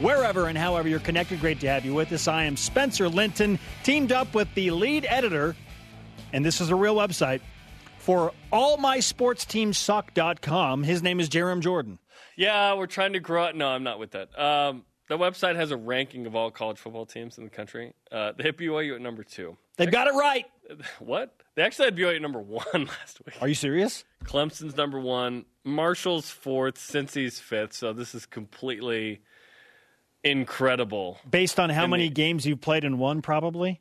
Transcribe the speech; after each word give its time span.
wherever 0.00 0.48
and 0.48 0.58
however 0.58 0.88
you're 0.88 0.98
connected. 1.00 1.40
Great 1.40 1.60
to 1.60 1.68
have 1.68 1.84
you 1.84 1.92
with 1.94 2.10
us. 2.12 2.26
I 2.28 2.44
am 2.44 2.56
Spencer 2.56 3.08
Linton, 3.08 3.58
teamed 3.82 4.12
up 4.12 4.34
with 4.34 4.52
the 4.54 4.70
lead 4.70 5.06
editor, 5.08 5.56
and 6.32 6.44
this 6.44 6.60
is 6.60 6.70
a 6.70 6.74
real 6.74 6.96
website 6.96 7.40
for 7.98 8.32
allmysportsteamsuck.com. 8.52 10.82
His 10.84 11.02
name 11.02 11.20
is 11.20 11.28
Jarom 11.28 11.60
Jordan. 11.60 11.98
Yeah, 12.36 12.74
we're 12.74 12.86
trying 12.86 13.12
to 13.14 13.20
grow. 13.20 13.50
No, 13.52 13.68
I'm 13.68 13.82
not 13.82 13.98
with 13.98 14.12
that. 14.12 14.38
Um, 14.38 14.84
the 15.08 15.18
website 15.18 15.56
has 15.56 15.70
a 15.70 15.76
ranking 15.76 16.26
of 16.26 16.36
all 16.36 16.50
college 16.50 16.78
football 16.78 17.06
teams 17.06 17.38
in 17.38 17.44
the 17.44 17.50
country. 17.50 17.94
Uh, 18.12 18.32
they 18.36 18.42
hit 18.44 18.58
BYU 18.58 18.96
at 18.96 19.00
number 19.00 19.24
two. 19.24 19.56
They've 19.76 19.90
got 19.90 20.08
it 20.08 20.14
right. 20.14 20.44
What? 20.98 21.32
They 21.54 21.62
actually 21.62 21.84
had 21.86 21.96
BYU 21.96 22.16
at 22.16 22.22
number 22.22 22.40
one 22.40 22.64
last 22.74 23.20
week. 23.24 23.36
Are 23.40 23.46
you 23.46 23.54
serious? 23.54 24.02
Clemson's 24.24 24.76
number 24.76 24.98
one. 24.98 25.44
Marshall's 25.62 26.28
fourth. 26.28 26.76
Cincy's 26.76 27.38
fifth. 27.38 27.72
So 27.72 27.92
this 27.92 28.12
is 28.12 28.26
completely 28.26 29.20
incredible. 30.30 31.18
Based 31.28 31.58
on 31.60 31.70
how 31.70 31.84
And 31.84 31.90
many 31.90 32.08
the- 32.08 32.14
games 32.14 32.46
you've 32.46 32.60
played 32.60 32.84
and 32.84 32.98
won, 32.98 33.22
probably? 33.22 33.80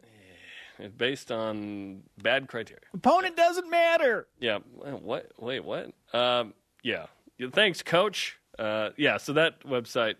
Based 0.98 1.31
on 1.31 2.04
bad 2.21 2.48
criteria. 2.49 2.81
Opponent 2.94 3.37
doesn't 3.37 3.70
matter. 3.70 4.27
Yeah. 4.40 4.60
What? 4.60 5.32
Wait. 5.40 5.63
What? 5.63 5.91
Um, 6.13 6.54
yeah. 6.84 7.05
Thanks, 7.54 7.82
Coach. 7.82 8.37
Uh, 8.60 8.90
yeah. 8.98 9.15
So 9.18 9.34
that 9.34 9.62
website 9.62 10.15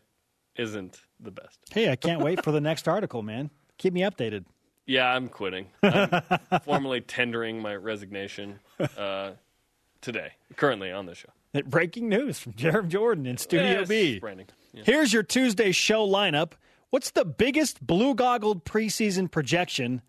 isn't 0.56 1.02
the 1.20 1.32
best. 1.32 1.60
Hey, 1.72 1.92
I 1.92 1.98
can't 1.98 2.22
wait 2.22 2.42
for 2.44 2.54
the 2.54 2.62
next 2.70 2.88
article, 2.88 3.22
man. 3.22 3.50
Keep 3.78 3.94
me 3.94 4.02
updated. 4.02 4.46
Yeah, 4.86 5.08
I'm 5.10 5.28
quitting. 5.28 5.68
I'm 5.84 6.22
formally 6.64 7.02
tendering 7.02 7.62
my 7.62 7.76
resignation 7.76 8.60
uh, 8.98 9.32
today, 10.00 10.34
currently 10.56 10.92
on 10.92 11.06
the 11.06 11.16
show. 11.16 11.30
Breaking 11.66 12.08
news 12.08 12.40
from 12.40 12.54
Jarom 12.54 12.88
Jordan 12.88 13.26
in 13.26 13.38
Studio 13.38 13.80
Yes, 13.80 13.88
B. 13.90 14.20
Branding. 14.20 14.48
Yeah. 14.76 14.84
Here's 14.86 15.14
your 15.14 15.24
Tuesday 15.24 15.72
show 15.72 16.06
lineup. 16.06 16.52
What's 16.90 17.12
the 17.12 17.26
biggest 17.26 17.86
blue 17.86 18.14
goggled 18.14 18.66
preseason 18.66 19.32
projection 19.32 20.02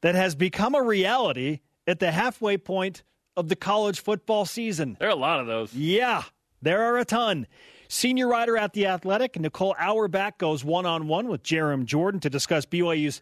that 0.00 0.14
has 0.14 0.34
become 0.34 0.74
a 0.74 0.82
reality 0.82 1.60
at 1.86 2.00
the 2.00 2.10
halfway 2.10 2.56
point 2.56 3.02
of 3.36 3.48
the 3.48 3.56
college 3.56 4.00
football 4.00 4.46
season? 4.46 4.96
There 4.98 5.08
are 5.08 5.12
a 5.12 5.14
lot 5.16 5.40
of 5.40 5.46
those. 5.46 5.74
Yeah, 5.74 6.22
there 6.62 6.82
are 6.84 6.98
a 6.98 7.04
ton. 7.04 7.46
Senior 7.88 8.28
writer 8.28 8.56
at 8.56 8.72
The 8.72 8.86
Athletic, 8.86 9.38
Nicole 9.38 9.74
Auerbach, 9.78 10.38
goes 10.38 10.64
one 10.64 10.86
on 10.86 11.06
one 11.06 11.28
with 11.28 11.42
Jarom 11.42 11.84
Jordan 11.84 12.20
to 12.20 12.30
discuss 12.30 12.64
BYU's 12.64 13.20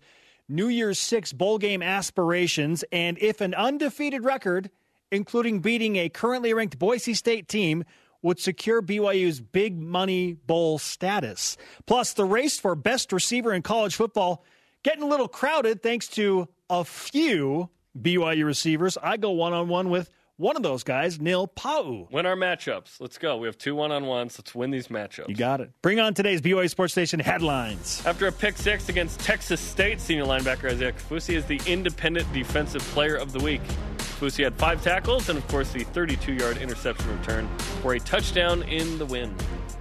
New 0.49 0.69
Year's 0.69 1.01
Six 1.01 1.33
bowl 1.33 1.59
game 1.59 1.83
aspirations 1.83 2.85
and 2.93 3.19
if 3.19 3.41
an 3.41 3.55
undefeated 3.55 4.25
record, 4.25 4.71
including 5.11 5.61
beating 5.61 5.97
a 5.97 6.09
currently 6.09 6.55
ranked 6.55 6.79
Boise 6.79 7.15
State 7.15 7.49
team, 7.49 7.85
would 8.23 8.39
secure 8.39 8.81
BYU's 8.81 9.41
big 9.41 9.79
money 9.79 10.33
bowl 10.33 10.79
status. 10.79 11.57
Plus, 11.87 12.13
the 12.13 12.25
race 12.25 12.59
for 12.59 12.75
best 12.75 13.13
receiver 13.13 13.53
in 13.53 13.63
college 13.63 13.97
football 13.97 14.45
getting 14.83 15.03
a 15.03 15.07
little 15.07 15.29
crowded 15.29 15.83
thanks 15.83 16.09
to 16.09 16.49
a 16.71 16.85
few 16.85 17.69
BYU 18.01 18.45
receivers. 18.45 18.97
I 19.03 19.17
go 19.17 19.31
one 19.31 19.53
on 19.53 19.69
one 19.69 19.91
with 19.91 20.11
one 20.43 20.57
of 20.57 20.63
those 20.65 20.83
guys, 20.83 21.21
Neil 21.21 21.47
Pau'u. 21.47 22.11
Win 22.11 22.27
our 22.27 22.35
matchups. 22.35 23.01
Let's 23.01 23.17
go. 23.17 23.37
We 23.37 23.47
have 23.47 23.57
two 23.57 23.77
one 23.77 23.93
on 23.93 24.07
ones. 24.07 24.37
Let's 24.39 24.55
win 24.55 24.73
these 24.73 24.89
matchups. 24.89 25.29
You 25.29 25.37
got 25.37 25.61
it. 25.61 25.71
Bring 25.83 26.01
on 26.01 26.15
today's 26.15 26.43
BYU 26.43 26.69
Sports 26.69 26.97
Nation 26.97 27.21
headlines. 27.21 28.03
After 28.05 28.27
a 28.27 28.33
pick 28.33 28.57
six 28.57 28.89
against 28.89 29.21
Texas 29.21 29.61
State, 29.61 30.01
senior 30.01 30.25
linebacker 30.25 30.71
Isaiah 30.71 30.93
Kafusi 30.93 31.37
is 31.37 31.45
the 31.45 31.61
independent 31.67 32.31
defensive 32.33 32.83
player 32.83 33.15
of 33.15 33.31
the 33.31 33.39
week. 33.39 33.63
Kafusi 33.99 34.43
had 34.43 34.55
five 34.55 34.83
tackles 34.83 35.29
and, 35.29 35.39
of 35.39 35.47
course, 35.47 35.71
the 35.71 35.85
32 35.85 36.33
yard 36.33 36.57
interception 36.57 37.17
return 37.19 37.49
for 37.81 37.95
a 37.95 38.01
touchdown 38.01 38.65
in 38.65 38.99
the 38.99 39.07
win. 39.07 39.33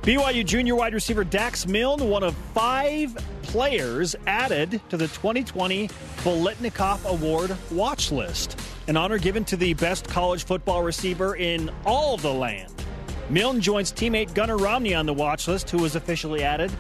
BYU 0.04 0.46
junior 0.46 0.76
wide 0.76 0.94
receiver 0.94 1.24
Dax 1.24 1.68
Milne, 1.68 2.08
one 2.08 2.24
of 2.24 2.36
five 2.54 3.16
players 3.44 4.16
added 4.28 4.82
to 4.90 4.98
the 4.98 5.08
2020 5.08 5.88
Biletnikoff 6.24 7.06
Award 7.06 7.56
watch 7.72 8.12
list, 8.12 8.60
an 8.88 8.98
honor 8.98 9.18
given 9.18 9.46
to 9.46 9.58
the 9.58 9.74
best 9.76 10.08
college 10.08 10.44
football 10.44 10.84
receiver 10.84 11.36
in 11.36 11.70
all 11.86 12.18
the 12.18 12.32
land. 12.34 12.72
Milne 13.30 13.62
joins 13.62 13.94
teammate 13.94 14.34
Gunnar 14.34 14.58
Romney 14.58 14.94
on 14.94 15.06
the 15.06 15.14
watch 15.14 15.48
list, 15.48 15.70
who 15.70 15.78
was 15.78 15.96
officially 15.96 16.44
added 16.44 16.72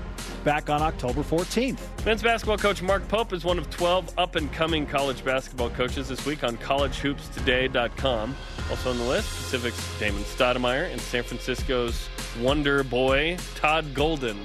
back 0.44 0.70
on 0.70 0.82
October 0.82 1.22
14th. 1.22 1.80
Men's 2.06 2.22
basketball 2.22 2.58
coach 2.58 2.82
Mark 2.82 3.08
Pope 3.08 3.32
is 3.32 3.46
one 3.46 3.58
of 3.58 3.70
12 3.70 4.18
up 4.18 4.36
and 4.36 4.52
coming 4.52 4.86
college 4.86 5.24
basketball 5.24 5.70
coaches 5.70 6.10
this 6.10 6.26
week 6.26 6.44
on 6.44 6.58
collegehoopstoday.com. 6.58 8.36
Also 8.70 8.90
on 8.90 8.98
the 8.98 9.04
list, 9.04 9.30
Pacific's 9.30 10.00
Damon 10.00 10.24
Stoudemire 10.24 10.92
and 10.92 11.00
San 11.00 11.24
Francisco's 11.24 12.10
Wonder 12.42 12.84
Boy 12.84 13.38
Todd 13.56 13.94
Golden. 13.94 14.38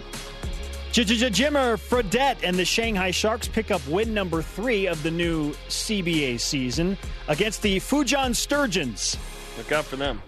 Jimmer 1.04 1.76
Fredette 1.76 2.38
and 2.42 2.56
the 2.56 2.64
Shanghai 2.64 3.10
Sharks 3.10 3.46
pick 3.46 3.70
up 3.70 3.86
win 3.86 4.14
number 4.14 4.40
three 4.40 4.86
of 4.86 5.02
the 5.02 5.10
new 5.10 5.52
CBA 5.68 6.40
season 6.40 6.96
against 7.28 7.60
the 7.60 7.76
Fujian 7.76 8.34
Sturgeons. 8.34 9.18
Look 9.58 9.72
out 9.72 9.84
for 9.84 9.96
them. 9.96 10.22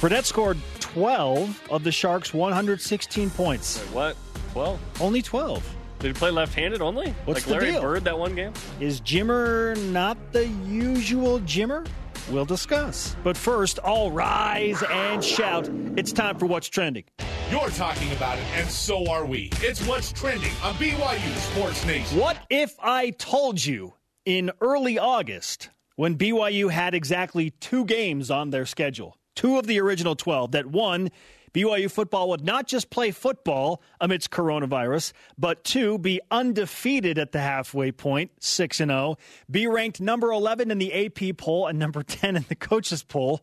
Fredette 0.00 0.24
scored 0.24 0.58
12 0.80 1.68
of 1.70 1.84
the 1.84 1.92
Sharks' 1.92 2.34
116 2.34 3.30
points. 3.30 3.78
Wait, 3.78 3.94
what? 3.94 4.16
12? 4.52 4.80
Only 5.00 5.22
12. 5.22 5.76
Did 6.00 6.08
he 6.08 6.12
play 6.14 6.30
left 6.30 6.54
handed 6.54 6.82
only? 6.82 7.10
What's 7.24 7.46
like 7.46 7.60
Larry 7.60 7.72
deal? 7.72 7.82
Bird 7.82 8.04
that 8.04 8.18
one 8.18 8.34
game? 8.34 8.52
Is 8.80 9.00
Jimmer 9.00 9.76
not 9.92 10.16
the 10.32 10.48
usual 10.66 11.38
Jimmer? 11.40 11.86
We'll 12.30 12.44
discuss. 12.44 13.16
But 13.22 13.36
first, 13.36 13.78
all 13.78 14.10
rise 14.10 14.82
and 14.90 15.22
shout. 15.22 15.68
It's 15.96 16.12
time 16.12 16.38
for 16.38 16.46
What's 16.46 16.68
Trending. 16.68 17.04
You're 17.50 17.70
talking 17.70 18.12
about 18.12 18.36
it, 18.36 18.44
and 18.56 18.68
so 18.68 19.10
are 19.10 19.24
we. 19.24 19.48
It's 19.62 19.80
what's 19.86 20.12
trending 20.12 20.52
on 20.62 20.74
BYU 20.74 21.36
Sports 21.38 21.86
Nation. 21.86 22.18
What 22.18 22.36
if 22.50 22.76
I 22.78 23.08
told 23.08 23.64
you 23.64 23.94
in 24.26 24.50
early 24.60 24.98
August, 24.98 25.70
when 25.96 26.18
BYU 26.18 26.70
had 26.70 26.94
exactly 26.94 27.48
two 27.52 27.86
games 27.86 28.30
on 28.30 28.50
their 28.50 28.66
schedule, 28.66 29.16
two 29.34 29.58
of 29.58 29.66
the 29.66 29.80
original 29.80 30.14
12, 30.14 30.52
that 30.52 30.66
one, 30.66 31.10
BYU 31.54 31.90
football 31.90 32.28
would 32.28 32.44
not 32.44 32.66
just 32.66 32.90
play 32.90 33.12
football 33.12 33.80
amidst 33.98 34.30
coronavirus, 34.30 35.14
but 35.38 35.64
two, 35.64 35.96
be 35.96 36.20
undefeated 36.30 37.16
at 37.16 37.32
the 37.32 37.40
halfway 37.40 37.90
point, 37.90 38.30
6 38.40 38.78
and 38.80 38.90
0, 38.90 39.16
be 39.50 39.66
ranked 39.66 40.02
number 40.02 40.30
11 40.32 40.70
in 40.70 40.76
the 40.76 41.06
AP 41.06 41.38
poll 41.38 41.66
and 41.66 41.78
number 41.78 42.02
10 42.06 42.36
in 42.36 42.44
the 42.50 42.54
coaches 42.54 43.02
poll. 43.02 43.40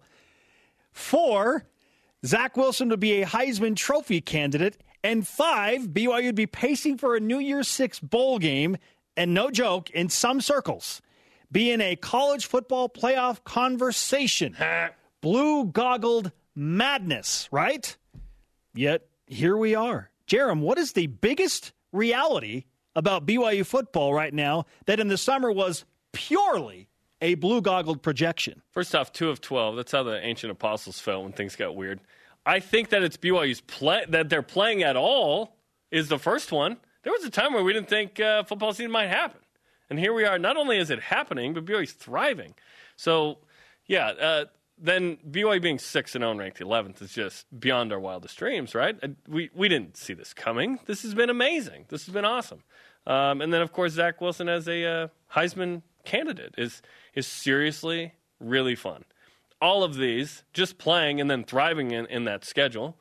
Four, 0.91 1.66
Zach 2.25 2.57
Wilson 2.57 2.89
would 2.89 2.99
be 2.99 3.21
a 3.21 3.25
Heisman 3.25 3.75
Trophy 3.75 4.21
candidate. 4.21 4.77
And 5.03 5.27
five, 5.27 5.89
BYU 5.89 6.25
would 6.25 6.35
be 6.35 6.47
pacing 6.47 6.97
for 6.97 7.15
a 7.15 7.19
New 7.19 7.39
Year's 7.39 7.67
Six 7.67 7.99
bowl 7.99 8.39
game. 8.39 8.77
And 9.15 9.33
no 9.33 9.51
joke, 9.51 9.89
in 9.91 10.09
some 10.09 10.41
circles, 10.41 11.01
be 11.51 11.71
in 11.71 11.79
a 11.79 11.95
college 11.95 12.47
football 12.47 12.89
playoff 12.89 13.43
conversation. 13.43 14.57
Blue 15.21 15.65
goggled 15.65 16.31
madness, 16.55 17.47
right? 17.51 17.95
Yet 18.73 19.07
here 19.27 19.55
we 19.55 19.75
are. 19.75 20.09
Jarom, 20.27 20.59
what 20.59 20.77
is 20.77 20.93
the 20.93 21.07
biggest 21.07 21.73
reality 21.91 22.65
about 22.95 23.25
BYU 23.25 23.65
football 23.65 24.13
right 24.13 24.33
now 24.33 24.65
that 24.85 24.99
in 24.99 25.07
the 25.07 25.17
summer 25.17 25.51
was 25.51 25.85
purely 26.11 26.89
a 27.21 27.35
blue 27.35 27.61
goggled 27.61 28.01
projection? 28.01 28.61
First 28.71 28.95
off, 28.95 29.11
two 29.13 29.29
of 29.29 29.41
12. 29.41 29.75
That's 29.75 29.91
how 29.91 30.03
the 30.03 30.19
ancient 30.23 30.51
apostles 30.51 30.99
felt 30.99 31.23
when 31.23 31.33
things 31.33 31.55
got 31.55 31.75
weird. 31.75 31.99
I 32.45 32.59
think 32.59 32.89
that 32.89 33.03
it's 33.03 33.17
BYU's 33.17 33.61
play, 33.61 34.05
that 34.09 34.29
they're 34.29 34.41
playing 34.41 34.83
at 34.83 34.95
all 34.95 35.55
is 35.91 36.09
the 36.09 36.19
first 36.19 36.51
one. 36.51 36.77
There 37.03 37.13
was 37.13 37.23
a 37.23 37.29
time 37.29 37.53
where 37.53 37.63
we 37.63 37.73
didn't 37.73 37.89
think 37.89 38.19
uh, 38.19 38.43
football 38.43 38.73
season 38.73 38.91
might 38.91 39.07
happen. 39.07 39.39
And 39.89 39.99
here 39.99 40.13
we 40.13 40.25
are. 40.25 40.39
Not 40.39 40.57
only 40.57 40.77
is 40.77 40.89
it 40.89 40.99
happening, 40.99 41.53
but 41.53 41.65
BYU's 41.65 41.93
thriving. 41.93 42.55
So, 42.95 43.39
yeah, 43.85 44.07
uh, 44.07 44.45
then 44.77 45.17
BYU 45.29 45.61
being 45.61 45.79
6 45.79 46.15
and 46.15 46.23
0 46.23 46.35
ranked 46.35 46.59
11th 46.59 47.01
is 47.01 47.13
just 47.13 47.45
beyond 47.59 47.93
our 47.93 47.99
wildest 47.99 48.37
dreams, 48.37 48.75
right? 48.75 48.97
Uh, 49.01 49.09
We, 49.27 49.49
we 49.53 49.69
didn't 49.69 49.97
see 49.97 50.13
this 50.13 50.33
coming. 50.33 50.79
This 50.85 51.03
has 51.03 51.13
been 51.13 51.29
amazing. 51.29 51.85
This 51.89 52.05
has 52.05 52.13
been 52.13 52.25
awesome. 52.25 52.63
Um, 53.07 53.41
and 53.41 53.53
then, 53.53 53.61
of 53.61 53.71
course, 53.71 53.93
Zach 53.93 54.19
Wilson 54.19 54.49
as 54.49 54.67
a 54.67 54.83
uh, 54.85 55.07
Heisman 55.33 55.83
candidate 56.03 56.55
is, 56.57 56.81
is 57.13 57.27
seriously 57.27 58.13
really 58.39 58.75
fun. 58.75 59.05
All 59.61 59.84
of 59.84 59.96
these, 59.96 60.43
just 60.53 60.78
playing 60.78 61.22
and 61.22 61.29
then 61.29 61.43
thriving 61.43 61.91
in, 61.91 62.05
in 62.07 62.25
that 62.25 62.43
schedule, 62.43 62.97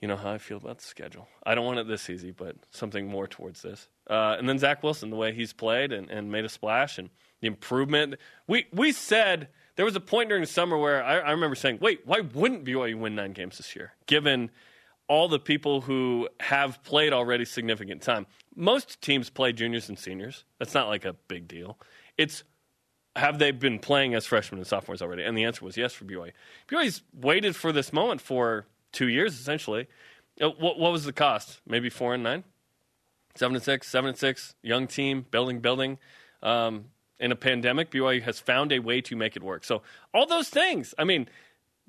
you 0.00 0.08
know 0.08 0.16
how 0.16 0.32
I 0.32 0.38
feel 0.38 0.58
about 0.58 0.78
the 0.78 0.84
schedule. 0.84 1.28
I 1.44 1.54
don't 1.54 1.64
want 1.64 1.78
it 1.78 1.88
this 1.88 2.10
easy, 2.10 2.30
but 2.30 2.56
something 2.70 3.06
more 3.06 3.26
towards 3.26 3.62
this. 3.62 3.88
Uh, 4.08 4.36
and 4.38 4.48
then 4.48 4.58
Zach 4.58 4.82
Wilson, 4.82 5.10
the 5.10 5.16
way 5.16 5.32
he's 5.32 5.52
played 5.52 5.92
and, 5.92 6.10
and 6.10 6.30
made 6.30 6.44
a 6.44 6.48
splash 6.48 6.98
and 6.98 7.10
the 7.40 7.46
improvement. 7.46 8.16
We 8.46 8.66
we 8.72 8.92
said 8.92 9.48
there 9.76 9.84
was 9.84 9.96
a 9.96 10.00
point 10.00 10.28
during 10.28 10.42
the 10.42 10.48
summer 10.48 10.76
where 10.78 11.02
I, 11.02 11.18
I 11.18 11.30
remember 11.30 11.56
saying, 11.56 11.78
"Wait, 11.80 12.00
why 12.04 12.20
wouldn't 12.20 12.64
BYU 12.64 12.98
win 12.98 13.14
nine 13.14 13.32
games 13.32 13.56
this 13.56 13.74
year?" 13.74 13.94
Given 14.06 14.50
all 15.08 15.28
the 15.28 15.38
people 15.38 15.82
who 15.82 16.28
have 16.40 16.82
played 16.82 17.12
already 17.12 17.44
significant 17.44 18.02
time. 18.02 18.26
Most 18.54 19.00
teams 19.00 19.30
play 19.30 19.52
juniors 19.52 19.88
and 19.88 19.98
seniors. 19.98 20.44
That's 20.58 20.74
not 20.74 20.88
like 20.88 21.04
a 21.04 21.12
big 21.28 21.46
deal. 21.46 21.78
It's 22.18 22.42
have 23.16 23.38
they 23.38 23.50
been 23.50 23.78
playing 23.78 24.14
as 24.14 24.26
freshmen 24.26 24.58
and 24.58 24.66
sophomores 24.66 25.02
already? 25.02 25.24
And 25.24 25.36
the 25.36 25.44
answer 25.44 25.64
was 25.64 25.76
yes 25.76 25.92
for 25.92 26.04
BYU. 26.04 26.32
BYU's 26.68 27.02
waited 27.12 27.56
for 27.56 27.72
this 27.72 27.92
moment 27.92 28.20
for 28.20 28.66
two 28.92 29.08
years 29.08 29.38
essentially. 29.38 29.88
Uh, 30.40 30.50
what, 30.50 30.78
what 30.78 30.92
was 30.92 31.04
the 31.04 31.12
cost? 31.12 31.60
Maybe 31.66 31.88
four 31.88 32.14
and 32.14 32.22
nine, 32.22 32.44
seven 33.34 33.56
and 33.56 33.64
six, 33.64 33.88
seven 33.88 34.10
and 34.10 34.18
six. 34.18 34.54
Young 34.62 34.86
team, 34.86 35.26
building, 35.30 35.60
building. 35.60 35.98
Um, 36.42 36.86
in 37.18 37.32
a 37.32 37.36
pandemic, 37.36 37.90
BYU 37.90 38.22
has 38.22 38.38
found 38.38 38.72
a 38.72 38.78
way 38.78 39.00
to 39.00 39.16
make 39.16 39.36
it 39.36 39.42
work. 39.42 39.64
So 39.64 39.82
all 40.12 40.26
those 40.26 40.50
things. 40.50 40.94
I 40.98 41.04
mean, 41.04 41.28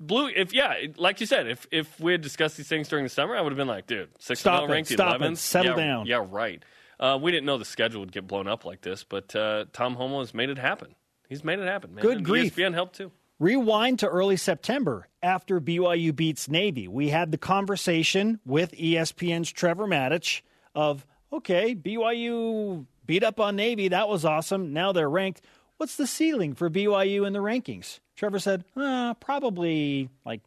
blue. 0.00 0.28
If 0.28 0.54
yeah, 0.54 0.74
like 0.96 1.20
you 1.20 1.26
said, 1.26 1.46
if 1.46 1.66
if 1.70 2.00
we 2.00 2.12
had 2.12 2.22
discussed 2.22 2.56
these 2.56 2.68
things 2.68 2.88
during 2.88 3.04
the 3.04 3.10
summer, 3.10 3.36
I 3.36 3.42
would 3.42 3.52
have 3.52 3.58
been 3.58 3.68
like, 3.68 3.86
dude, 3.86 4.08
six 4.18 4.40
Stop 4.40 4.64
it, 4.64 4.72
ranked 4.72 4.90
stop 4.90 5.20
it, 5.20 5.38
settle 5.38 5.78
yeah, 5.78 5.84
down. 5.86 6.06
Yeah, 6.06 6.26
right. 6.28 6.62
Uh, 6.98 7.18
we 7.20 7.30
didn't 7.30 7.46
know 7.46 7.58
the 7.58 7.64
schedule 7.64 8.00
would 8.00 8.12
get 8.12 8.26
blown 8.26 8.48
up 8.48 8.64
like 8.64 8.80
this, 8.80 9.04
but 9.04 9.34
uh, 9.36 9.66
Tom 9.72 9.96
Holmoe 9.96 10.20
has 10.20 10.34
made 10.34 10.50
it 10.50 10.58
happen. 10.58 10.94
He's 11.28 11.44
made 11.44 11.58
it 11.58 11.66
happen, 11.66 11.94
man. 11.94 12.02
Good 12.02 12.18
And 12.18 12.26
grief. 12.26 12.56
ESPN 12.56 12.74
helped 12.74 12.96
too. 12.96 13.12
Rewind 13.38 14.00
to 14.00 14.08
early 14.08 14.36
September 14.36 15.06
after 15.22 15.60
BYU 15.60 16.14
beats 16.14 16.48
Navy. 16.48 16.88
We 16.88 17.10
had 17.10 17.30
the 17.30 17.38
conversation 17.38 18.40
with 18.44 18.72
ESPN's 18.72 19.52
Trevor 19.52 19.86
Matich 19.86 20.40
of, 20.74 21.06
okay, 21.32 21.74
BYU 21.74 22.86
beat 23.06 23.22
up 23.22 23.38
on 23.38 23.54
Navy. 23.54 23.88
That 23.88 24.08
was 24.08 24.24
awesome. 24.24 24.72
Now 24.72 24.90
they're 24.92 25.08
ranked. 25.08 25.40
What's 25.76 25.96
the 25.96 26.06
ceiling 26.08 26.54
for 26.54 26.68
BYU 26.68 27.24
in 27.26 27.32
the 27.32 27.38
rankings? 27.38 28.00
Trevor 28.16 28.40
said, 28.40 28.64
uh, 28.76 29.14
probably 29.14 30.08
like 30.24 30.40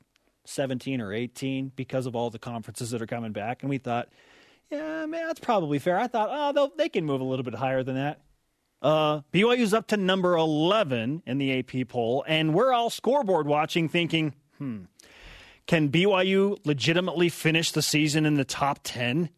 17 0.45 0.99
or 0.99 1.13
18 1.13 1.71
because 1.75 2.05
of 2.05 2.15
all 2.15 2.29
the 2.29 2.39
conferences 2.39 2.91
that 2.91 3.01
are 3.01 3.07
coming 3.07 3.31
back. 3.31 3.63
And 3.63 3.69
we 3.69 3.77
thought, 3.77 4.09
yeah, 4.69 5.05
man, 5.05 5.27
that's 5.27 5.39
probably 5.39 5.79
fair. 5.79 5.97
I 5.97 6.07
thought, 6.07 6.29
oh, 6.57 6.71
they 6.77 6.89
can 6.89 7.05
move 7.05 7.21
a 7.21 7.25
little 7.25 7.43
bit 7.45 7.55
higher 7.55 7.83
than 7.83 7.95
that. 7.95 8.19
Uh, 8.81 9.21
BYU's 9.31 9.73
up 9.73 9.87
to 9.87 9.97
number 9.97 10.35
11 10.35 11.23
in 11.25 11.37
the 11.37 11.59
AP 11.59 11.87
poll, 11.87 12.23
and 12.27 12.53
we're 12.53 12.73
all 12.73 12.89
scoreboard 12.89 13.45
watching 13.45 13.87
thinking, 13.87 14.33
hmm, 14.57 14.83
can 15.67 15.89
BYU 15.89 16.57
legitimately 16.65 17.29
finish 17.29 17.71
the 17.71 17.81
season 17.81 18.25
in 18.25 18.35
the 18.35 18.45
top 18.45 18.79
10? 18.83 19.29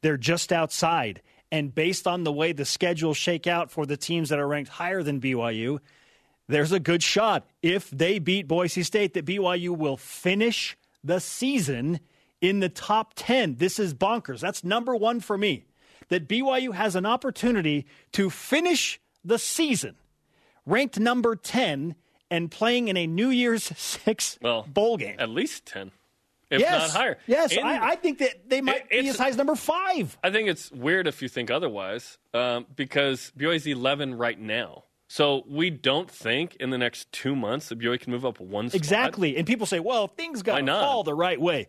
They're 0.00 0.16
just 0.16 0.52
outside. 0.52 1.22
And 1.50 1.74
based 1.74 2.06
on 2.06 2.24
the 2.24 2.32
way 2.32 2.52
the 2.52 2.64
schedules 2.64 3.16
shake 3.16 3.46
out 3.46 3.70
for 3.70 3.86
the 3.86 3.96
teams 3.96 4.28
that 4.28 4.38
are 4.38 4.48
ranked 4.48 4.70
higher 4.70 5.02
than 5.02 5.20
BYU, 5.20 5.78
there's 6.48 6.72
a 6.72 6.80
good 6.80 7.02
shot 7.02 7.46
if 7.62 7.90
they 7.90 8.18
beat 8.18 8.48
Boise 8.48 8.82
State 8.82 9.14
that 9.14 9.26
BYU 9.26 9.76
will 9.76 9.96
finish 9.96 10.76
the 11.04 11.20
season 11.20 12.00
in 12.40 12.60
the 12.60 12.68
top 12.68 13.12
10. 13.16 13.56
This 13.56 13.78
is 13.78 13.94
bonkers. 13.94 14.40
That's 14.40 14.64
number 14.64 14.94
one 14.94 15.20
for 15.20 15.38
me. 15.38 15.64
That 16.08 16.26
BYU 16.28 16.72
has 16.74 16.96
an 16.96 17.04
opportunity 17.06 17.86
to 18.12 18.30
finish 18.30 18.98
the 19.24 19.38
season 19.38 19.96
ranked 20.64 20.98
number 20.98 21.34
10 21.36 21.94
and 22.30 22.50
playing 22.50 22.88
in 22.88 22.96
a 22.96 23.06
New 23.06 23.28
Year's 23.30 23.64
Six 23.76 24.38
Well, 24.42 24.66
bowl 24.72 24.96
game. 24.96 25.16
At 25.18 25.30
least 25.30 25.64
ten, 25.66 25.90
if 26.50 26.60
yes, 26.60 26.92
not 26.92 26.98
higher. 27.00 27.18
Yes, 27.26 27.52
In- 27.52 27.64
I, 27.64 27.88
I 27.90 27.96
think 27.96 28.18
that 28.18 28.48
they 28.48 28.60
might 28.60 28.86
It- 28.90 29.02
be 29.02 29.08
as 29.08 29.18
high 29.18 29.28
as 29.28 29.36
number 29.36 29.54
five. 29.54 30.16
I 30.22 30.30
think 30.30 30.48
it's 30.48 30.70
weird 30.70 31.06
if 31.06 31.22
you 31.22 31.28
think 31.28 31.50
otherwise, 31.50 32.18
um, 32.34 32.66
because 32.76 33.32
is 33.38 33.66
11 33.66 34.16
right 34.16 34.38
now. 34.38 34.84
So 35.10 35.42
we 35.48 35.70
don't 35.70 36.10
think 36.10 36.56
in 36.56 36.68
the 36.68 36.76
next 36.76 37.10
two 37.12 37.34
months 37.34 37.70
that 37.70 37.78
BYU 37.78 37.98
can 37.98 38.12
move 38.12 38.26
up 38.26 38.40
one 38.40 38.68
spot. 38.68 38.76
Exactly. 38.78 39.38
And 39.38 39.46
people 39.46 39.64
say, 39.64 39.80
well, 39.80 40.06
things 40.06 40.42
got 40.42 40.58
to 40.58 40.66
fall 40.66 41.02
the 41.02 41.14
right 41.14 41.40
way. 41.40 41.68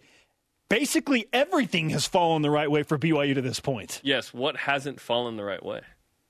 Basically, 0.69 1.27
everything 1.33 1.89
has 1.89 2.06
fallen 2.06 2.42
the 2.44 2.50
right 2.51 2.69
way 2.69 2.83
for 2.83 2.98
BYU 2.98 3.33
to 3.36 3.42
this 3.42 3.60
point. 3.60 4.00
Yes. 4.04 4.33
What 4.33 4.56
hasn't 4.56 5.00
fallen 5.01 5.36
the 5.36 5.44
right 5.44 5.63
way? 5.63 5.81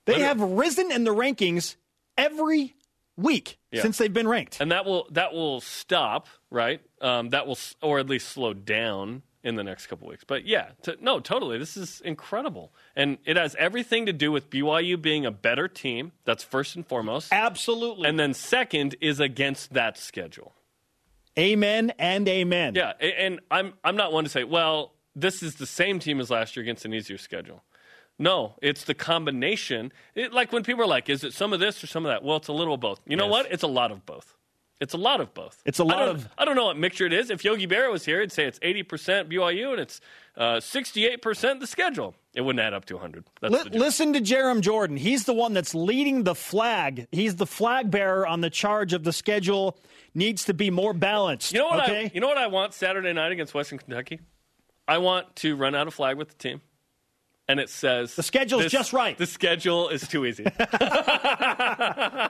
They 0.06 0.22
have 0.22 0.40
risen 0.42 0.92
in 0.92 1.04
the 1.04 1.14
rankings 1.14 1.76
every 2.18 2.76
week 3.18 3.60
Yeah. 3.72 3.82
since 3.82 3.98
they've 3.98 4.14
been 4.14 4.28
ranked. 4.28 4.60
and 4.62 4.72
that 4.72 4.86
will 4.86 5.08
that 5.12 5.34
will 5.34 5.60
stop, 5.62 6.28
right? 6.50 6.82
Um, 7.02 7.30
that 7.30 7.46
will, 7.48 7.58
or 7.82 8.00
at 8.00 8.08
least 8.08 8.30
slow 8.30 8.54
down 8.54 9.22
in 9.44 9.56
the 9.56 9.64
next 9.64 9.88
couple 9.88 10.08
weeks. 10.08 10.24
But 10.26 10.46
yeah, 10.46 10.70
to, 10.84 10.98
no, 11.02 11.20
totally. 11.20 11.58
This 11.58 11.76
is 11.78 12.02
incredible, 12.02 12.74
and 12.96 13.18
it 13.26 13.36
has 13.38 13.56
everything 13.60 14.06
to 14.06 14.14
do 14.14 14.32
with 14.32 14.50
BYU 14.50 15.00
being 15.02 15.26
a 15.26 15.32
better 15.32 15.68
team. 15.68 16.14
That's 16.26 16.44
first 16.44 16.76
and 16.76 16.86
foremost, 16.88 17.28
Absolutely. 17.32 18.08
and 18.10 18.18
then 18.20 18.34
second 18.34 18.96
is 19.02 19.20
against 19.20 19.74
that 19.74 19.98
schedule. 19.98 20.54
Amen 21.40 21.94
and 21.98 22.28
amen. 22.28 22.76
Yeah, 22.76 22.94
and 23.02 23.40
I'm 23.50 23.74
I'm 23.84 23.96
not 23.96 24.12
one 24.12 24.24
to 24.24 24.30
say, 24.30 24.44
well, 24.44 24.94
this 25.16 25.42
is 25.42 25.56
the 25.56 25.66
same 25.66 26.00
team 26.00 26.20
as 26.20 26.30
last 26.30 26.56
year 26.56 26.62
against 26.62 26.86
an 26.86 26.94
easier 26.94 27.18
schedule. 27.18 27.64
No, 28.18 28.56
it's 28.62 28.84
the 28.84 28.94
combination. 28.94 29.94
It, 30.14 30.34
like 30.34 30.52
when 30.52 30.64
people 30.64 30.84
are 30.84 30.88
like, 30.88 31.10
"Is 31.10 31.24
it 31.24 31.34
some 31.34 31.54
of 31.54 31.62
this 31.62 31.82
or 31.84 31.88
some 31.88 32.06
of 32.06 32.10
that?" 32.10 32.24
Well, 32.24 32.38
it's 32.38 32.50
a 32.50 32.54
little 32.54 32.74
of 32.74 32.82
both. 32.82 33.00
You 33.08 33.16
know 33.16 33.28
what? 33.28 33.50
It's 33.50 33.64
a 33.64 33.68
lot 33.68 33.92
of 33.92 34.06
both. 34.06 34.36
It's 34.80 34.94
a 34.94 34.98
lot 34.98 35.20
of 35.20 35.34
both. 35.34 35.62
It's 35.66 35.80
a 35.80 35.84
lot 35.84 36.04
I 36.04 36.06
of- 36.06 36.28
I 36.38 36.46
don't 36.46 36.56
know 36.56 36.66
what 36.66 36.78
mixture 36.78 37.06
it 37.06 37.12
is. 37.14 37.30
If 37.30 37.44
Yogi 37.44 37.68
Berra 37.68 37.92
was 37.92 38.06
here, 38.06 38.22
he'd 38.22 38.32
say 38.32 38.46
it's 38.46 38.60
eighty 38.62 38.82
percent 38.84 39.30
BYU 39.30 39.72
and 39.72 39.82
it's 39.82 40.00
uh, 40.38 40.60
sixty-eight 40.62 41.22
percent 41.22 41.60
the 41.60 41.68
schedule. 41.68 42.16
It 42.34 42.42
wouldn't 42.42 42.62
add 42.64 42.74
up 42.74 42.86
to 42.86 42.98
hundred. 42.98 43.26
That's 43.42 43.66
Li- 43.66 43.78
listen 43.78 44.14
to 44.14 44.22
Jarom 44.22 44.62
Jordan. 44.62 44.96
He's 44.96 45.26
the 45.26 45.34
one 45.34 45.54
that's 45.54 45.76
leading 45.76 46.24
the 46.24 46.36
flag. 46.36 47.08
He's 47.12 47.36
the 47.36 47.46
flag 47.46 47.92
bearer 47.92 48.26
on 48.26 48.40
the 48.42 48.50
charge 48.50 48.94
of 48.94 49.04
the 49.04 49.12
schedule 49.12 49.78
needs 50.16 50.46
to 50.46 50.54
be 50.54 50.72
more 50.72 50.94
balanced. 50.94 51.52
You 51.52 51.60
know 51.60 51.68
what? 51.68 51.84
okay? 51.84 52.06
I, 52.06 52.12
you 52.14 52.22
know 52.22 52.28
what 52.28 52.38
I 52.38 52.48
want 52.48 52.74
Saturday 52.74 53.12
night 53.12 53.32
against 53.34 53.54
Western 53.54 53.80
Kentucky. 53.80 54.22
I 54.88 54.98
want 55.00 55.36
to 55.38 55.56
run 55.56 55.76
out 55.76 55.88
a 55.88 55.92
flag 55.92 56.18
with 56.18 56.30
the 56.30 56.36
team, 56.36 56.62
and 57.50 57.60
it 57.60 57.70
says 57.70 58.16
The 58.16 58.24
schedule's 58.24 58.64
this- 58.64 58.72
just 58.72 58.94
right. 58.94 59.18
The 59.18 59.26
schedule 59.26 59.90
is 59.90 60.08
too 60.08 60.26
easy. 60.26 60.46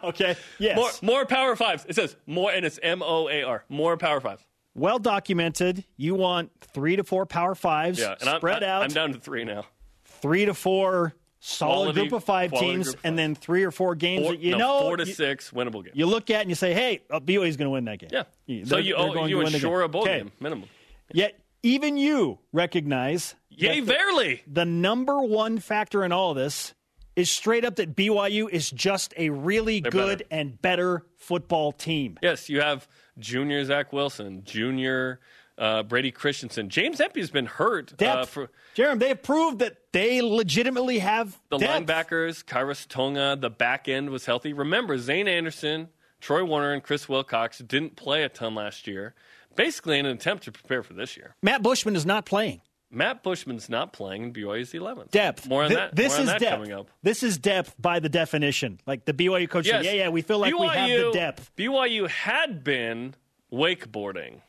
okay. 0.03 0.35
Yes. 0.57 0.75
more 0.75 0.89
more 1.01 1.25
power 1.25 1.55
fives. 1.55 1.85
It 1.87 1.95
says 1.95 2.15
more, 2.25 2.51
and 2.51 2.65
it's 2.65 2.79
M 2.81 3.01
O 3.03 3.29
A 3.29 3.43
R. 3.43 3.63
More 3.69 3.97
power 3.97 4.19
fives. 4.21 4.43
well 4.75 4.99
documented. 4.99 5.83
You 5.97 6.15
want 6.15 6.51
three 6.73 6.95
to 6.95 7.03
four 7.03 7.25
power 7.25 7.55
fives 7.55 7.99
Yeah, 7.99 8.15
and 8.19 8.29
I'm, 8.29 8.39
spread 8.39 8.63
out. 8.63 8.83
I'm 8.83 8.89
down 8.89 9.13
to 9.13 9.19
three 9.19 9.43
now. 9.43 9.65
three 10.05 10.45
to 10.45 10.53
four 10.53 11.13
solid 11.41 11.73
Quality- 11.93 11.99
group 12.01 12.13
of 12.13 12.23
five 12.23 12.51
teams, 12.51 12.89
of 12.89 12.95
and 13.03 13.17
then 13.17 13.33
three 13.35 13.63
or 13.63 13.71
four 13.71 13.95
games 13.95 14.23
Four, 14.23 14.33
that 14.33 14.41
you 14.41 14.51
no, 14.51 14.57
know 14.57 14.79
four 14.81 14.97
to 14.97 15.05
you, 15.05 15.13
six 15.13 15.51
winnable 15.51 15.83
games. 15.83 15.95
you 15.95 16.05
look 16.05 16.29
at 16.29 16.41
and 16.41 16.49
you 16.49 16.55
say, 16.55 16.73
"Hey, 16.73 17.01
uh, 17.09 17.19
BYU 17.19 17.47
is 17.47 17.55
going 17.57 17.67
to 17.67 17.71
win 17.71 17.85
that 17.85 17.99
game." 17.99 18.09
yeah. 18.11 18.23
You- 18.45 18.65
so 18.65 18.75
they're- 18.75 18.83
you 18.83 18.95
they're 18.95 19.05
oh, 19.05 19.13
going 19.13 19.29
you 19.29 19.37
to 19.37 19.43
win 19.43 19.51
the 19.51 19.57
assure 19.57 19.81
a 19.81 19.89
bowl 19.89 20.01
Okay. 20.03 20.17
game 20.19 20.31
minimum. 20.39 20.67
Yet 21.13 21.39
even 21.63 21.97
you 21.97 22.39
recognize 22.53 23.35
Yay, 23.49 23.79
the- 23.81 23.85
verily. 23.85 24.43
the 24.47 24.65
number 24.65 25.21
one 25.21 25.59
factor 25.59 26.03
in 26.03 26.11
all 26.11 26.31
of 26.31 26.37
this 26.37 26.73
is 27.15 27.29
straight 27.29 27.65
up 27.65 27.75
that 27.75 27.95
BYU 27.95 28.49
is 28.49 28.69
just 28.71 29.13
a 29.17 29.29
really 29.29 29.81
good 29.81 30.19
better. 30.19 30.23
and 30.31 30.61
better 30.61 31.05
football 31.17 31.71
team. 31.73 32.17
Yes, 32.21 32.47
you 32.49 32.61
have 32.61 32.87
junior 33.17 33.63
Zach 33.65 33.91
Wilson, 33.91 34.43
junior 34.45 35.19
uh, 35.57 35.83
Brady 35.83 36.11
Christensen. 36.11 36.69
James 36.69 37.01
Empey 37.01 37.19
has 37.19 37.31
been 37.31 37.47
hurt 37.47 37.91
uh, 37.91 37.95
Depth. 37.97 38.29
for 38.29 38.49
Jarom, 38.77 38.99
they 38.99 39.09
have 39.09 39.21
proved 39.21 39.59
that 39.59 39.75
they 39.91 40.21
legitimately 40.21 40.99
have 40.99 41.37
the 41.49 41.57
depth. 41.57 41.85
linebackers. 41.87 42.45
Khyiris 42.45 42.87
Tonga, 42.87 43.35
the 43.37 43.49
back 43.49 43.89
end 43.89 44.09
was 44.11 44.25
healthy. 44.25 44.53
Remember, 44.53 44.97
Zane 44.97 45.27
Anderson, 45.27 45.89
Troy 46.21 46.45
Warner, 46.45 46.71
and 46.71 46.81
Chris 46.81 47.09
Wilcox 47.09 47.57
didn't 47.57 47.97
play 47.97 48.23
a 48.23 48.29
ton 48.29 48.55
last 48.55 48.87
year, 48.87 49.13
basically 49.59 49.99
in 49.99 50.05
an 50.05 50.15
attempt 50.15 50.45
to 50.45 50.51
prepare 50.51 50.81
for 50.83 50.93
this 50.93 51.17
year. 51.17 51.35
Matt 51.41 51.61
Bushman 51.61 51.95
is 51.95 52.05
not 52.05 52.25
playing. 52.25 52.61
Matt 52.91 53.21
Bushman's 53.21 53.69
not 53.69 53.93
playing, 53.93 54.23
and 54.23 54.33
BYU's 54.33 54.71
11th. 54.73 55.11
Depth. 55.11 55.47
More 55.47 55.63
on 55.63 55.69
Thi- 55.69 55.75
that. 55.75 55.95
This 55.95 56.13
more 56.13 56.17
on 56.17 56.21
is 56.23 56.27
that 56.29 56.39
depth. 56.39 56.53
coming 56.55 56.71
up. 56.71 56.89
This 57.03 57.21
is 57.21 57.37
depth 57.37 57.75
by 57.77 57.99
the 57.99 58.09
definition. 58.09 58.79
Like 58.87 59.05
the 59.05 59.13
BYU 59.13 59.47
coach 59.49 59.67
said, 59.67 59.85
yeah, 59.85 59.91
yeah, 59.91 60.09
we 60.09 60.21
feel 60.23 60.39
like 60.39 60.57
we 60.57 60.65
have 60.67 60.89
the 60.89 60.95
BYU 60.95 61.13
depth. 61.13 61.51
BYU 61.55 62.07
had 62.09 62.63
been 62.63 63.13
wakeboarding, 63.53 64.41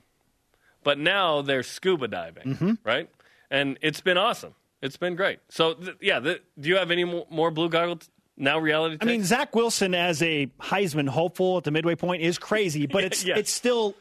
but 0.85 0.99
now 0.99 1.43
they're 1.43 1.63
scuba 1.63 2.09
diving, 2.09 2.55
Mm-hmm. 2.55 2.73
right? 2.85 3.11
And 3.51 3.79
it's 3.83 4.01
been 4.01 4.17
awesome. 4.17 4.55
It's 4.81 4.97
been 4.97 5.17
great. 5.17 5.41
So, 5.51 5.75
th- 5.75 5.97
yeah, 6.01 6.21
th- 6.21 6.43
do 6.59 6.69
you 6.69 6.77
have 6.77 6.91
any 6.91 7.05
more, 7.05 7.27
more 7.29 7.51
blue 7.51 7.69
goggles 7.69 8.09
now? 8.39 8.59
Reality. 8.59 8.97
I 9.01 9.05
mean. 9.05 9.25
Zach 9.25 9.55
Wilson 9.55 9.95
as 9.95 10.23
a 10.23 10.47
Heisman 10.61 11.09
hopeful 11.09 11.59
at 11.59 11.65
the 11.65 11.71
midway 11.71 11.97
point 11.97 12.23
is 12.23 12.39
crazy, 12.39 12.87
but 12.87 13.05
it's 13.05 13.23
Yes. 13.27 13.39
it's 13.41 13.51
still 13.51 13.95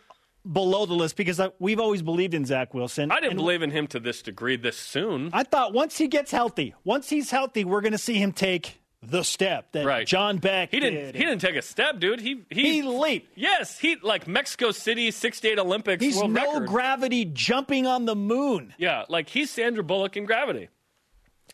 below 0.49 0.85
the 0.85 0.93
list 0.93 1.15
because 1.15 1.39
we've 1.59 1.79
always 1.79 2.01
believed 2.01 2.33
in 2.33 2.45
Zach 2.45 2.73
Wilson. 2.73 3.11
I 3.11 3.15
didn't 3.15 3.31
And 3.31 3.37
believe 3.37 3.61
in 3.61 3.71
him 3.71 3.87
to 3.87 3.99
this 3.99 4.21
degree 4.21 4.55
this 4.55 4.77
soon. 4.77 5.29
I 5.33 5.43
thought 5.43 5.73
once 5.73 5.97
he 5.97 6.07
gets 6.07 6.31
healthy, 6.31 6.73
once 6.83 7.09
he's 7.09 7.31
healthy, 7.31 7.65
we're 7.65 7.81
going 7.81 7.91
to 7.93 7.97
see 7.97 8.15
him 8.15 8.31
take 8.31 8.81
the 9.01 9.23
step 9.23 9.71
that 9.71 9.85
Right. 9.85 10.05
John 10.05 10.37
Beck 10.39 10.71
He 10.71 10.79
did. 10.81 10.91
didn't. 10.91 11.15
He 11.15 11.23
didn't 11.23 11.39
take 11.39 11.55
a 11.55 11.61
step, 11.61 11.99
dude. 11.99 12.19
He 12.19 12.43
he, 12.49 12.73
He 12.73 12.81
leaped. 12.81 13.31
Yes, 13.37 13.79
he 13.79 13.95
like 14.03 14.27
Mexico 14.27 14.71
City 14.71 15.09
'68 15.11 15.57
Olympics 15.57 16.03
He's 16.03 16.17
world 16.17 16.31
no 16.31 16.53
record. 16.55 16.67
gravity 16.67 17.23
jumping 17.25 17.87
on 17.87 18.03
the 18.05 18.15
moon. 18.15 18.73
yeah, 18.77 19.05
like 19.07 19.29
he's 19.29 19.49
Sandra 19.51 19.83
Bullock 19.83 20.17
in 20.17 20.25
Gravity. 20.25 20.67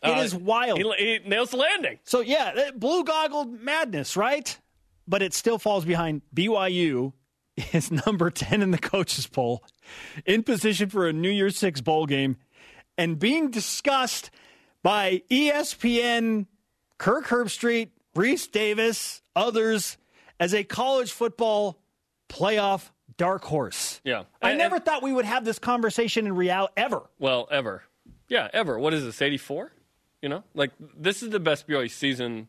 It 0.02 0.08
Uh, 0.10 0.20
is 0.22 0.34
wild. 0.34 0.78
He, 0.78 0.92
he 1.22 1.28
nails 1.28 1.50
the 1.50 1.56
landing. 1.58 1.98
So 2.04 2.20
yeah, 2.20 2.70
blue 2.74 3.04
goggled 3.04 3.52
madness, 3.60 4.16
right? 4.16 4.58
But 5.06 5.22
it 5.22 5.32
still 5.32 5.58
falls 5.60 5.84
behind 5.84 6.22
BYU 6.34 7.12
is 7.72 7.90
number 8.06 8.30
10 8.30 8.62
in 8.62 8.70
the 8.70 8.78
coaches 8.78 9.26
poll, 9.26 9.64
in 10.24 10.42
position 10.42 10.88
for 10.90 11.06
a 11.08 11.12
New 11.12 11.30
Year's 11.30 11.56
6 11.58 11.80
bowl 11.80 12.06
game 12.06 12.36
and 12.98 13.18
being 13.18 13.50
discussed 13.50 14.30
by 14.82 15.22
ESPN, 15.30 16.46
Kirk 16.98 17.26
Herbstreit, 17.26 17.90
Rece 18.14 18.50
Davis, 18.50 19.22
others 19.34 19.96
as 20.40 20.54
a 20.54 20.64
college 20.64 21.12
football 21.12 21.78
playoff 22.28 22.90
dark 23.16 23.44
horse. 23.44 24.00
Yeah, 24.04 24.24
I 24.42 24.50
And- 24.50 24.58
never 24.58 24.76
and- 24.76 24.84
thought 24.84 25.02
we 25.02 25.12
would 25.12 25.24
have 25.24 25.44
this 25.44 25.58
conversation 25.58 26.26
in 26.26 26.34
real 26.34 26.68
ever. 26.76 27.02
well 27.18 27.48
ever. 27.50 27.84
Yeah, 28.28 28.48
ever. 28.52 28.78
What 28.78 28.92
is 28.94 29.04
this? 29.04 29.20
'84? 29.22 29.72
You 30.22 30.28
know, 30.30 30.44
like 30.54 30.72
this 30.78 31.22
is 31.22 31.30
the 31.30 31.38
best 31.40 31.68
BYU 31.68 31.88
season 31.90 32.48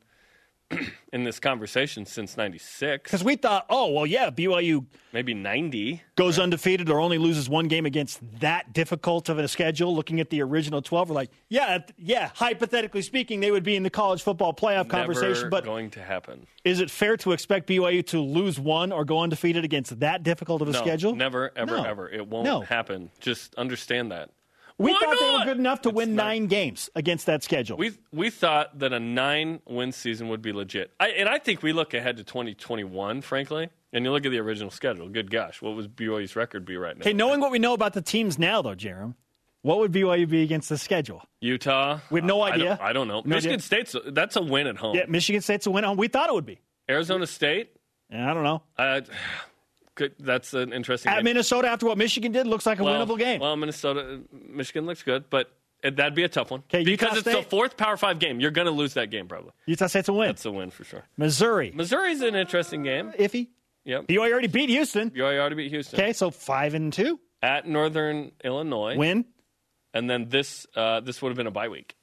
in 1.13 1.23
this 1.23 1.39
conversation 1.39 2.05
since 2.05 2.35
'96, 2.35 3.03
Because 3.03 3.23
we 3.23 3.35
thought, 3.37 3.65
oh, 3.69 3.91
well, 3.91 4.05
yeah, 4.05 4.29
BYU 4.29 4.85
maybe 5.13 5.33
'90. 5.33 6.01
goes 6.15 6.37
undefeated 6.37 6.89
or 6.89 6.99
only 6.99 7.17
loses 7.17 7.47
one 7.49 7.67
game 7.69 7.85
against 7.85 8.19
that 8.41 8.73
difficult 8.73 9.29
of 9.29 9.39
a 9.39 9.47
schedule, 9.47 9.95
looking 9.95 10.19
at 10.19 10.29
the 10.29 10.41
original 10.41 10.81
12, 10.81 11.09
we're 11.09 11.15
like, 11.15 11.31
yeah, 11.47 11.79
yeah, 11.97 12.31
hypothetically 12.35 13.01
speaking, 13.01 13.39
they 13.39 13.51
would 13.51 13.63
be 13.63 13.75
in 13.77 13.83
the 13.83 13.89
college 13.89 14.21
football 14.21 14.53
playoff 14.53 14.89
conversation. 14.89 15.33
Never 15.43 15.49
But 15.49 15.63
going 15.63 15.89
to 15.91 16.01
happen. 16.03 16.45
is 16.65 16.81
it 16.81 16.91
fair 16.91 17.15
to 17.17 17.31
expect 17.31 17.67
BYU 17.69 18.05
to 18.07 18.19
lose 18.19 18.59
one 18.59 18.91
or 18.91 19.05
go 19.05 19.19
undefeated 19.19 19.63
against 19.63 19.99
that 20.01 20.23
difficult 20.23 20.61
of 20.61 20.67
a 20.67 20.71
No, 20.73 20.79
schedule? 20.79 21.15
never, 21.15 21.51
ever, 21.55 21.77
No. 21.77 21.83
ever. 21.83 22.09
It 22.09 22.27
won't 22.27 22.45
No. 22.45 22.61
happen. 22.61 23.09
Just 23.21 23.55
understand 23.55 24.11
that. 24.11 24.31
We 24.79 24.91
Why 24.93 24.99
thought 24.99 25.17
they 25.19 25.37
were 25.39 25.45
good 25.45 25.57
enough 25.57 25.81
to 25.83 25.89
win 25.89 26.13
not- 26.15 26.23
nine 26.25 26.45
games 26.47 26.89
against 26.95 27.25
that 27.25 27.43
schedule. 27.43 27.77
We 27.77 27.93
we 28.11 28.29
thought 28.29 28.77
that 28.79 28.93
a 28.93 28.99
nine 28.99 29.59
win 29.67 29.91
season 29.91 30.29
would 30.29 30.41
be 30.41 30.51
legit, 30.53 30.91
I, 30.99 31.09
and 31.09 31.27
I 31.27 31.39
think 31.39 31.63
we 31.63 31.73
look 31.73 31.93
ahead 31.95 32.17
to 32.17 32.23
2021, 32.23 33.21
frankly. 33.21 33.69
And 33.93 34.03
you 34.05 34.11
look 34.11 34.25
at 34.25 34.31
the 34.31 34.39
original 34.39 34.69
schedule. 34.69 35.07
Good 35.09 35.31
gosh, 35.31 35.61
what 35.61 35.75
would 35.75 35.95
BYU's 35.95 36.35
record 36.35 36.65
be 36.65 36.75
right 36.77 36.95
now? 36.95 37.01
okay, 37.01 37.13
knowing 37.13 37.39
what 37.39 37.51
we 37.51 37.57
know 37.57 37.73
about 37.73 37.93
the 37.93 38.01
teams 38.01 38.37
now, 38.37 38.61
though, 38.61 38.75
Jarom, 38.75 39.15
what 39.61 39.79
would 39.79 39.91
BYU 39.93 40.29
be 40.29 40.43
against 40.43 40.67
the 40.69 40.77
schedule? 40.77 41.23
Utah. 41.39 41.99
We 42.11 42.19
have 42.19 42.27
no 42.27 42.41
I 42.41 42.51
idea. 42.51 42.65
don't, 42.65 42.81
I 42.81 42.93
don't 42.93 43.07
know. 43.07 43.21
No 43.21 43.35
Michigan 43.35 43.53
idea. 43.55 43.63
State's 43.63 43.95
that's 44.07 44.35
a 44.35 44.41
win 44.41 44.67
at 44.67 44.75
home. 44.77 44.95
Yeah, 44.95 45.05
Michigan 45.07 45.41
State's 45.41 45.65
a 45.67 45.71
win. 45.71 45.85
At 45.85 45.87
home. 45.87 45.97
We 45.97 46.09
thought 46.09 46.29
it 46.29 46.33
would 46.33 46.45
be. 46.45 46.59
Arizona 46.89 47.25
State. 47.25 47.71
And 48.09 48.29
I 48.29 48.33
don't 48.33 48.43
know. 48.43 48.61
Uh, 48.77 49.01
good. 49.97 50.15
That's 50.19 50.53
an 50.53 50.71
interesting. 50.71 51.11
At 51.11 51.17
game. 51.17 51.25
Minnesota, 51.25 51.67
after 51.67 51.85
what 51.85 51.97
Michigan 51.97 52.31
did, 52.31 52.47
looks 52.47 52.65
like 52.65 52.79
a 52.79 52.83
well, 52.83 53.05
winnable 53.05 53.19
game. 53.19 53.41
Well, 53.41 53.55
Minnesota, 53.57 54.21
Michigan 54.31 54.85
looks 54.85 55.03
good, 55.03 55.29
but 55.29 55.51
it, 55.83 55.97
that'd 55.97 56.15
be 56.15 56.23
a 56.23 56.29
tough 56.29 56.49
one 56.51 56.63
because 56.71 56.87
Utah 56.87 57.13
it's 57.15 57.23
the 57.23 57.43
fourth 57.43 57.75
Power 57.75 57.97
Five 57.97 58.19
game. 58.19 58.39
You're 58.39 58.51
going 58.51 58.65
to 58.67 58.71
lose 58.71 58.93
that 58.93 59.09
game 59.09 59.27
probably. 59.27 59.51
Utah 59.65 59.87
State's 59.87 60.07
a 60.07 60.13
win. 60.13 60.29
That's 60.29 60.45
a 60.45 60.51
win 60.51 60.71
for 60.71 60.83
sure. 60.85 61.03
Missouri, 61.17 61.71
Missouri's 61.75 62.21
an 62.21 62.35
interesting 62.35 62.83
game. 62.83 63.11
iffy. 63.19 63.49
Yep. 63.83 64.07
BYU 64.07 64.31
already 64.31 64.47
beat 64.47 64.69
Houston. 64.69 65.11
BYU 65.11 65.39
already 65.39 65.55
beat 65.55 65.69
Houston 65.71 65.99
Okay, 65.99 66.13
so 66.13 66.29
five 66.31 66.73
and 66.73 66.91
two. 66.91 67.19
at 67.41 67.67
Northern 67.67 68.31
Illinois, 68.43 68.97
Win. 68.97 69.25
and 69.93 70.09
then 70.09 70.29
this 70.29 70.65
uh, 70.75 70.99
this 71.01 71.21
would 71.21 71.29
have 71.29 71.37
been 71.37 71.47
a 71.47 71.51
bye 71.51 71.69
week 71.69 71.95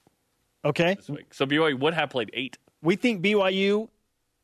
Okay. 0.65 0.97
week. 1.09 1.35
So 1.35 1.45
BYU 1.47 1.79
would 1.79 1.95
have 1.95 2.11
played 2.11 2.31
eight. 2.33 2.59
We 2.83 2.97
think 2.97 3.23
BYU 3.23 3.89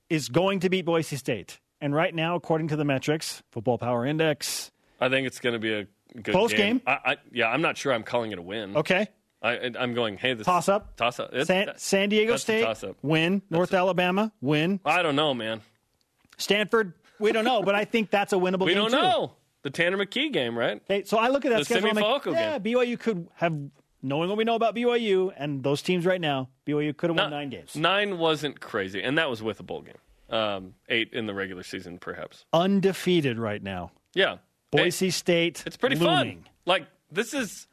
is 0.09 0.29
going 0.29 0.61
to 0.61 0.69
beat 0.69 0.85
Boise 0.85 1.17
State. 1.17 1.61
And 1.81 1.95
right 1.95 2.15
now, 2.15 2.35
according 2.37 2.69
to 2.69 2.77
the 2.77 2.85
metrics, 2.85 3.43
Football 3.51 3.79
Power 3.79 4.05
Index. 4.05 4.71
I 5.01 5.09
think 5.09 5.27
it's 5.27 5.41
going 5.41 5.55
to 5.55 5.59
be 5.59 5.73
a 5.73 5.87
good 6.21 6.33
Close 6.33 6.53
game? 6.53 6.83
I, 6.87 6.93
I, 7.05 7.17
yeah, 7.33 7.49
I'm 7.49 7.63
not 7.63 7.79
sure. 7.79 7.93
I'm 7.93 8.03
calling 8.03 8.33
it 8.33 8.39
a 8.39 8.43
win. 8.43 8.77
Okay. 8.77 9.09
I, 9.43 9.71
I'm 9.79 9.95
going. 9.95 10.19
Hey, 10.19 10.35
this 10.35 10.45
Toss 10.45 10.69
up. 10.69 10.97
Toss 10.97 11.19
up. 11.19 11.31
San, 11.45 11.67
that- 11.67 11.81
San 11.81 12.11
Diego 12.11 12.37
State. 12.37 12.67
Win. 13.01 13.41
North 13.49 13.73
Alabama. 13.73 14.33
Win. 14.43 14.81
I 14.85 15.03
don't 15.03 15.17
know, 15.17 15.33
man. 15.33 15.63
Stanford. 16.37 16.93
We 17.19 17.33
don't 17.33 17.45
know, 17.45 17.63
but 17.63 17.75
I 17.75 17.85
think 17.85 18.11
that's 18.11 18.33
a 18.33 18.37
winnable 18.37 18.65
We 18.67 18.73
game 18.75 18.83
don't 18.83 18.91
too. 18.93 18.97
know 18.97 19.33
the 19.63 19.71
Tanner 19.71 19.99
McKee 19.99 20.33
game, 20.33 20.57
right? 20.59 20.81
Okay, 20.91 21.05
so 21.05 21.19
I 21.19 21.29
look 21.29 21.45
at 21.45 21.51
that 21.51 21.59
The 21.61 21.65
schedule. 21.67 21.93
Like, 21.95 22.25
yeah, 22.27 22.59
BYU 22.59 22.99
could 22.99 23.29
have, 23.35 23.55
knowing 24.03 24.31
what 24.31 24.39
we 24.39 24.45
know 24.45 24.55
about 24.55 24.75
BYU 24.75 25.31
and 25.37 25.63
those 25.63 25.83
teams 25.83 26.07
right 26.07 26.21
now, 26.21 26.49
BYU 26.67 26.97
could 26.97 27.11
have 27.11 27.19
won 27.19 27.31
Not- 27.31 27.37
nine 27.37 27.51
games. 27.51 27.77
Nine 27.77 28.17
wasn't 28.17 28.59
crazy, 28.61 29.03
and 29.03 29.19
that 29.19 29.29
was 29.29 29.43
with 29.43 29.61
a 29.61 29.63
bowl 29.63 29.83
game. 29.83 29.97
Um, 30.31 30.75
eight 30.89 31.13
in 31.13 31.27
the 31.27 31.35
regular 31.35 31.63
season, 31.63 31.99
perhaps. 31.99 32.45
Undefeated 32.53 33.39
right 33.39 33.63
now. 33.63 33.91
Yeah, 34.15 34.37
Boise 34.71 35.11
State. 35.11 35.63
It's 35.67 35.77
pretty 35.77 35.97
looming. 35.97 36.43
fun. 36.43 36.49
Like 36.67 36.87
this 37.11 37.35
is, 37.35 37.67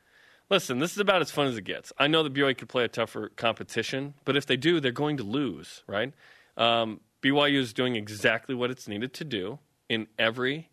listen, 0.49 0.79
this 0.79 0.91
is 0.91 0.97
about 0.97 1.21
as 1.21 1.31
fun 1.31 1.47
as 1.47 1.57
it 1.57 1.63
gets. 1.63 1.93
I 1.97 2.07
know 2.07 2.23
that 2.23 2.33
BYU 2.33 2.57
could 2.57 2.69
play 2.69 2.83
a 2.83 2.87
tougher 2.87 3.29
competition, 3.35 4.15
but 4.25 4.35
if 4.35 4.45
they 4.45 4.57
do, 4.57 4.79
they're 4.79 4.91
going 4.91 5.17
to 5.17 5.23
lose, 5.23 5.83
right? 5.87 6.13
Um, 6.55 7.01
BYU 7.21 7.59
is 7.59 7.73
doing 7.73 7.95
exactly 7.95 8.55
what 8.55 8.71
it's 8.71 8.87
needed 8.87 9.13
to 9.13 9.23
do 9.23 9.59
in 9.89 10.07
every 10.17 10.69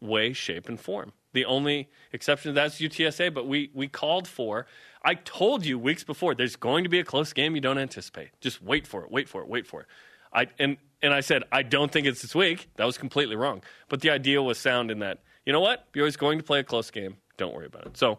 way, 0.00 0.32
shape, 0.32 0.68
and 0.68 0.78
form. 0.78 1.12
The 1.32 1.44
only 1.44 1.88
exception 2.12 2.50
to 2.50 2.54
that 2.54 2.66
is 2.66 2.74
UTSA, 2.74 3.34
but 3.34 3.46
we 3.46 3.70
we 3.74 3.88
called 3.88 4.28
for. 4.28 4.66
I 5.04 5.14
told 5.14 5.66
you 5.66 5.78
weeks 5.78 6.04
before 6.04 6.34
there's 6.34 6.56
going 6.56 6.84
to 6.84 6.90
be 6.90 7.00
a 7.00 7.04
close 7.04 7.32
game 7.32 7.54
you 7.54 7.60
don't 7.60 7.78
anticipate. 7.78 8.30
Just 8.40 8.62
wait 8.62 8.86
for 8.86 9.04
it, 9.04 9.10
wait 9.10 9.28
for 9.28 9.42
it, 9.42 9.48
wait 9.48 9.66
for 9.66 9.80
it. 9.80 9.86
I 10.34 10.48
and 10.58 10.76
and 11.02 11.14
I 11.14 11.20
said 11.20 11.44
I 11.52 11.62
don't 11.62 11.90
think 11.90 12.06
it's 12.06 12.22
this 12.22 12.34
week. 12.34 12.68
That 12.76 12.84
was 12.84 12.98
completely 12.98 13.36
wrong. 13.36 13.62
But 13.88 14.00
the 14.00 14.10
idea 14.10 14.42
was 14.42 14.58
sound 14.58 14.90
in 14.90 14.98
that 15.00 15.22
you 15.46 15.52
know 15.52 15.60
what 15.60 15.92
BYU's 15.92 16.16
going 16.16 16.38
to 16.38 16.44
play 16.44 16.60
a 16.60 16.64
close 16.64 16.90
game. 16.90 17.16
Don't 17.36 17.54
worry 17.54 17.66
about 17.66 17.86
it. 17.86 17.96
So 17.96 18.18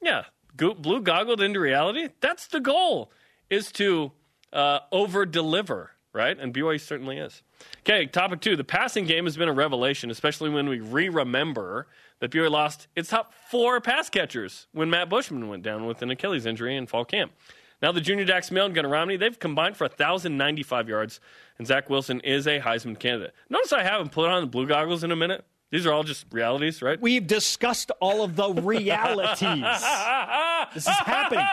yeah, 0.00 0.24
blue 0.56 1.00
goggled 1.00 1.40
into 1.40 1.60
reality. 1.60 2.08
That's 2.20 2.46
the 2.48 2.60
goal 2.60 3.12
is 3.50 3.70
to 3.72 4.12
uh, 4.52 4.80
over 4.90 5.26
deliver, 5.26 5.92
right? 6.12 6.38
And 6.38 6.52
BYU 6.52 6.80
certainly 6.80 7.18
is. 7.18 7.42
Okay, 7.80 8.06
topic 8.06 8.40
two. 8.40 8.56
The 8.56 8.64
passing 8.64 9.04
game 9.06 9.24
has 9.24 9.36
been 9.36 9.48
a 9.48 9.52
revelation, 9.52 10.10
especially 10.10 10.50
when 10.50 10.68
we 10.68 10.80
re 10.80 11.08
remember 11.08 11.86
that 12.20 12.30
BYU 12.30 12.50
lost 12.50 12.88
its 12.96 13.10
top 13.10 13.32
four 13.50 13.80
pass 13.80 14.08
catchers 14.08 14.66
when 14.72 14.90
Matt 14.90 15.08
Bushman 15.08 15.48
went 15.48 15.62
down 15.62 15.86
with 15.86 16.02
an 16.02 16.10
Achilles 16.10 16.46
injury 16.46 16.76
in 16.76 16.86
fall 16.86 17.04
camp. 17.04 17.32
Now, 17.82 17.90
the 17.90 18.00
junior 18.00 18.24
Dax 18.24 18.52
Milne 18.52 18.66
and 18.66 18.74
Gunnar 18.76 18.88
Romney, 18.88 19.16
they've 19.16 19.36
combined 19.36 19.76
for 19.76 19.84
1,095 19.84 20.88
yards, 20.88 21.20
and 21.58 21.66
Zach 21.66 21.90
Wilson 21.90 22.20
is 22.20 22.46
a 22.46 22.60
Heisman 22.60 22.96
candidate. 22.96 23.34
Notice 23.50 23.72
I 23.72 23.82
haven't 23.82 24.12
put 24.12 24.28
on 24.30 24.40
the 24.40 24.46
blue 24.46 24.68
goggles 24.68 25.02
in 25.02 25.10
a 25.10 25.16
minute. 25.16 25.44
These 25.72 25.84
are 25.86 25.92
all 25.92 26.04
just 26.04 26.26
realities, 26.30 26.80
right? 26.80 27.00
We've 27.00 27.26
discussed 27.26 27.90
all 27.98 28.22
of 28.22 28.36
the 28.36 28.52
realities. 28.52 29.40
this 30.74 30.86
is 30.86 30.98
happening. 30.98 31.46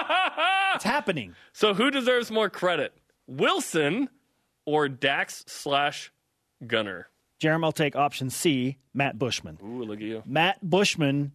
It's 0.75 0.83
happening. 0.83 1.35
So, 1.53 1.73
who 1.73 1.89
deserves 1.89 2.29
more 2.29 2.49
credit, 2.49 2.93
Wilson 3.25 4.09
or 4.65 4.87
Dax 4.89 5.45
slash 5.47 6.11
Gunnar? 6.67 7.07
Jeremy, 7.39 7.63
I'll 7.63 7.71
take 7.71 7.95
option 7.95 8.29
C, 8.29 8.77
Matt 8.93 9.17
Bushman. 9.17 9.57
Ooh, 9.63 9.83
look 9.83 9.99
at 9.99 10.05
you. 10.05 10.21
Matt 10.25 10.59
Bushman 10.61 11.31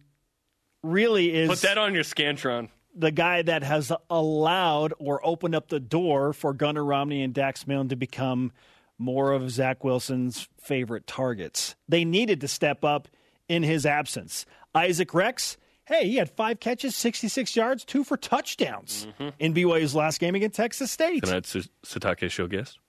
really 0.83 1.33
is 1.33 1.49
Put 1.49 1.61
that 1.61 1.79
on 1.79 1.95
your 1.95 2.03
Scantron. 2.03 2.69
The 2.95 3.11
guy 3.11 3.41
that 3.41 3.63
has 3.63 3.91
allowed 4.09 4.93
or 4.99 5.25
opened 5.25 5.53
up 5.53 5.67
the 5.67 5.79
door 5.79 6.31
for 6.31 6.53
Gunnar 6.53 6.83
Romney 6.83 7.23
and 7.23 7.33
Dax 7.33 7.67
Milne 7.67 7.89
to 7.89 7.95
become 7.95 8.51
more 8.97 9.33
of 9.33 9.49
Zach 9.51 9.83
Wilson's 9.83 10.47
favorite 10.59 11.05
targets. 11.05 11.75
They 11.87 12.05
needed 12.05 12.41
to 12.41 12.47
step 12.47 12.83
up 12.83 13.07
in 13.47 13.63
his 13.63 13.85
absence. 13.85 14.45
Isaac 14.73 15.13
Rex, 15.13 15.57
hey, 15.85 16.07
he 16.07 16.15
had 16.15 16.29
five 16.29 16.59
catches, 16.59 16.95
66 16.95 17.55
yards, 17.55 17.85
two 17.85 18.03
for 18.03 18.17
touchdowns 18.17 19.07
mm-hmm. 19.19 19.29
in 19.39 19.53
BYU's 19.53 19.95
last 19.95 20.19
game 20.19 20.35
against 20.35 20.55
Texas 20.55 20.91
State. 20.91 21.23
Can 21.23 21.33
I 21.33 21.39
Sitake 21.41 22.31
show 22.31 22.47
guest? 22.47 22.79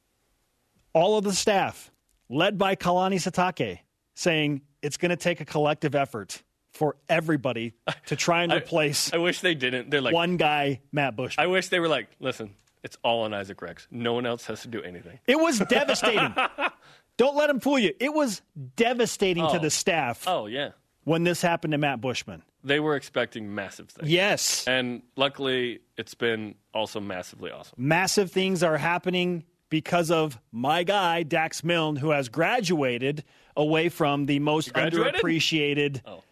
All 0.92 1.18
of 1.18 1.24
the 1.24 1.32
staff, 1.32 1.90
led 2.28 2.56
by 2.56 2.74
Kalani 2.74 3.16
Sitake, 3.16 3.80
saying 4.14 4.62
it's 4.82 4.96
going 4.96 5.10
to 5.10 5.16
take 5.16 5.40
a 5.40 5.44
collective 5.44 5.94
effort 5.94 6.42
for 6.76 6.96
everybody 7.08 7.74
to 8.06 8.16
try 8.16 8.42
and 8.44 8.52
replace 8.52 9.12
I 9.12 9.16
wish 9.18 9.40
they 9.40 9.54
didn't. 9.54 9.90
They're 9.90 10.00
like, 10.00 10.14
one 10.14 10.36
guy, 10.36 10.80
Matt 10.92 11.16
Bushman. 11.16 11.42
I 11.44 11.48
wish 11.48 11.68
they 11.68 11.80
were 11.80 11.88
like, 11.88 12.08
listen, 12.20 12.54
it's 12.84 12.96
all 13.02 13.22
on 13.24 13.34
Isaac 13.34 13.60
Rex. 13.62 13.88
No 13.90 14.12
one 14.12 14.26
else 14.26 14.46
has 14.46 14.62
to 14.62 14.68
do 14.68 14.82
anything. 14.82 15.18
It 15.26 15.40
was 15.40 15.58
devastating. 15.58 16.34
Don't 17.16 17.34
let 17.36 17.48
him 17.50 17.60
fool 17.60 17.78
you. 17.78 17.92
It 17.98 18.12
was 18.12 18.42
devastating 18.76 19.42
to 19.48 19.56
Oh. 19.56 19.58
the 19.58 19.70
staff 19.70 20.24
Oh, 20.28 20.46
yeah. 20.46 20.70
when 21.04 21.24
this 21.24 21.40
happened 21.42 21.72
to 21.72 21.78
Matt 21.78 22.00
Bushman. 22.00 22.42
They 22.62 22.78
were 22.80 22.94
expecting 22.96 23.54
massive 23.54 23.88
things. 23.88 24.10
Yes. 24.10 24.66
And 24.68 25.02
luckily, 25.16 25.80
it's 25.96 26.14
been 26.14 26.56
also 26.74 27.00
massively 27.00 27.50
awesome. 27.50 27.74
Massive 27.78 28.30
things 28.30 28.62
are 28.62 28.76
happening 28.76 29.44
because 29.70 30.10
of 30.10 30.38
my 30.52 30.82
guy, 30.82 31.22
Dax 31.22 31.64
Milne, 31.64 31.96
who 31.96 32.10
has 32.10 32.28
graduated 32.28 33.24
away 33.56 33.88
from 33.88 34.26
the 34.26 34.38
most 34.40 34.72
underappreciated 34.74 36.02
Oh. 36.06 36.22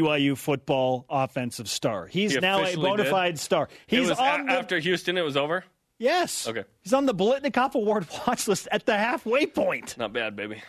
BYU 0.00 0.36
football 0.36 1.04
offensive 1.10 1.68
star. 1.68 2.06
He's 2.06 2.34
He 2.34 2.40
now 2.40 2.64
a 2.64 2.74
bona 2.76 3.04
did? 3.04 3.10
fide 3.10 3.38
star. 3.38 3.68
It 3.88 3.98
He's 3.98 4.10
a- 4.10 4.20
on 4.22 4.46
the, 4.46 4.52
after 4.52 4.78
Houston, 4.78 5.16
it 5.18 5.22
was 5.22 5.36
over. 5.36 5.64
Yes. 5.98 6.48
Okay. 6.48 6.64
He's 6.80 6.92
on 6.92 7.06
the 7.06 7.14
Biletnikoff 7.14 7.74
Award 7.74 8.06
watch 8.26 8.48
list 8.48 8.66
at 8.72 8.86
the 8.86 8.96
halfway 8.96 9.46
point. 9.46 9.96
Not 9.98 10.12
bad, 10.12 10.34
baby. 10.36 10.62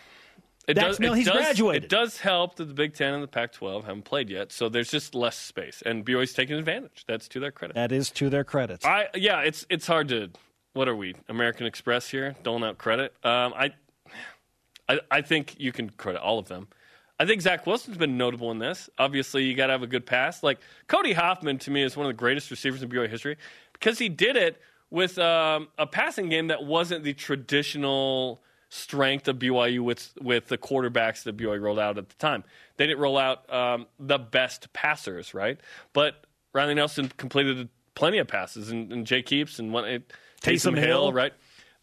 It 0.66 0.74
Dax 0.74 0.98
Milne, 0.98 1.16
he's 1.16 1.26
does, 1.26 1.36
graduated. 1.36 1.84
It 1.84 1.90
does 1.90 2.18
help 2.18 2.56
that 2.56 2.64
the 2.64 2.72
Big 2.72 2.94
Ten 2.94 3.12
and 3.12 3.22
the 3.22 3.26
Pac-12 3.28 3.84
haven't 3.84 4.04
played 4.06 4.30
yet, 4.30 4.50
so 4.50 4.70
there's 4.70 4.90
just 4.90 5.14
less 5.14 5.36
space, 5.36 5.82
and 5.84 6.06
BYU's 6.06 6.32
taking 6.32 6.56
advantage. 6.56 7.04
That's 7.06 7.28
to 7.28 7.40
their 7.40 7.50
credit. 7.52 7.74
That 7.74 7.92
is 7.92 8.08
to 8.12 8.30
their 8.30 8.44
credit. 8.44 8.82
I 8.86 9.08
yeah, 9.14 9.40
it's 9.40 9.66
it's 9.68 9.86
hard 9.86 10.08
to. 10.08 10.30
What 10.72 10.88
are 10.88 10.96
we, 10.96 11.16
American 11.28 11.66
Express 11.66 12.08
here, 12.08 12.34
doling 12.42 12.64
out 12.64 12.78
credit? 12.78 13.12
Um, 13.22 13.52
I, 13.54 13.72
I 14.88 15.00
I 15.10 15.20
think 15.20 15.56
you 15.58 15.70
can 15.70 15.90
credit 15.90 16.20
all 16.22 16.38
of 16.38 16.48
them. 16.48 16.68
I 17.18 17.26
think 17.26 17.42
Zach 17.42 17.66
Wilson's 17.66 17.96
been 17.96 18.16
notable 18.16 18.50
in 18.50 18.58
this. 18.58 18.90
Obviously, 18.98 19.44
you 19.44 19.54
got 19.54 19.68
to 19.68 19.72
have 19.72 19.82
a 19.82 19.86
good 19.86 20.04
pass. 20.04 20.42
Like 20.42 20.58
Cody 20.88 21.12
Hoffman, 21.12 21.58
to 21.58 21.70
me, 21.70 21.82
is 21.82 21.96
one 21.96 22.06
of 22.06 22.10
the 22.10 22.18
greatest 22.18 22.50
receivers 22.50 22.82
in 22.82 22.88
BYU 22.88 23.08
history 23.08 23.36
because 23.72 23.98
he 23.98 24.08
did 24.08 24.36
it 24.36 24.60
with 24.90 25.18
um, 25.18 25.68
a 25.78 25.86
passing 25.86 26.28
game 26.28 26.48
that 26.48 26.64
wasn't 26.64 27.04
the 27.04 27.12
traditional 27.14 28.42
strength 28.68 29.28
of 29.28 29.38
BYU 29.38 29.80
with 29.80 30.12
with 30.20 30.48
the 30.48 30.58
quarterbacks 30.58 31.22
that 31.22 31.36
BYU 31.36 31.60
rolled 31.60 31.78
out 31.78 31.98
at 31.98 32.08
the 32.08 32.14
time. 32.16 32.42
They 32.76 32.86
didn't 32.86 33.00
roll 33.00 33.16
out 33.16 33.52
um, 33.52 33.86
the 34.00 34.18
best 34.18 34.72
passers, 34.72 35.34
right? 35.34 35.60
But 35.92 36.26
Riley 36.52 36.74
Nelson 36.74 37.10
completed 37.16 37.68
plenty 37.94 38.18
of 38.18 38.26
passes, 38.26 38.70
and, 38.70 38.92
and 38.92 39.06
Jake 39.06 39.28
Heaps 39.28 39.60
and 39.60 39.72
one, 39.72 39.84
Taysom, 39.84 40.02
Taysom 40.40 40.78
Hill, 40.78 41.02
Hill. 41.02 41.12
right? 41.12 41.32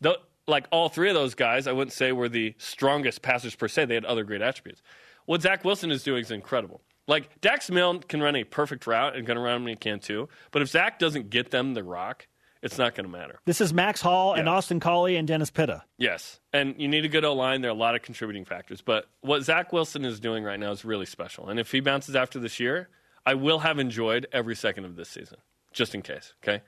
The, 0.02 0.20
like 0.48 0.68
all 0.72 0.90
three 0.90 1.10
of 1.10 1.16
those 1.16 1.36
guys, 1.36 1.68
I 1.68 1.72
wouldn't 1.72 1.94
say 1.94 2.12
were 2.12 2.28
the 2.30 2.54
strongest 2.58 3.22
passers 3.22 3.56
per 3.56 3.68
se. 3.68 3.86
They 3.86 3.94
had 3.94 4.06
other 4.06 4.24
great 4.24 4.42
attributes. 4.42 4.82
What 5.26 5.42
Zach 5.42 5.64
Wilson 5.64 5.92
is 5.92 6.04
doing 6.04 6.22
is 6.22 6.32
incredible. 6.32 6.82
Like 7.08 7.42
Dax 7.42 7.70
Milne 7.70 8.00
can 8.00 8.22
run 8.22 8.36
a 8.36 8.44
perfect 8.44 8.86
route 8.88 9.16
and 9.16 9.26
going 9.26 9.38
around 9.38 9.64
when 9.64 9.70
he 9.70 9.76
can 9.76 10.00
too. 10.00 10.30
But 10.52 10.62
if 10.62 10.70
Zach 10.70 11.00
doesn't 11.00 11.30
get 11.30 11.52
them 11.52 11.74
the 11.74 11.84
rock, 11.84 12.28
it's 12.62 12.78
not 12.78 12.94
going 12.96 13.06
to 13.06 13.12
matter. 13.12 13.40
This 13.46 13.60
is 13.60 13.74
Max 13.74 14.02
Hall 14.02 14.34
and 14.34 14.48
Austin 14.48 14.80
Collie 14.80 15.16
and 15.16 15.28
Dennis 15.28 15.50
Pitta. 15.50 15.84
Yes, 15.98 16.40
and 16.54 16.76
you 16.78 16.88
need 16.88 17.06
a 17.06 17.08
good 17.08 17.26
O 17.26 17.34
line. 17.34 17.62
There 17.62 17.72
are 17.72 17.74
a 17.74 17.78
lot 17.78 17.96
of 17.96 18.04
contributing 18.04 18.46
factors, 18.46 18.82
but 18.82 19.10
what 19.22 19.42
Zach 19.42 19.74
Wilson 19.74 20.06
is 20.06 20.20
doing 20.20 20.44
right 20.44 20.60
now 20.60 20.72
is 20.72 20.86
really 20.86 21.08
special. 21.08 21.50
And 21.50 21.60
if 21.60 21.72
he 21.72 21.80
bounces 21.80 22.16
after 22.16 22.40
this 22.40 22.60
year, 22.60 22.90
I 23.26 23.34
will 23.34 23.60
have 23.60 23.80
enjoyed 23.80 24.28
every 24.32 24.56
second 24.56 24.86
of 24.86 24.96
this 24.96 25.10
season, 25.10 25.40
just 25.74 25.96
in 25.96 26.04
case. 26.04 26.34
Okay, 26.44 26.62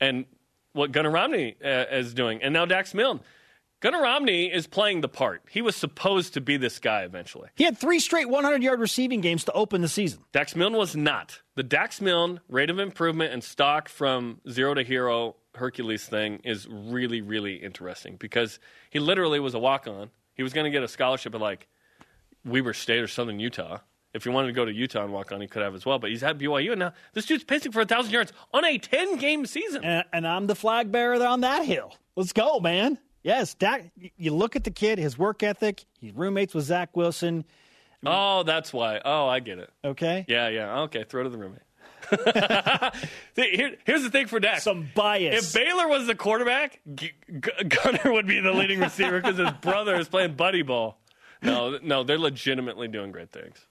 and 0.00 0.26
what 0.74 0.92
Gunnar 0.92 1.10
Romney 1.10 1.56
uh, 1.62 1.86
is 1.90 2.14
doing, 2.14 2.40
and 2.42 2.54
now 2.54 2.64
Dax 2.64 2.94
Milne. 2.94 3.20
Gunnar 3.82 4.00
Romney 4.00 4.44
is 4.44 4.68
playing 4.68 5.00
the 5.00 5.08
part. 5.08 5.42
He 5.50 5.60
was 5.60 5.74
supposed 5.74 6.34
to 6.34 6.40
be 6.40 6.56
this 6.56 6.78
guy 6.78 7.02
eventually. 7.02 7.48
He 7.56 7.64
had 7.64 7.76
three 7.76 7.98
straight 7.98 8.28
100 8.28 8.62
yard 8.62 8.78
receiving 8.78 9.20
games 9.20 9.42
to 9.44 9.52
open 9.52 9.80
the 9.82 9.88
season. 9.88 10.20
Dax 10.30 10.54
Milne 10.54 10.74
was 10.76 10.94
not. 10.94 11.40
The 11.56 11.64
Dax 11.64 12.00
Milne 12.00 12.38
rate 12.48 12.70
of 12.70 12.78
improvement 12.78 13.32
and 13.32 13.42
stock 13.42 13.88
from 13.88 14.40
zero 14.48 14.74
to 14.74 14.84
hero 14.84 15.34
Hercules 15.56 16.06
thing 16.06 16.38
is 16.44 16.68
really, 16.70 17.22
really 17.22 17.56
interesting 17.56 18.14
because 18.20 18.60
he 18.88 19.00
literally 19.00 19.40
was 19.40 19.52
a 19.52 19.58
walk 19.58 19.88
on. 19.88 20.10
He 20.34 20.44
was 20.44 20.52
going 20.52 20.64
to 20.64 20.70
get 20.70 20.84
a 20.84 20.88
scholarship 20.88 21.34
at 21.34 21.40
like 21.40 21.66
Weber 22.44 22.74
State 22.74 23.00
or 23.00 23.08
Southern 23.08 23.40
Utah. 23.40 23.78
If 24.14 24.22
he 24.22 24.30
wanted 24.30 24.46
to 24.46 24.52
go 24.52 24.64
to 24.64 24.72
Utah 24.72 25.02
and 25.02 25.12
walk 25.12 25.32
on, 25.32 25.40
he 25.40 25.48
could 25.48 25.62
have 25.62 25.74
as 25.74 25.84
well. 25.84 25.98
But 25.98 26.10
he's 26.10 26.22
at 26.22 26.38
BYU, 26.38 26.70
and 26.70 26.78
now 26.78 26.92
this 27.14 27.26
dude's 27.26 27.42
pacing 27.42 27.72
for 27.72 27.80
a 27.80 27.86
thousand 27.86 28.12
yards 28.12 28.32
on 28.54 28.64
a 28.64 28.78
ten 28.78 29.16
game 29.16 29.44
season. 29.44 29.82
And, 29.82 30.04
and 30.12 30.24
I'm 30.24 30.46
the 30.46 30.54
flag 30.54 30.92
bearer 30.92 31.20
on 31.26 31.40
that 31.40 31.64
hill. 31.64 31.96
Let's 32.14 32.32
go, 32.32 32.60
man. 32.60 32.98
Yes, 33.22 33.54
Dak, 33.54 33.90
you 34.16 34.32
look 34.34 34.56
at 34.56 34.64
the 34.64 34.70
kid, 34.70 34.98
his 34.98 35.16
work 35.16 35.42
ethic. 35.42 35.84
He's 36.00 36.12
roommates 36.12 36.54
with 36.54 36.64
Zach 36.64 36.96
Wilson. 36.96 37.44
Oh, 38.04 38.42
that's 38.42 38.72
why. 38.72 39.00
Oh, 39.04 39.28
I 39.28 39.38
get 39.40 39.58
it. 39.60 39.70
Okay. 39.84 40.24
Yeah, 40.28 40.48
yeah. 40.48 40.80
Okay, 40.80 41.04
throw 41.08 41.22
to 41.22 41.28
the 41.28 41.38
roommate. 41.38 41.60
Here, 43.36 43.76
here's 43.84 44.02
the 44.02 44.10
thing 44.10 44.26
for 44.26 44.40
Dax. 44.40 44.64
Some 44.64 44.88
bias. 44.94 45.54
If 45.54 45.62
Baylor 45.62 45.88
was 45.88 46.06
the 46.06 46.14
quarterback, 46.14 46.80
G- 46.94 47.12
G- 47.30 47.64
Gunnar 47.68 48.12
would 48.12 48.26
be 48.26 48.40
the 48.40 48.52
leading 48.52 48.80
receiver 48.80 49.20
because 49.20 49.38
his 49.38 49.50
brother 49.60 49.94
is 49.94 50.08
playing 50.08 50.34
buddy 50.34 50.62
ball. 50.62 50.98
No, 51.42 51.78
no, 51.82 52.02
they're 52.04 52.18
legitimately 52.18 52.88
doing 52.88 53.12
great 53.12 53.30
things. 53.30 53.66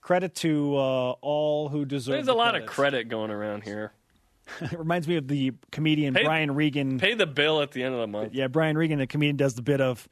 Credit 0.00 0.34
to 0.36 0.76
uh, 0.76 1.10
all 1.20 1.68
who 1.68 1.84
deserve. 1.84 2.14
There's 2.14 2.26
the 2.26 2.32
a 2.32 2.34
lot 2.34 2.54
of 2.56 2.66
credit 2.66 3.08
going 3.08 3.30
around 3.30 3.62
here. 3.62 3.92
It 4.60 4.78
reminds 4.78 5.06
me 5.08 5.16
of 5.16 5.28
the 5.28 5.52
comedian 5.72 6.14
Pay- 6.14 6.24
Brian 6.24 6.54
Regan. 6.54 6.98
Pay 6.98 7.14
the 7.14 7.26
bill 7.26 7.60
at 7.62 7.72
the 7.72 7.82
end 7.82 7.94
of 7.94 8.00
the 8.00 8.06
month. 8.06 8.32
Yeah, 8.34 8.48
Brian 8.48 8.76
Regan, 8.76 8.98
the 8.98 9.06
comedian, 9.06 9.36
does 9.36 9.54
the 9.54 9.62
bit 9.62 9.80
of 9.80 10.08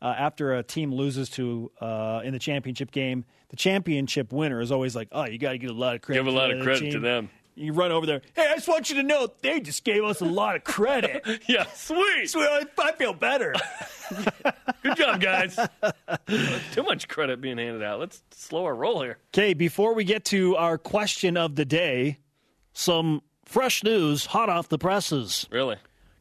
uh, 0.00 0.14
after 0.18 0.54
a 0.54 0.62
team 0.62 0.92
loses 0.92 1.28
to 1.30 1.70
uh, 1.80 2.20
in 2.24 2.32
the 2.32 2.38
championship 2.38 2.90
game, 2.90 3.24
the 3.50 3.56
championship 3.56 4.32
winner 4.32 4.60
is 4.60 4.72
always 4.72 4.96
like, 4.96 5.08
"Oh, 5.12 5.24
you 5.24 5.38
got 5.38 5.52
to 5.52 5.58
give 5.58 5.70
a 5.70 5.74
lot 5.74 5.94
of 5.94 6.02
credit. 6.02 6.20
Give 6.24 6.26
a 6.32 6.36
lot 6.36 6.50
of 6.50 6.62
credit 6.62 6.80
team." 6.80 6.92
to 6.92 6.98
them. 7.00 7.30
You 7.54 7.74
run 7.74 7.92
over 7.92 8.06
there. 8.06 8.22
Hey, 8.34 8.46
I 8.50 8.54
just 8.54 8.66
want 8.66 8.88
you 8.88 8.96
to 8.96 9.02
know 9.02 9.28
they 9.42 9.60
just 9.60 9.84
gave 9.84 10.02
us 10.04 10.22
a 10.22 10.24
lot 10.24 10.56
of 10.56 10.64
credit. 10.64 11.22
Yeah, 11.46 11.66
sweet. 11.74 12.30
so 12.30 12.40
I 12.40 12.62
I 12.78 12.92
feel 12.92 13.12
better. 13.12 13.54
Good 14.82 14.96
job, 14.96 15.20
guys. 15.20 15.58
Too 16.72 16.82
much 16.82 17.08
credit 17.08 17.40
being 17.42 17.58
handed 17.58 17.82
out. 17.82 18.00
Let's 18.00 18.22
slow 18.30 18.64
our 18.64 18.74
roll 18.74 19.02
here. 19.02 19.18
Okay, 19.34 19.52
before 19.54 19.94
we 19.94 20.04
get 20.04 20.24
to 20.26 20.56
our 20.56 20.78
question 20.78 21.36
of 21.36 21.54
the 21.56 21.64
day, 21.66 22.18
some 22.72 23.20
fresh 23.44 23.82
news 23.82 24.26
hot 24.26 24.48
off 24.48 24.68
the 24.68 24.78
presses. 24.78 25.46
Really? 25.50 25.76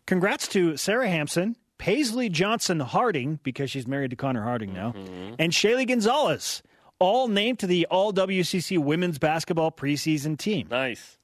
Congrats 0.08 0.48
to 0.50 0.76
Sara 0.78 1.08
Hamson, 1.08 1.56
Paisley 1.78 2.30
Johnson 2.30 2.80
Harding, 2.80 3.40
because 3.44 3.72
she's 3.72 3.88
married 3.88 4.10
to 4.12 4.16
Connor 4.16 4.44
Harding 4.44 4.74
now, 4.74 4.94
and 5.40 5.52
Shaylee 5.52 5.88
Gonzalez, 5.88 6.62
all 7.00 7.28
named 7.28 7.60
to 7.60 7.68
the 7.68 7.86
All 7.88 8.12
WCC 8.14 8.78
women's 8.78 9.18
basketball 9.20 9.72
preseason 9.72 10.38
team. 10.38 10.68
Nice. 10.70 11.18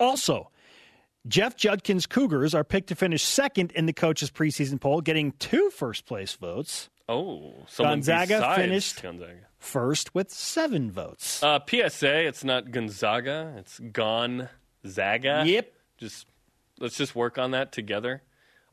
Also, 0.00 0.50
Jeff 1.28 1.56
Judkins 1.56 2.06
Cougars 2.06 2.54
are 2.54 2.64
picked 2.64 2.88
to 2.88 2.96
finish 2.96 3.22
second 3.22 3.70
in 3.72 3.86
the 3.86 3.92
coaches' 3.92 4.30
preseason 4.30 4.80
poll, 4.80 5.00
getting 5.00 5.32
two 5.32 5.70
first 5.70 6.06
place 6.06 6.32
votes. 6.34 6.88
Oh, 7.08 7.64
Gonzaga 7.76 8.54
finished- 8.56 9.02
Gonzaga. 9.02 9.46
First 9.58 10.12
with 10.14 10.30
seven 10.32 10.90
votes. 10.90 11.40
Uh, 11.42 11.60
PSA, 11.68 12.26
it's 12.26 12.42
not 12.42 12.72
Gonzaga, 12.72 13.54
it's 13.58 13.78
Gonzaga. 13.78 14.50
Yep. 14.84 15.72
Just 15.98 16.26
let's 16.78 16.96
just 16.96 17.14
work 17.14 17.38
on 17.38 17.52
that 17.52 17.72
together. 17.72 18.22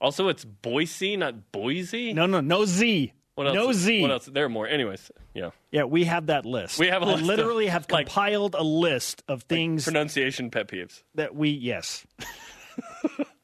Also, 0.02 0.30
it's 0.30 0.46
Boise, 0.46 1.18
not 1.18 1.52
Boise. 1.52 2.14
No, 2.14 2.26
no, 2.26 2.40
no 2.42 2.66
Z. 2.66 3.14
What 3.36 3.48
else? 3.48 3.56
No 3.56 3.72
Z. 3.74 4.02
What 4.02 4.12
else? 4.12 4.26
There 4.26 4.46
are 4.46 4.50
more. 4.50 4.68
Anyways, 4.68 5.12
yeah. 5.34 5.52
Yeah, 5.72 5.84
we 5.84 6.06
have 6.06 6.28
that 6.28 6.46
list. 6.46 6.80
We 6.80 6.88
have 6.88 7.02
a 7.02 7.06
list 7.06 7.22
of, 7.22 7.26
literally 7.28 7.68
have 7.68 7.86
like- 7.90 8.08
compiled 8.08 8.56
a 8.56 8.64
list 8.64 9.24
of 9.28 9.44
things 9.44 9.84
Pronunciation 9.86 10.50
pet 10.52 10.68
peeves. 10.68 11.04
that 11.16 11.36
we 11.36 11.50
yes. 11.50 12.06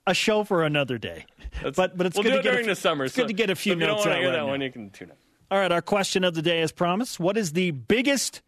a 0.08 0.14
show 0.14 0.44
for 0.44 0.64
another 0.64 0.98
day. 0.98 1.26
That's- 1.56 1.76
but 1.76 1.98
but 1.98 2.08
it's 2.08 2.16
we'll 2.16 2.24
good 2.24 2.38
to 2.38 2.44
get 2.44 2.52
during 2.52 2.66
a, 2.66 2.70
the 2.70 2.76
summer. 2.76 3.06
It's 3.06 3.16
so 3.16 3.24
good 3.24 3.30
to 3.30 3.34
get 3.34 3.50
a 3.50 3.56
few 3.56 3.74
you 3.74 3.80
notes 3.80 4.06
out 4.06 4.16
hear 4.16 4.26
right 4.26 4.32
that 4.32 4.38
now. 4.40 4.48
one, 4.48 4.62
you 4.62 4.72
can 4.72 4.90
tune 4.90 5.12
out. 5.12 5.18
All 5.52 5.60
right, 5.60 5.72
our 5.72 5.82
question 5.82 6.24
of 6.24 6.34
the 6.34 6.42
day 6.42 6.62
as 6.62 6.72
promised. 6.72 7.20
What 7.20 7.38
is 7.38 7.54
the 7.54 7.72
biggest 7.72 8.42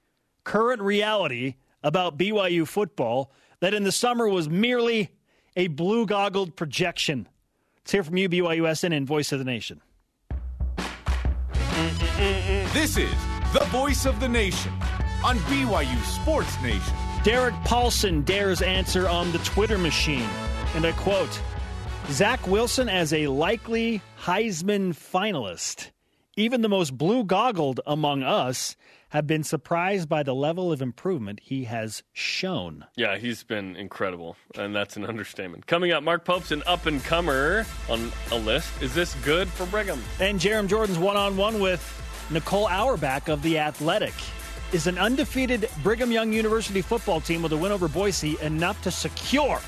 current 0.43 0.81
reality 0.81 1.55
about 1.83 2.17
BYU 2.17 2.67
football 2.67 3.31
that 3.59 3.73
in 3.73 3.83
the 3.83 3.91
summer 3.91 4.27
was 4.27 4.49
merely 4.49 5.11
a 5.55 5.67
blue 5.67 6.05
goggled 6.05 6.55
projection? 6.55 7.27
Let's 7.79 7.91
hear 7.91 8.03
from 8.03 8.17
you, 8.17 8.29
BYUSN 8.29 8.95
and 8.95 9.07
Voice 9.07 9.31
of 9.31 9.39
the 9.39 9.45
Nation. 9.45 9.81
This 12.73 12.97
is 12.97 13.15
the 13.53 13.65
voice 13.69 14.05
of 14.05 14.19
the 14.19 14.27
nation 14.27 14.73
on 15.23 15.37
BYU 15.39 16.03
Sports 16.03 16.61
Nation. 16.61 16.93
Derek 17.23 17.55
Paulson 17.65 18.21
dares 18.23 18.61
answer 18.61 19.07
on 19.07 19.31
the 19.31 19.39
Twitter 19.39 19.77
machine. 19.77 20.27
And 20.75 20.85
I 20.85 20.91
quote 20.93 21.41
Zach 22.09 22.45
Wilson 22.47 22.87
as 22.87 23.13
a 23.13 23.27
likely 23.27 24.01
Heisman 24.21 24.93
finalist. 24.93 25.91
Even 26.35 26.61
the 26.61 26.69
most 26.69 26.97
blue 26.97 27.23
goggled 27.23 27.79
among 27.85 28.23
us 28.23 28.75
have 29.09 29.25
been 29.27 29.43
surprised 29.43 30.09
by 30.09 30.23
the 30.23 30.35
level 30.35 30.71
of 30.71 30.81
improvement 30.81 31.39
he 31.43 31.63
has 31.65 32.03
shown. 32.13 32.85
Yeah, 32.95 33.17
he's 33.17 33.43
been 33.43 33.75
incredible, 33.75 34.35
and 34.55 34.75
that's 34.75 34.97
an 34.97 35.05
understatement. 35.05 35.65
Coming 35.67 35.91
up, 35.91 36.03
Mark 36.03 36.25
Pope's 36.25 36.51
an 36.51 36.63
up 36.65 36.85
and 36.85 37.03
comer 37.03 37.65
on 37.89 38.11
a 38.31 38.37
list. 38.37 38.69
Is 38.81 38.93
this 38.93 39.15
good 39.23 39.47
for 39.47 39.65
Brigham? 39.67 40.01
And 40.19 40.39
Jarom 40.39 40.67
Jordan's 40.67 40.99
one 40.99 41.15
on 41.17 41.37
one 41.37 41.59
with 41.59 41.81
Nicole 42.29 42.67
Auerbach 42.67 43.29
of 43.29 43.41
The 43.41 43.59
Athletic. 43.59 44.13
Is 44.73 44.85
an 44.85 44.97
undefeated 44.97 45.69
Brigham 45.81 46.11
Young 46.11 46.33
University 46.33 46.81
football 46.81 47.21
team 47.21 47.41
with 47.41 47.53
a 47.53 47.57
win 47.57 47.71
over 47.71 47.87
Boise 47.87 48.37
enough 48.41 48.81
to 48.81 48.91
secure 48.91 49.61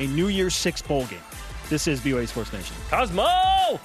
a 0.00 0.06
New 0.08 0.26
Year's 0.26 0.56
Six 0.56 0.82
bowl 0.82 1.06
game? 1.06 1.20
This 1.68 1.86
is 1.86 2.00
BYU 2.00 2.26
Sports 2.26 2.52
Nation. 2.52 2.74
Cosmo! 2.88 3.78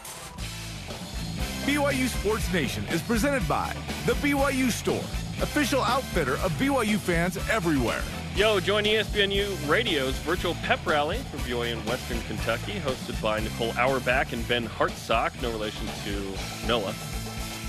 BYU 1.66 2.08
Sports 2.10 2.54
Nation 2.54 2.86
is 2.92 3.02
presented 3.02 3.46
by 3.48 3.76
The 4.06 4.14
BYU 4.14 4.70
Store, 4.70 5.04
official 5.42 5.82
outfitter 5.82 6.34
of 6.34 6.52
BYU 6.60 7.00
fans 7.00 7.38
everywhere. 7.50 8.04
Yo, 8.36 8.60
join 8.60 8.84
ESPNU 8.84 9.68
Radio's 9.68 10.16
virtual 10.20 10.54
pep 10.62 10.86
rally 10.86 11.18
for 11.32 11.38
BYU 11.38 11.72
in 11.72 11.86
Western 11.88 12.22
Kentucky, 12.28 12.74
hosted 12.74 13.20
by 13.20 13.40
Nicole 13.40 13.72
Auerbach 13.80 14.32
and 14.32 14.48
Ben 14.48 14.68
Hartsock, 14.68 15.42
no 15.42 15.50
relation 15.50 15.88
to 16.04 16.68
Noah 16.68 16.94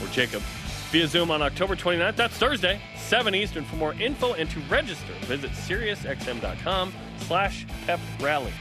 or 0.03 0.09
Jacob, 0.09 0.43
via 0.91 1.07
Zoom 1.07 1.31
on 1.31 1.41
October 1.41 1.75
29th. 1.75 2.17
That's 2.17 2.37
Thursday, 2.37 2.79
7 2.99 3.35
Eastern. 3.35 3.65
For 3.65 3.77
more 3.77 3.95
info 3.95 4.35
and 4.35 4.51
to 4.51 4.61
register, 4.69 5.15
visit 5.23 5.53
SiriusXM.com 5.53 6.93
slash 7.21 7.67
pep 7.87 8.01
rally. 8.21 8.53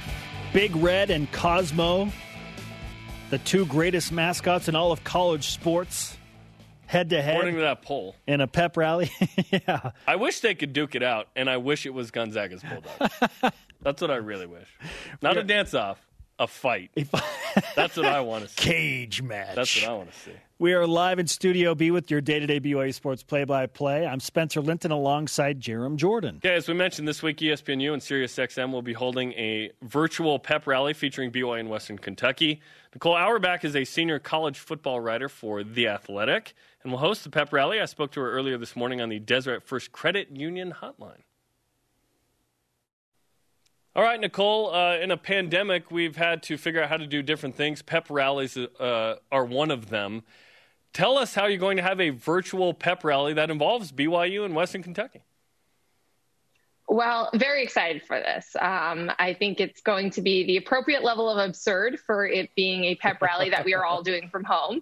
Big 0.53 0.73
Red 0.77 1.09
and 1.09 1.29
Cosmo 1.33 2.09
the 3.29 3.37
two 3.39 3.65
greatest 3.65 4.11
mascots 4.11 4.67
in 4.67 4.75
all 4.75 4.91
of 4.91 5.03
college 5.03 5.49
sports 5.49 6.17
head 6.85 7.09
to 7.09 7.21
head. 7.21 7.35
According 7.35 7.55
to 7.55 7.61
that 7.61 7.81
poll. 7.81 8.15
In 8.27 8.41
a 8.41 8.47
pep 8.47 8.77
rally. 8.77 9.11
yeah. 9.51 9.91
I 10.07 10.15
wish 10.15 10.39
they 10.41 10.55
could 10.55 10.73
duke 10.73 10.95
it 10.95 11.03
out, 11.03 11.27
and 11.35 11.49
I 11.49 11.57
wish 11.57 11.85
it 11.85 11.93
was 11.93 12.11
Gonzaga's 12.11 12.63
Bulldogs. 12.63 13.15
That's 13.81 14.01
what 14.01 14.11
I 14.11 14.15
really 14.15 14.45
wish. 14.45 14.67
Not 15.21 15.35
yeah. 15.35 15.41
a 15.41 15.43
dance 15.43 15.73
off, 15.73 15.99
a 16.39 16.47
fight. 16.47 16.91
That's 17.75 17.97
what 17.97 18.05
I 18.05 18.21
want 18.21 18.47
to 18.47 18.49
see. 18.61 18.69
Cage 18.69 19.21
match. 19.21 19.55
That's 19.55 19.81
what 19.81 19.89
I 19.89 19.93
want 19.93 20.11
to 20.11 20.19
see. 20.19 20.31
We 20.57 20.71
are 20.71 20.87
live 20.87 21.19
in 21.19 21.27
Studio 21.27 21.75
B 21.75 21.91
with 21.91 22.09
your 22.09 22.21
day 22.21 22.39
to 22.39 22.47
day 22.47 22.61
BYU 22.61 22.93
Sports 22.93 23.23
play 23.23 23.43
by 23.43 23.67
play. 23.67 24.07
I'm 24.07 24.21
Spencer 24.21 24.61
Linton 24.61 24.89
alongside 24.89 25.59
Jarom 25.59 25.97
Jordan. 25.97 26.37
Okay, 26.37 26.55
as 26.55 26.69
we 26.69 26.73
mentioned 26.73 27.09
this 27.09 27.21
week, 27.21 27.39
ESPNU 27.39 27.91
and 27.91 28.01
SiriusXM 28.01 28.71
will 28.71 28.81
be 28.81 28.93
holding 28.93 29.33
a 29.33 29.71
virtual 29.81 30.39
pep 30.39 30.65
rally 30.65 30.93
featuring 30.93 31.29
BYU 31.29 31.59
in 31.59 31.67
Western 31.67 31.97
Kentucky. 31.97 32.61
Nicole 32.93 33.17
Auerbach 33.17 33.65
is 33.65 33.75
a 33.75 33.83
senior 33.83 34.17
college 34.17 34.57
football 34.57 35.01
writer 35.01 35.27
for 35.27 35.61
The 35.61 35.89
Athletic 35.89 36.53
and 36.83 36.93
will 36.93 36.99
host 36.99 37.25
the 37.25 37.29
pep 37.29 37.51
rally. 37.51 37.81
I 37.81 37.85
spoke 37.85 38.11
to 38.11 38.21
her 38.21 38.31
earlier 38.31 38.57
this 38.57 38.77
morning 38.77 39.01
on 39.01 39.09
the 39.09 39.19
Deseret 39.19 39.61
First 39.61 39.91
Credit 39.91 40.31
Union 40.31 40.75
hotline. 40.81 41.23
All 43.93 44.03
right, 44.03 44.19
Nicole. 44.21 44.73
Uh, 44.73 44.97
in 44.97 45.11
a 45.11 45.17
pandemic, 45.17 45.91
we've 45.91 46.15
had 46.15 46.43
to 46.43 46.57
figure 46.57 46.81
out 46.81 46.87
how 46.87 46.97
to 46.97 47.07
do 47.07 47.21
different 47.21 47.55
things. 47.55 47.81
Pep 47.81 48.07
rallies 48.09 48.57
uh, 48.57 49.15
are 49.33 49.43
one 49.43 49.69
of 49.69 49.89
them. 49.89 50.23
Tell 50.95 51.17
us 51.17 51.35
how 51.35 51.47
you're 51.47 51.57
going 51.57 51.75
to 51.75 51.83
have 51.83 51.99
a 51.99 52.11
virtual 52.11 52.73
pep 52.73 53.03
rally 53.03 53.33
that 53.33 53.51
involves 53.51 53.91
BYU 53.91 54.45
and 54.45 54.55
Western 54.55 54.81
Kentucky. 54.81 55.25
Well, 56.87 57.29
very 57.35 57.63
excited 57.63 58.01
for 58.01 58.17
this. 58.17 58.55
Um, 58.61 59.11
I 59.19 59.33
think 59.33 59.59
it's 59.59 59.81
going 59.81 60.09
to 60.11 60.21
be 60.21 60.45
the 60.45 60.55
appropriate 60.55 61.03
level 61.03 61.29
of 61.29 61.37
absurd 61.37 61.99
for 61.99 62.25
it 62.25 62.49
being 62.55 62.85
a 62.85 62.95
pep 62.95 63.21
rally 63.21 63.49
that 63.49 63.65
we 63.65 63.73
are 63.73 63.83
all 63.83 64.03
doing 64.03 64.29
from 64.29 64.45
home. 64.45 64.81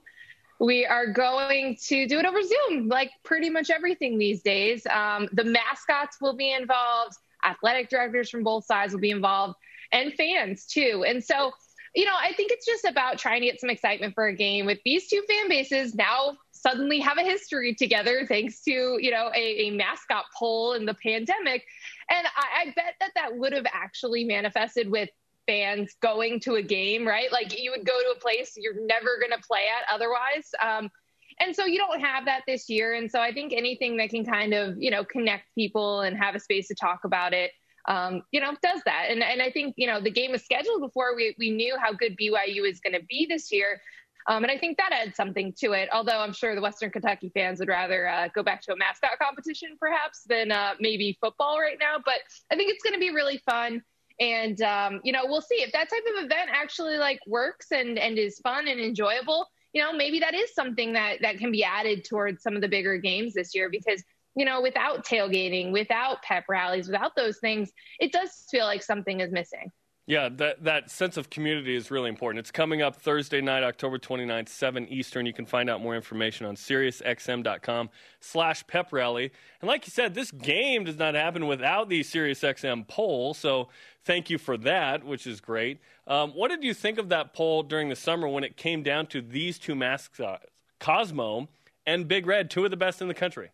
We 0.59 0.85
are 0.85 1.07
going 1.07 1.77
to 1.87 2.07
do 2.07 2.19
it 2.19 2.27
over 2.27 2.43
Zoom, 2.43 2.89
like 2.89 3.09
pretty 3.23 3.49
much 3.49 3.71
everything 3.71 4.19
these 4.19 4.43
days. 4.43 4.85
Um, 4.85 5.27
the 5.33 5.43
mascots 5.43 6.21
will 6.21 6.35
be 6.35 6.53
involved, 6.53 7.15
athletic 7.43 7.89
directors 7.89 8.29
from 8.29 8.43
both 8.43 8.65
sides 8.65 8.93
will 8.93 9.01
be 9.01 9.09
involved, 9.09 9.55
and 9.91 10.13
fans 10.13 10.67
too. 10.67 11.05
And 11.07 11.23
so 11.23 11.53
you 11.95 12.05
know, 12.05 12.15
I 12.19 12.33
think 12.33 12.51
it's 12.51 12.65
just 12.65 12.85
about 12.85 13.19
trying 13.19 13.41
to 13.41 13.47
get 13.47 13.59
some 13.59 13.69
excitement 13.69 14.15
for 14.15 14.27
a 14.27 14.35
game 14.35 14.65
with 14.65 14.79
these 14.83 15.07
two 15.07 15.21
fan 15.27 15.47
bases 15.47 15.93
now 15.93 16.37
suddenly 16.51 16.99
have 16.99 17.17
a 17.17 17.23
history 17.23 17.75
together 17.75 18.25
thanks 18.27 18.61
to, 18.61 18.97
you 18.99 19.11
know, 19.11 19.29
a, 19.35 19.67
a 19.67 19.71
mascot 19.71 20.25
poll 20.37 20.73
in 20.73 20.85
the 20.85 20.95
pandemic. 20.95 21.65
And 22.09 22.25
I, 22.35 22.61
I 22.61 22.65
bet 22.75 22.95
that 22.99 23.11
that 23.15 23.37
would 23.37 23.53
have 23.53 23.65
actually 23.71 24.23
manifested 24.23 24.89
with 24.89 25.09
fans 25.45 25.95
going 26.01 26.39
to 26.41 26.55
a 26.55 26.63
game, 26.63 27.05
right? 27.05 27.31
Like 27.31 27.59
you 27.59 27.71
would 27.71 27.85
go 27.85 27.99
to 27.99 28.17
a 28.17 28.19
place 28.19 28.53
you're 28.57 28.85
never 28.85 29.19
going 29.19 29.39
to 29.39 29.45
play 29.45 29.65
at 29.67 29.93
otherwise. 29.93 30.51
Um, 30.61 30.89
and 31.39 31.55
so 31.55 31.65
you 31.65 31.77
don't 31.77 31.99
have 31.99 32.25
that 32.25 32.43
this 32.47 32.69
year. 32.69 32.93
And 32.93 33.11
so 33.11 33.19
I 33.19 33.33
think 33.33 33.53
anything 33.53 33.97
that 33.97 34.09
can 34.09 34.25
kind 34.25 34.53
of, 34.53 34.81
you 34.81 34.89
know, 34.89 35.03
connect 35.03 35.53
people 35.55 36.01
and 36.01 36.17
have 36.17 36.35
a 36.35 36.39
space 36.39 36.67
to 36.69 36.75
talk 36.75 37.03
about 37.03 37.33
it 37.33 37.51
um, 37.87 38.23
you 38.31 38.39
know, 38.39 38.51
does 38.61 38.81
that. 38.85 39.07
And, 39.09 39.21
and 39.21 39.41
I 39.41 39.51
think, 39.51 39.75
you 39.77 39.87
know, 39.87 39.99
the 39.99 40.11
game 40.11 40.31
was 40.31 40.43
scheduled 40.43 40.81
before 40.81 41.15
we, 41.15 41.35
we 41.37 41.51
knew 41.51 41.75
how 41.79 41.91
good 41.91 42.17
BYU 42.17 42.69
is 42.69 42.79
going 42.79 42.93
to 42.93 43.05
be 43.07 43.25
this 43.29 43.51
year. 43.51 43.81
Um, 44.27 44.43
and 44.43 44.51
I 44.51 44.57
think 44.57 44.77
that 44.77 44.93
adds 44.93 45.17
something 45.17 45.53
to 45.59 45.73
it. 45.73 45.89
Although 45.91 46.19
I'm 46.19 46.33
sure 46.33 46.55
the 46.55 46.61
Western 46.61 46.91
Kentucky 46.91 47.29
fans 47.33 47.59
would 47.59 47.67
rather 47.67 48.07
uh, 48.07 48.29
go 48.33 48.41
back 48.41 48.61
to 48.63 48.73
a 48.73 48.77
mascot 48.77 49.19
competition 49.21 49.75
perhaps 49.79 50.23
than 50.23 50.51
uh, 50.51 50.75
maybe 50.79 51.17
football 51.19 51.59
right 51.59 51.77
now. 51.79 51.97
But 52.03 52.19
I 52.51 52.55
think 52.55 52.71
it's 52.71 52.83
going 52.83 52.93
to 52.93 52.99
be 52.99 53.13
really 53.13 53.39
fun. 53.39 53.81
And, 54.19 54.61
um, 54.61 55.01
you 55.03 55.11
know, 55.11 55.23
we'll 55.25 55.41
see 55.41 55.55
if 55.55 55.71
that 55.73 55.89
type 55.89 56.03
of 56.15 56.23
event 56.23 56.49
actually 56.53 56.97
like 56.97 57.19
works 57.27 57.71
and, 57.71 57.97
and 57.97 58.17
is 58.17 58.39
fun 58.39 58.67
and 58.67 58.79
enjoyable. 58.79 59.47
You 59.73 59.81
know, 59.81 59.91
maybe 59.91 60.19
that 60.19 60.35
is 60.35 60.53
something 60.53 60.93
that, 60.93 61.17
that 61.21 61.39
can 61.39 61.51
be 61.51 61.63
added 61.63 62.05
towards 62.05 62.43
some 62.43 62.55
of 62.55 62.61
the 62.61 62.67
bigger 62.67 62.97
games 62.97 63.33
this 63.33 63.55
year 63.55 63.69
because 63.69 64.03
you 64.35 64.45
know, 64.45 64.61
without 64.61 65.05
tailgating, 65.05 65.71
without 65.71 66.21
pep 66.23 66.45
rallies, 66.49 66.87
without 66.87 67.15
those 67.15 67.37
things, 67.39 67.71
it 67.99 68.11
does 68.11 68.45
feel 68.49 68.65
like 68.65 68.81
something 68.81 69.19
is 69.19 69.31
missing. 69.31 69.71
Yeah, 70.05 70.27
that, 70.33 70.61
that 70.65 70.91
sense 70.91 71.15
of 71.15 71.29
community 71.29 71.77
is 71.77 71.89
really 71.89 72.09
important. 72.09 72.39
It's 72.39 72.51
coming 72.51 72.81
up 72.81 72.97
Thursday 72.97 73.39
night, 73.39 73.63
October 73.63 73.97
29th, 73.97 74.49
7 74.49 74.85
Eastern. 74.89 75.25
You 75.25 75.31
can 75.31 75.45
find 75.45 75.69
out 75.69 75.79
more 75.79 75.95
information 75.95 76.45
on 76.45 76.57
SiriusXM.com 76.57 77.89
slash 78.19 78.67
pep 78.67 78.91
rally. 78.91 79.31
And 79.61 79.69
like 79.69 79.87
you 79.87 79.91
said, 79.91 80.13
this 80.13 80.29
game 80.29 80.83
does 80.83 80.97
not 80.97 81.15
happen 81.15 81.47
without 81.47 81.87
the 81.87 82.01
SiriusXM 82.01 82.89
poll, 82.89 83.33
so 83.33 83.69
thank 84.03 84.29
you 84.29 84.37
for 84.37 84.57
that, 84.57 85.05
which 85.05 85.25
is 85.25 85.39
great. 85.39 85.79
Um, 86.05 86.31
what 86.31 86.49
did 86.49 86.65
you 86.65 86.73
think 86.73 86.97
of 86.97 87.07
that 87.07 87.33
poll 87.33 87.63
during 87.63 87.87
the 87.87 87.95
summer 87.95 88.27
when 88.27 88.43
it 88.43 88.57
came 88.57 88.83
down 88.83 89.07
to 89.07 89.21
these 89.21 89.57
two 89.57 89.73
mascots, 89.73 90.47
Cosmo 90.81 91.47
and 91.85 92.09
Big 92.09 92.27
Red, 92.27 92.49
two 92.49 92.65
of 92.65 92.71
the 92.71 92.77
best 92.77 93.01
in 93.01 93.07
the 93.07 93.13
country? 93.13 93.51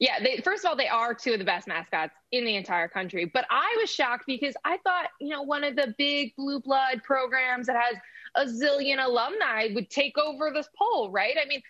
Yeah, 0.00 0.18
they, 0.18 0.38
first 0.38 0.64
of 0.64 0.70
all, 0.70 0.76
they 0.76 0.88
are 0.88 1.12
two 1.12 1.34
of 1.34 1.38
the 1.38 1.44
best 1.44 1.68
mascots 1.68 2.14
in 2.32 2.46
the 2.46 2.56
entire 2.56 2.88
country. 2.88 3.26
But 3.26 3.44
I 3.50 3.76
was 3.78 3.90
shocked 3.90 4.24
because 4.26 4.54
I 4.64 4.78
thought, 4.78 5.08
you 5.20 5.28
know, 5.28 5.42
one 5.42 5.62
of 5.62 5.76
the 5.76 5.94
big 5.98 6.34
blue 6.36 6.58
blood 6.58 7.02
programs 7.04 7.66
that 7.66 7.76
has 7.76 7.98
a 8.34 8.46
zillion 8.46 9.04
alumni 9.04 9.68
would 9.74 9.90
take 9.90 10.16
over 10.16 10.50
this 10.54 10.68
poll, 10.78 11.10
right? 11.10 11.36
I 11.40 11.46
mean, 11.46 11.60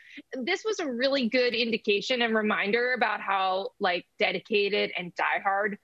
this 0.44 0.64
was 0.64 0.78
a 0.78 0.86
really 0.86 1.28
good 1.28 1.54
indication 1.54 2.22
and 2.22 2.32
reminder 2.32 2.92
about 2.92 3.20
how 3.20 3.70
like 3.80 4.06
dedicated 4.20 4.92
and 4.96 5.12
diehard 5.16 5.76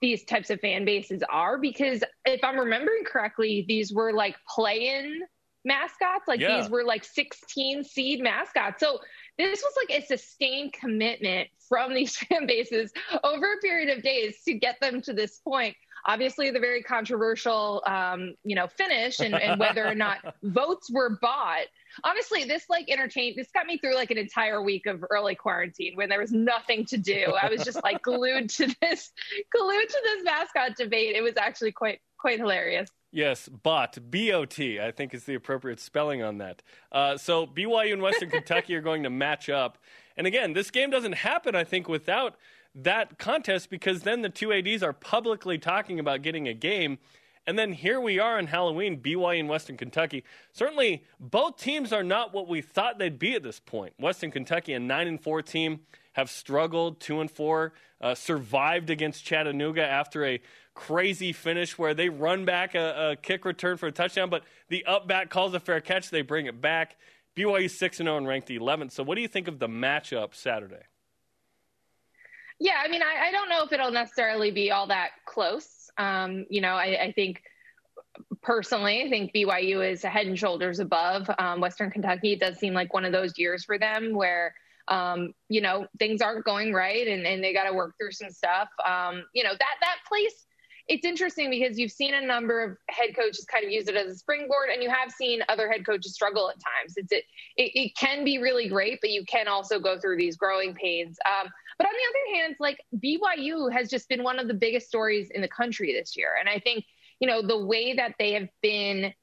these 0.00 0.24
types 0.24 0.48
of 0.48 0.58
fan 0.60 0.86
bases 0.86 1.22
are. 1.28 1.58
Because 1.58 2.02
if 2.24 2.42
I'm 2.42 2.58
remembering 2.58 3.04
correctly, 3.04 3.66
these 3.68 3.92
were 3.92 4.14
like 4.14 4.36
play-in 4.48 5.20
mascots. 5.64 6.26
Like 6.26 6.40
yeah. 6.40 6.60
these 6.60 6.70
were 6.70 6.84
like 6.84 7.04
16 7.04 7.84
seed 7.84 8.22
mascots. 8.22 8.80
So 8.80 9.00
this 9.46 9.62
was 9.62 9.72
like 9.76 10.02
a 10.02 10.06
sustained 10.06 10.72
commitment 10.72 11.48
from 11.68 11.94
these 11.94 12.16
fan 12.16 12.46
bases 12.46 12.92
over 13.24 13.52
a 13.52 13.58
period 13.58 13.96
of 13.96 14.02
days 14.02 14.42
to 14.44 14.54
get 14.54 14.78
them 14.80 15.00
to 15.02 15.12
this 15.12 15.38
point. 15.38 15.76
Obviously, 16.06 16.50
the 16.50 16.58
very 16.58 16.82
controversial, 16.82 17.82
um, 17.86 18.34
you 18.42 18.56
know, 18.56 18.66
finish 18.66 19.20
and, 19.20 19.34
and 19.34 19.60
whether 19.60 19.86
or 19.86 19.94
not 19.94 20.18
votes 20.42 20.90
were 20.90 21.18
bought. 21.20 21.66
Honestly, 22.04 22.44
this 22.44 22.64
like 22.70 22.90
entertained. 22.90 23.36
This 23.36 23.50
got 23.52 23.66
me 23.66 23.76
through 23.76 23.96
like 23.96 24.10
an 24.10 24.16
entire 24.16 24.62
week 24.62 24.86
of 24.86 25.04
early 25.10 25.34
quarantine 25.34 25.96
when 25.96 26.08
there 26.08 26.20
was 26.20 26.32
nothing 26.32 26.86
to 26.86 26.96
do. 26.96 27.34
I 27.40 27.50
was 27.50 27.64
just 27.64 27.82
like 27.82 28.00
glued 28.02 28.48
to 28.50 28.74
this, 28.80 29.10
glued 29.52 29.88
to 29.88 30.00
this 30.02 30.24
mascot 30.24 30.76
debate. 30.76 31.16
It 31.16 31.22
was 31.22 31.36
actually 31.36 31.72
quite 31.72 32.00
quite 32.18 32.38
hilarious. 32.38 32.88
Yes, 33.12 33.48
bot, 33.48 33.98
B 34.10 34.32
O 34.32 34.44
T, 34.44 34.78
I 34.78 34.92
think 34.92 35.12
is 35.14 35.24
the 35.24 35.34
appropriate 35.34 35.80
spelling 35.80 36.22
on 36.22 36.38
that. 36.38 36.62
Uh, 36.92 37.16
so 37.16 37.44
BYU 37.46 37.92
and 37.92 38.02
Western 38.02 38.30
Kentucky 38.30 38.74
are 38.76 38.80
going 38.80 39.02
to 39.02 39.10
match 39.10 39.48
up. 39.48 39.78
And 40.16 40.26
again, 40.26 40.52
this 40.52 40.70
game 40.70 40.90
doesn't 40.90 41.14
happen, 41.14 41.56
I 41.56 41.64
think, 41.64 41.88
without 41.88 42.36
that 42.74 43.18
contest 43.18 43.68
because 43.68 44.02
then 44.02 44.22
the 44.22 44.28
two 44.28 44.52
ADs 44.52 44.82
are 44.82 44.92
publicly 44.92 45.58
talking 45.58 45.98
about 45.98 46.22
getting 46.22 46.46
a 46.46 46.54
game. 46.54 46.98
And 47.46 47.58
then 47.58 47.72
here 47.72 48.00
we 48.00 48.20
are 48.20 48.38
on 48.38 48.46
Halloween, 48.46 49.00
BYU 49.00 49.40
and 49.40 49.48
Western 49.48 49.76
Kentucky. 49.76 50.22
Certainly, 50.52 51.04
both 51.18 51.56
teams 51.56 51.92
are 51.92 52.04
not 52.04 52.32
what 52.32 52.46
we 52.46 52.60
thought 52.60 52.98
they'd 52.98 53.18
be 53.18 53.34
at 53.34 53.42
this 53.42 53.58
point. 53.58 53.94
Western 53.98 54.30
Kentucky, 54.30 54.72
a 54.74 54.78
9 54.78 55.08
and 55.08 55.20
4 55.20 55.42
team, 55.42 55.80
have 56.12 56.30
struggled, 56.30 57.00
2 57.00 57.20
and 57.20 57.30
4, 57.30 57.72
uh, 58.00 58.14
survived 58.14 58.90
against 58.90 59.24
Chattanooga 59.24 59.82
after 59.82 60.24
a 60.24 60.40
crazy 60.80 61.32
finish 61.32 61.76
where 61.76 61.92
they 61.92 62.08
run 62.08 62.46
back 62.46 62.74
a, 62.74 63.10
a 63.10 63.16
kick 63.16 63.44
return 63.44 63.76
for 63.76 63.86
a 63.86 63.92
touchdown, 63.92 64.30
but 64.30 64.42
the 64.68 64.84
up 64.86 65.06
back 65.06 65.28
calls 65.28 65.52
a 65.52 65.60
fair 65.60 65.80
catch. 65.80 66.08
They 66.08 66.22
bring 66.22 66.46
it 66.46 66.60
back. 66.60 66.96
BYU 67.36 67.70
6 67.70 67.96
0 67.98 68.16
and 68.16 68.26
ranked 68.26 68.48
11th. 68.48 68.92
So, 68.92 69.02
what 69.02 69.14
do 69.14 69.20
you 69.20 69.28
think 69.28 69.46
of 69.46 69.58
the 69.58 69.68
matchup 69.68 70.34
Saturday? 70.34 70.82
Yeah, 72.58 72.80
I 72.82 72.88
mean, 72.88 73.02
I, 73.02 73.28
I 73.28 73.30
don't 73.30 73.48
know 73.48 73.62
if 73.62 73.72
it'll 73.72 73.90
necessarily 73.90 74.50
be 74.50 74.70
all 74.70 74.86
that 74.88 75.10
close. 75.26 75.90
Um, 75.96 76.46
you 76.48 76.60
know, 76.60 76.74
I, 76.74 77.04
I, 77.04 77.12
think 77.12 77.42
personally, 78.42 79.02
I 79.02 79.08
think 79.08 79.32
BYU 79.34 79.88
is 79.88 80.02
head 80.02 80.26
and 80.26 80.38
shoulders 80.38 80.78
above 80.78 81.30
um, 81.38 81.60
Western 81.60 81.90
Kentucky. 81.90 82.32
It 82.32 82.40
does 82.40 82.58
seem 82.58 82.74
like 82.74 82.92
one 82.92 83.04
of 83.04 83.12
those 83.12 83.38
years 83.38 83.64
for 83.64 83.78
them 83.78 84.14
where 84.14 84.54
um, 84.88 85.34
you 85.48 85.60
know, 85.60 85.86
things 85.98 86.20
aren't 86.20 86.44
going 86.44 86.72
right 86.72 87.06
and, 87.06 87.24
and 87.24 87.44
they 87.44 87.52
got 87.52 87.64
to 87.64 87.72
work 87.72 87.94
through 87.98 88.12
some 88.12 88.30
stuff. 88.30 88.68
Um, 88.84 89.24
you 89.32 89.44
know, 89.44 89.52
that, 89.52 89.76
that 89.80 89.96
place 90.08 90.46
it's 90.90 91.04
interesting 91.04 91.50
because 91.50 91.78
you've 91.78 91.92
seen 91.92 92.14
a 92.14 92.20
number 92.20 92.64
of 92.64 92.76
head 92.88 93.14
coaches 93.14 93.46
kind 93.48 93.64
of 93.64 93.70
use 93.70 93.86
it 93.86 93.94
as 93.94 94.08
a 94.12 94.18
springboard, 94.18 94.70
and 94.72 94.82
you 94.82 94.90
have 94.90 95.12
seen 95.12 95.40
other 95.48 95.70
head 95.70 95.86
coaches 95.86 96.12
struggle 96.14 96.50
at 96.50 96.56
times. 96.56 96.94
It's 96.96 97.12
it, 97.12 97.24
it, 97.56 97.70
it 97.76 97.96
can 97.96 98.24
be 98.24 98.38
really 98.38 98.68
great, 98.68 98.98
but 99.00 99.10
you 99.10 99.24
can 99.24 99.46
also 99.46 99.78
go 99.78 100.00
through 100.00 100.16
these 100.16 100.36
growing 100.36 100.74
pains. 100.74 101.16
Um, 101.24 101.48
but 101.78 101.86
on 101.86 101.92
the 101.92 102.34
other 102.34 102.42
hand, 102.42 102.56
like 102.58 102.80
BYU 102.96 103.72
has 103.72 103.88
just 103.88 104.08
been 104.08 104.24
one 104.24 104.40
of 104.40 104.48
the 104.48 104.54
biggest 104.54 104.88
stories 104.88 105.30
in 105.30 105.42
the 105.42 105.48
country 105.48 105.92
this 105.92 106.16
year, 106.16 106.34
and 106.40 106.48
I 106.48 106.58
think 106.58 106.84
you 107.20 107.28
know 107.28 107.40
the 107.40 107.64
way 107.64 107.94
that 107.94 108.16
they 108.18 108.32
have 108.32 108.48
been 108.60 109.14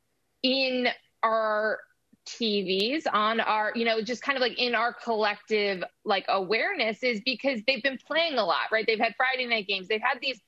in 0.44 0.88
our 1.22 1.80
TVs 2.28 3.04
on 3.12 3.40
our, 3.40 3.72
you 3.76 3.86
know, 3.86 4.02
just 4.02 4.22
kind 4.22 4.38
of 4.38 4.42
like 4.42 4.58
in 4.60 4.76
our 4.76 4.94
collective 4.94 5.84
like 6.06 6.26
awareness 6.28 7.02
is 7.02 7.22
because 7.26 7.62
they've 7.66 7.84
been 7.84 7.98
playing 8.06 8.38
a 8.38 8.46
lot, 8.46 8.66
right? 8.72 8.86
They've 8.86 9.00
had 9.00 9.16
Friday 9.16 9.46
night 9.46 9.68
games. 9.68 9.88
They've 9.88 10.02
had 10.02 10.20
these 10.22 10.40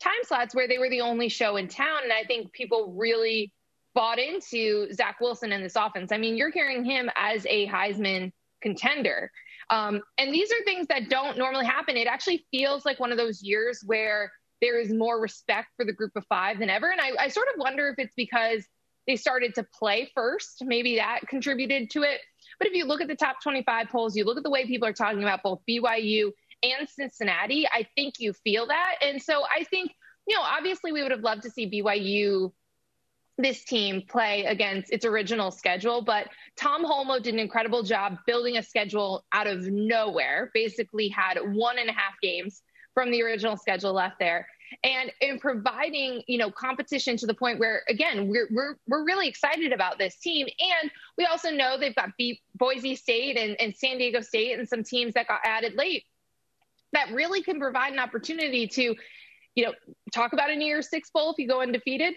time 0.00 0.12
slots 0.24 0.54
where 0.54 0.68
they 0.68 0.78
were 0.78 0.90
the 0.90 1.00
only 1.00 1.28
show 1.28 1.56
in 1.56 1.68
town. 1.68 2.00
And 2.02 2.12
I 2.12 2.24
think 2.24 2.52
people 2.52 2.92
really 2.96 3.52
bought 3.94 4.18
into 4.18 4.92
Zach 4.92 5.20
Wilson 5.20 5.52
and 5.52 5.64
this 5.64 5.76
offense. 5.76 6.12
I 6.12 6.18
mean, 6.18 6.36
you're 6.36 6.50
hearing 6.50 6.84
him 6.84 7.10
as 7.16 7.46
a 7.46 7.66
Heisman 7.66 8.32
contender. 8.60 9.30
Um, 9.70 10.00
and 10.18 10.32
these 10.32 10.52
are 10.52 10.62
things 10.64 10.86
that 10.88 11.08
don't 11.08 11.38
normally 11.38 11.66
happen. 11.66 11.96
It 11.96 12.06
actually 12.06 12.46
feels 12.50 12.84
like 12.84 13.00
one 13.00 13.10
of 13.10 13.18
those 13.18 13.42
years 13.42 13.82
where 13.84 14.32
there 14.60 14.78
is 14.80 14.92
more 14.92 15.20
respect 15.20 15.68
for 15.76 15.84
the 15.84 15.92
group 15.92 16.12
of 16.16 16.24
five 16.26 16.58
than 16.58 16.70
ever. 16.70 16.90
And 16.90 17.00
I, 17.00 17.24
I 17.24 17.28
sort 17.28 17.48
of 17.54 17.58
wonder 17.58 17.88
if 17.88 17.98
it's 17.98 18.14
because 18.14 18.64
they 19.06 19.16
started 19.16 19.54
to 19.54 19.62
play 19.62 20.10
first. 20.14 20.62
Maybe 20.64 20.96
that 20.96 21.20
contributed 21.28 21.90
to 21.90 22.02
it. 22.02 22.20
But 22.58 22.68
if 22.68 22.74
you 22.74 22.84
look 22.84 23.00
at 23.00 23.08
the 23.08 23.16
top 23.16 23.42
25 23.42 23.88
polls, 23.88 24.16
you 24.16 24.24
look 24.24 24.36
at 24.36 24.42
the 24.42 24.50
way 24.50 24.66
people 24.66 24.88
are 24.88 24.92
talking 24.92 25.22
about 25.22 25.42
both 25.42 25.60
BYU 25.68 26.32
and 26.62 26.88
Cincinnati, 26.88 27.66
I 27.66 27.86
think 27.94 28.14
you 28.18 28.32
feel 28.32 28.66
that. 28.66 28.96
And 29.02 29.22
so 29.22 29.44
I 29.44 29.64
think, 29.64 29.92
you 30.26 30.36
know, 30.36 30.42
obviously 30.42 30.92
we 30.92 31.02
would 31.02 31.12
have 31.12 31.20
loved 31.20 31.42
to 31.42 31.50
see 31.50 31.70
BYU 31.70 32.52
this 33.38 33.64
team 33.64 34.02
play 34.08 34.44
against 34.44 34.92
its 34.92 35.04
original 35.04 35.50
schedule. 35.50 36.02
But 36.02 36.28
Tom 36.56 36.84
Holmoe 36.84 37.22
did 37.22 37.34
an 37.34 37.40
incredible 37.40 37.82
job 37.82 38.18
building 38.26 38.56
a 38.56 38.62
schedule 38.62 39.24
out 39.32 39.46
of 39.46 39.66
nowhere, 39.66 40.50
basically 40.54 41.08
had 41.08 41.38
one 41.38 41.78
and 41.78 41.90
a 41.90 41.92
half 41.92 42.14
games 42.22 42.62
from 42.94 43.10
the 43.10 43.22
original 43.22 43.56
schedule 43.56 43.92
left 43.92 44.18
there. 44.18 44.48
And 44.82 45.12
in 45.20 45.38
providing, 45.38 46.22
you 46.26 46.38
know, 46.38 46.50
competition 46.50 47.16
to 47.18 47.26
the 47.26 47.34
point 47.34 47.60
where, 47.60 47.82
again, 47.88 48.28
we're, 48.28 48.48
we're, 48.50 48.76
we're 48.88 49.04
really 49.04 49.28
excited 49.28 49.72
about 49.72 49.98
this 49.98 50.16
team. 50.16 50.46
And 50.58 50.90
we 51.16 51.26
also 51.26 51.50
know 51.50 51.78
they've 51.78 51.94
got 51.94 52.10
Boise 52.54 52.96
State 52.96 53.36
and, 53.36 53.54
and 53.60 53.76
San 53.76 53.98
Diego 53.98 54.22
State 54.22 54.58
and 54.58 54.68
some 54.68 54.82
teams 54.82 55.14
that 55.14 55.28
got 55.28 55.40
added 55.44 55.74
late 55.74 56.04
that 56.92 57.12
really 57.12 57.42
can 57.42 57.58
provide 57.58 57.92
an 57.92 57.98
opportunity 57.98 58.66
to, 58.68 58.94
you 59.54 59.64
know, 59.64 59.72
talk 60.12 60.32
about 60.32 60.50
a 60.50 60.56
New 60.56 60.66
Year's 60.66 60.88
Six 60.88 61.10
Bowl 61.10 61.32
if 61.32 61.38
you 61.38 61.48
go 61.48 61.60
undefeated, 61.60 62.14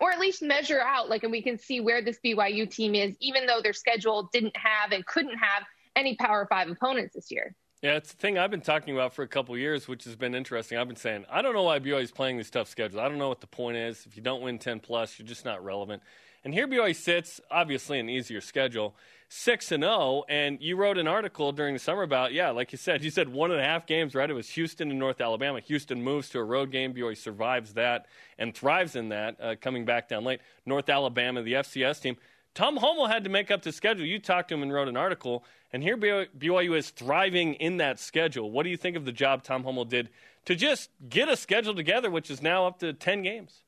or 0.00 0.10
at 0.10 0.18
least 0.18 0.42
measure 0.42 0.80
out 0.80 1.08
like 1.08 1.22
and 1.22 1.32
we 1.32 1.42
can 1.42 1.58
see 1.58 1.80
where 1.80 2.02
this 2.02 2.18
BYU 2.24 2.70
team 2.70 2.94
is 2.94 3.16
even 3.20 3.46
though 3.46 3.60
their 3.62 3.72
schedule 3.72 4.28
didn't 4.32 4.56
have 4.56 4.92
and 4.92 5.04
couldn't 5.06 5.38
have 5.38 5.64
any 5.96 6.16
power 6.16 6.46
5 6.50 6.70
opponents 6.70 7.14
this 7.14 7.30
year. 7.30 7.54
Yeah, 7.82 7.96
it's 7.96 8.12
the 8.12 8.16
thing 8.16 8.38
I've 8.38 8.50
been 8.50 8.62
talking 8.62 8.94
about 8.94 9.12
for 9.12 9.22
a 9.22 9.28
couple 9.28 9.56
years, 9.58 9.86
which 9.86 10.04
has 10.04 10.16
been 10.16 10.34
interesting. 10.34 10.78
I've 10.78 10.88
been 10.88 10.96
saying 10.96 11.26
I 11.30 11.42
don't 11.42 11.54
know 11.54 11.64
why 11.64 11.78
BYU 11.78 12.02
is 12.02 12.10
playing 12.10 12.38
these 12.38 12.50
tough 12.50 12.68
schedules. 12.68 12.98
I 12.98 13.08
don't 13.08 13.18
know 13.18 13.28
what 13.28 13.40
the 13.40 13.46
point 13.46 13.76
is. 13.76 14.06
If 14.06 14.16
you 14.16 14.22
don't 14.22 14.42
win 14.42 14.58
10 14.58 14.80
plus, 14.80 15.18
you're 15.18 15.28
just 15.28 15.44
not 15.44 15.62
relevant. 15.62 16.02
And 16.44 16.52
here 16.52 16.68
BYU 16.68 16.94
sits, 16.94 17.40
obviously 17.50 17.98
an 17.98 18.10
easier 18.10 18.42
schedule, 18.42 18.94
six 19.28 19.72
and 19.72 19.82
zero. 19.82 19.94
Oh, 19.94 20.24
and 20.28 20.60
you 20.60 20.76
wrote 20.76 20.98
an 20.98 21.08
article 21.08 21.52
during 21.52 21.72
the 21.72 21.80
summer 21.80 22.02
about 22.02 22.34
yeah, 22.34 22.50
like 22.50 22.70
you 22.70 22.78
said, 22.78 23.02
you 23.02 23.10
said 23.10 23.30
one 23.30 23.50
and 23.50 23.60
a 23.60 23.64
half 23.64 23.86
games, 23.86 24.14
right? 24.14 24.28
It 24.28 24.34
was 24.34 24.50
Houston 24.50 24.90
and 24.90 24.98
North 24.98 25.22
Alabama. 25.22 25.60
Houston 25.60 26.02
moves 26.02 26.28
to 26.30 26.38
a 26.38 26.44
road 26.44 26.70
game. 26.70 26.92
BYU 26.92 27.16
survives 27.16 27.72
that 27.74 28.06
and 28.38 28.54
thrives 28.54 28.94
in 28.94 29.08
that, 29.08 29.40
uh, 29.40 29.54
coming 29.58 29.86
back 29.86 30.08
down 30.08 30.24
late. 30.24 30.40
North 30.66 30.88
Alabama, 30.90 31.42
the 31.42 31.54
FCS 31.54 32.02
team. 32.02 32.16
Tom 32.54 32.76
Holmoe 32.76 33.08
had 33.08 33.24
to 33.24 33.30
make 33.30 33.50
up 33.50 33.62
the 33.62 33.72
schedule. 33.72 34.06
You 34.06 34.20
talked 34.20 34.50
to 34.50 34.54
him 34.54 34.62
and 34.62 34.72
wrote 34.72 34.86
an 34.86 34.96
article, 34.96 35.44
and 35.72 35.82
here 35.82 35.96
BYU 35.96 36.76
is 36.76 36.90
thriving 36.90 37.54
in 37.54 37.78
that 37.78 37.98
schedule. 37.98 38.50
What 38.50 38.62
do 38.62 38.70
you 38.70 38.76
think 38.76 38.96
of 38.96 39.04
the 39.04 39.12
job 39.12 39.42
Tom 39.42 39.64
Holmoe 39.64 39.88
did 39.88 40.10
to 40.44 40.54
just 40.54 40.90
get 41.08 41.28
a 41.28 41.36
schedule 41.36 41.74
together, 41.74 42.10
which 42.10 42.30
is 42.30 42.42
now 42.42 42.66
up 42.66 42.78
to 42.78 42.92
10 42.92 43.22
games? 43.22 43.63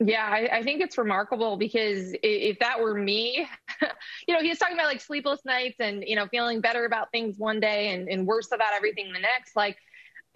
Yeah, 0.00 0.24
I, 0.24 0.58
I, 0.58 0.62
think 0.62 0.80
it's 0.80 0.96
remarkable 0.96 1.56
because 1.56 2.14
if 2.22 2.60
that 2.60 2.78
were 2.78 2.94
me, 2.94 3.48
you 4.28 4.34
know, 4.34 4.40
he 4.40 4.48
was 4.48 4.58
talking 4.58 4.76
about 4.76 4.86
like 4.86 5.00
sleepless 5.00 5.40
nights 5.44 5.80
and, 5.80 6.04
you 6.06 6.14
know, 6.14 6.28
feeling 6.28 6.60
better 6.60 6.84
about 6.84 7.10
things 7.10 7.36
one 7.36 7.58
day 7.58 7.88
and, 7.88 8.08
and 8.08 8.24
worse 8.24 8.52
about 8.52 8.74
everything 8.74 9.12
the 9.12 9.18
next. 9.18 9.56
Like, 9.56 9.76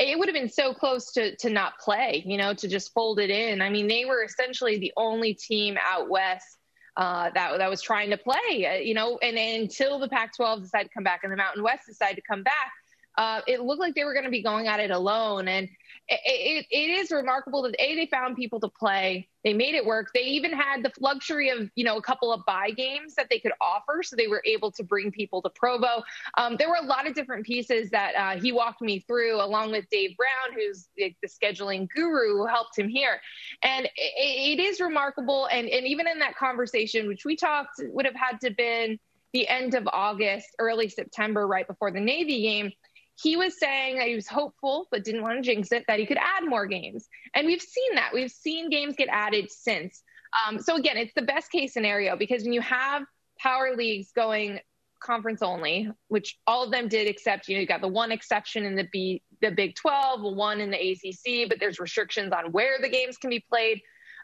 it 0.00 0.18
would 0.18 0.28
have 0.28 0.34
been 0.34 0.48
so 0.48 0.74
close 0.74 1.12
to, 1.12 1.36
to 1.36 1.48
not 1.48 1.78
play, 1.78 2.24
you 2.26 2.38
know, 2.38 2.54
to 2.54 2.66
just 2.66 2.92
fold 2.92 3.20
it 3.20 3.30
in. 3.30 3.62
I 3.62 3.70
mean, 3.70 3.86
they 3.86 4.04
were 4.04 4.24
essentially 4.24 4.78
the 4.78 4.92
only 4.96 5.34
team 5.34 5.76
out 5.80 6.08
west 6.08 6.58
uh, 6.96 7.30
that 7.34 7.56
that 7.58 7.70
was 7.70 7.80
trying 7.80 8.10
to 8.10 8.18
play, 8.18 8.66
uh, 8.66 8.74
you 8.74 8.94
know, 8.94 9.18
and, 9.22 9.38
and 9.38 9.62
until 9.62 9.98
the 9.98 10.08
Pac-12 10.08 10.62
decided 10.62 10.88
to 10.88 10.94
come 10.94 11.04
back 11.04 11.20
and 11.22 11.32
the 11.32 11.36
Mountain 11.36 11.62
West 11.62 11.86
decided 11.86 12.16
to 12.16 12.22
come 12.22 12.42
back, 12.42 12.72
uh, 13.18 13.40
it 13.46 13.60
looked 13.60 13.80
like 13.80 13.94
they 13.94 14.04
were 14.04 14.14
going 14.14 14.24
to 14.24 14.30
be 14.30 14.42
going 14.42 14.66
at 14.66 14.80
it 14.80 14.90
alone. 14.90 15.48
And 15.48 15.68
it, 16.08 16.20
it, 16.24 16.66
it 16.70 16.90
is 17.00 17.10
remarkable 17.10 17.62
that 17.62 17.74
a 17.78 17.94
they 17.94 18.06
found 18.06 18.36
people 18.36 18.58
to 18.60 18.68
play. 18.68 19.28
They 19.44 19.52
made 19.52 19.74
it 19.74 19.84
work. 19.84 20.10
They 20.14 20.22
even 20.22 20.52
had 20.52 20.82
the 20.82 20.92
luxury 21.00 21.48
of 21.48 21.70
you 21.74 21.84
know 21.84 21.96
a 21.96 22.02
couple 22.02 22.32
of 22.32 22.44
buy 22.46 22.70
games 22.70 23.14
that 23.14 23.28
they 23.30 23.38
could 23.38 23.52
offer, 23.60 24.02
so 24.02 24.16
they 24.16 24.28
were 24.28 24.42
able 24.44 24.70
to 24.72 24.82
bring 24.82 25.10
people 25.10 25.42
to 25.42 25.50
Provo. 25.50 26.02
Um, 26.38 26.56
there 26.58 26.68
were 26.68 26.78
a 26.80 26.84
lot 26.84 27.06
of 27.06 27.14
different 27.14 27.44
pieces 27.46 27.90
that 27.90 28.14
uh, 28.14 28.40
he 28.40 28.52
walked 28.52 28.82
me 28.82 29.00
through, 29.00 29.40
along 29.40 29.72
with 29.72 29.84
Dave 29.90 30.16
Brown, 30.16 30.56
who's 30.56 30.88
the, 30.96 31.14
the 31.22 31.28
scheduling 31.28 31.88
guru 31.88 32.36
who 32.36 32.46
helped 32.46 32.78
him 32.78 32.88
here. 32.88 33.20
And 33.62 33.86
it, 33.86 33.90
it 33.96 34.60
is 34.60 34.80
remarkable. 34.80 35.46
And 35.46 35.68
and 35.68 35.86
even 35.86 36.06
in 36.08 36.18
that 36.20 36.36
conversation, 36.36 37.08
which 37.08 37.24
we 37.24 37.36
talked 37.36 37.80
would 37.80 38.06
have 38.06 38.16
had 38.16 38.40
to 38.42 38.50
been 38.50 38.98
the 39.32 39.48
end 39.48 39.74
of 39.74 39.88
August, 39.92 40.48
early 40.58 40.88
September, 40.88 41.46
right 41.46 41.66
before 41.66 41.90
the 41.90 42.00
Navy 42.00 42.42
game 42.42 42.72
he 43.20 43.36
was 43.36 43.58
saying 43.58 43.98
that 43.98 44.08
he 44.08 44.14
was 44.14 44.26
hopeful 44.26 44.86
but 44.90 45.04
didn't 45.04 45.22
want 45.22 45.36
to 45.36 45.42
jinx 45.42 45.72
it 45.72 45.84
that 45.88 45.98
he 45.98 46.06
could 46.06 46.18
add 46.18 46.48
more 46.48 46.66
games. 46.66 47.08
And 47.34 47.46
we've 47.46 47.62
seen 47.62 47.94
that. 47.94 48.10
We've 48.12 48.30
seen 48.30 48.70
games 48.70 48.94
get 48.96 49.08
added 49.10 49.50
since. 49.50 50.02
Um, 50.46 50.58
so 50.58 50.76
again 50.76 50.96
it's 50.96 51.12
the 51.14 51.22
best 51.22 51.50
case 51.50 51.72
scenario 51.72 52.16
because 52.16 52.42
when 52.44 52.52
you 52.52 52.62
have 52.62 53.02
power 53.38 53.76
leagues 53.76 54.12
going 54.14 54.60
conference 55.02 55.42
only 55.42 55.90
which 56.08 56.38
all 56.46 56.62
of 56.62 56.70
them 56.70 56.86
did 56.86 57.08
except 57.08 57.48
you 57.48 57.56
know 57.56 57.60
you 57.60 57.66
got 57.66 57.80
the 57.80 57.88
one 57.88 58.12
exception 58.12 58.64
in 58.64 58.76
the 58.76 58.88
b 58.92 59.20
the 59.40 59.50
big 59.50 59.74
12 59.74 60.22
one 60.36 60.60
in 60.60 60.70
the 60.70 60.92
acc 60.92 61.48
but 61.48 61.58
there's 61.58 61.80
restrictions 61.80 62.32
on 62.32 62.52
where 62.52 62.78
the 62.80 62.88
games 62.88 63.16
can 63.16 63.28
be 63.28 63.44
played. 63.50 63.80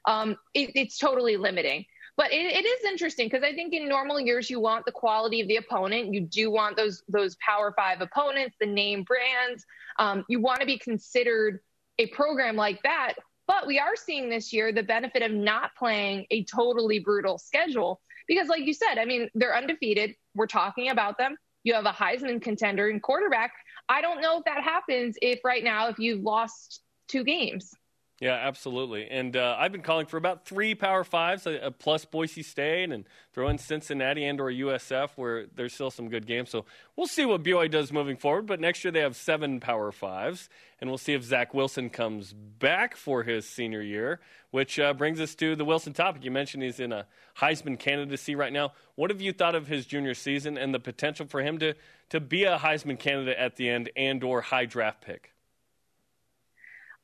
Um, 0.07 0.37
it, 0.55 0.71
it's 0.75 0.97
totally 0.97 1.37
limiting 1.37 1.85
but 2.19 2.33
it, 2.33 2.53
it 2.53 2.67
is 2.67 2.85
interesting 2.85 3.27
because 3.27 3.45
I 3.45 3.55
think 3.55 3.73
in 3.73 3.89
normal 3.89 4.19
years 4.19 4.51
you 4.51 4.59
want 4.59 4.85
the 4.85 4.93
quality 4.93 5.41
of 5.41 5.47
the 5.47 5.57
opponent. 5.57 6.13
You 6.13 6.23
do 6.23 6.51
want 6.51 6.77
those 6.77 7.05
those 7.09 7.37
Power 7.37 7.73
Five 7.77 8.01
opponents, 8.01 8.57
the 8.61 8.67
name 8.67 9.05
brands. 9.05 9.65
Um, 10.01 10.25
you 10.29 10.41
want 10.41 10.61
to 10.61 10.67
be 10.67 10.77
considered 10.79 11.61
a 11.99 12.09
program 12.09 12.57
like 12.57 12.83
that. 12.83 13.15
But 13.47 13.69
we 13.69 13.79
are 13.79 13.95
seeing 13.97 14.29
this 14.29 14.53
year 14.53 14.73
the 14.73 14.83
benefit 14.83 15.23
of 15.23 15.31
not 15.31 15.71
playing 15.79 16.27
a 16.33 16.45
totally 16.45 16.99
brutal 16.99 17.39
schedule 17.39 18.01
because, 18.27 18.49
like 18.49 18.65
you 18.65 18.75
said, 18.75 18.99
I 18.99 19.05
mean 19.05 19.31
they're 19.37 19.57
undefeated. 19.57 20.17
We're 20.35 20.49
talking 20.49 20.91
about 20.91 21.19
them. 21.19 21.37
You 21.63 21.75
have 21.75 21.87
a 21.87 21.93
Heisman 21.93 22.43
contender 22.43 22.89
and 22.89 23.01
quarterback. 23.01 23.53
I 23.89 24.01
don't 24.01 24.21
know 24.21 24.39
if 24.39 24.45
that 24.45 24.65
happens 24.65 25.17
if 25.23 25.39
right 25.45 25.63
now 25.63 25.89
if 25.89 26.01
you've 26.01 26.25
lost 26.25 26.83
two 27.07 27.23
games. 27.23 27.73
Yeah, 28.21 28.33
absolutely. 28.33 29.09
And 29.09 29.37
uh, 29.37 29.55
I've 29.57 29.71
been 29.71 29.83
calling 29.83 30.07
for 30.07 30.17
about 30.17 30.45
three 30.45 30.75
Power 30.75 31.05
Fives, 31.05 31.47
uh, 31.47 31.71
plus 31.79 32.05
Boise 32.05 32.43
State, 32.43 32.91
and 32.91 33.05
throw 33.33 33.49
in 33.49 33.59
Cincinnati 33.59 34.25
and 34.25 34.41
or 34.41 34.51
USF, 34.51 35.11
where 35.15 35.47
there's 35.55 35.73
still 35.73 35.93
some 35.93 36.09
good 36.09 36.27
games. 36.27 36.51
So 36.51 36.65
we'll 36.97 37.07
see 37.07 37.25
what 37.25 37.45
BYU 37.45 37.71
does 37.71 37.93
moving 37.93 38.17
forward. 38.17 38.47
But 38.47 38.59
next 38.59 38.83
year 38.83 38.91
they 38.91 39.01
have 39.01 39.15
seven 39.15 39.61
Power 39.61 39.93
Fives, 39.93 40.49
and 40.81 40.91
we'll 40.91 40.99
see 40.99 41.15
if 41.15 41.23
Zach 41.23 41.55
Wilson 41.55 41.91
comes 41.91 42.33
back 42.33 42.97
for 42.97 43.23
his 43.23 43.49
senior 43.49 43.83
year. 43.83 44.19
Which 44.51 44.81
uh, 44.81 44.95
brings 44.95 45.21
us 45.21 45.37
to 45.37 45.55
the 45.55 45.65
Wilson 45.65 45.93
topic. 45.93 46.25
You 46.25 46.31
mentioned 46.33 46.63
he's 46.65 46.81
in 46.81 46.91
a 46.91 47.07
Heisman 47.39 47.79
candidacy 47.79 48.35
right 48.35 48.53
now. 48.53 48.73
What 48.97 49.11
have 49.11 49.21
you 49.21 49.33
thought 49.33 49.55
of 49.55 49.69
his 49.69 49.87
junior 49.87 50.15
season 50.15 50.59
and 50.59 50.75
the 50.75 50.81
potential 50.81 51.27
for 51.27 51.43
him 51.43 51.59
to 51.59 51.75
to 52.09 52.19
be 52.19 52.45
a 52.45 52.59
Heisman 52.59 52.99
candidate 52.99 53.37
at 53.37 53.57
the 53.57 53.69
end 53.69 53.91
and 53.95 54.25
or 54.25 54.41
high 54.41 54.65
draft 54.65 55.03
pick? 55.03 55.35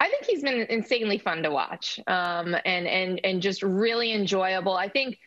I 0.01 0.09
think 0.09 0.25
he's 0.25 0.43
been 0.43 0.67
insanely 0.69 1.19
fun 1.19 1.43
to 1.45 1.51
watch 1.51 2.01
um, 2.07 2.55
and 2.65 2.87
and 2.87 3.21
and 3.25 3.41
just 3.41 3.63
really 3.63 4.13
enjoyable. 4.13 4.75
I 4.75 4.89
think 4.89 5.19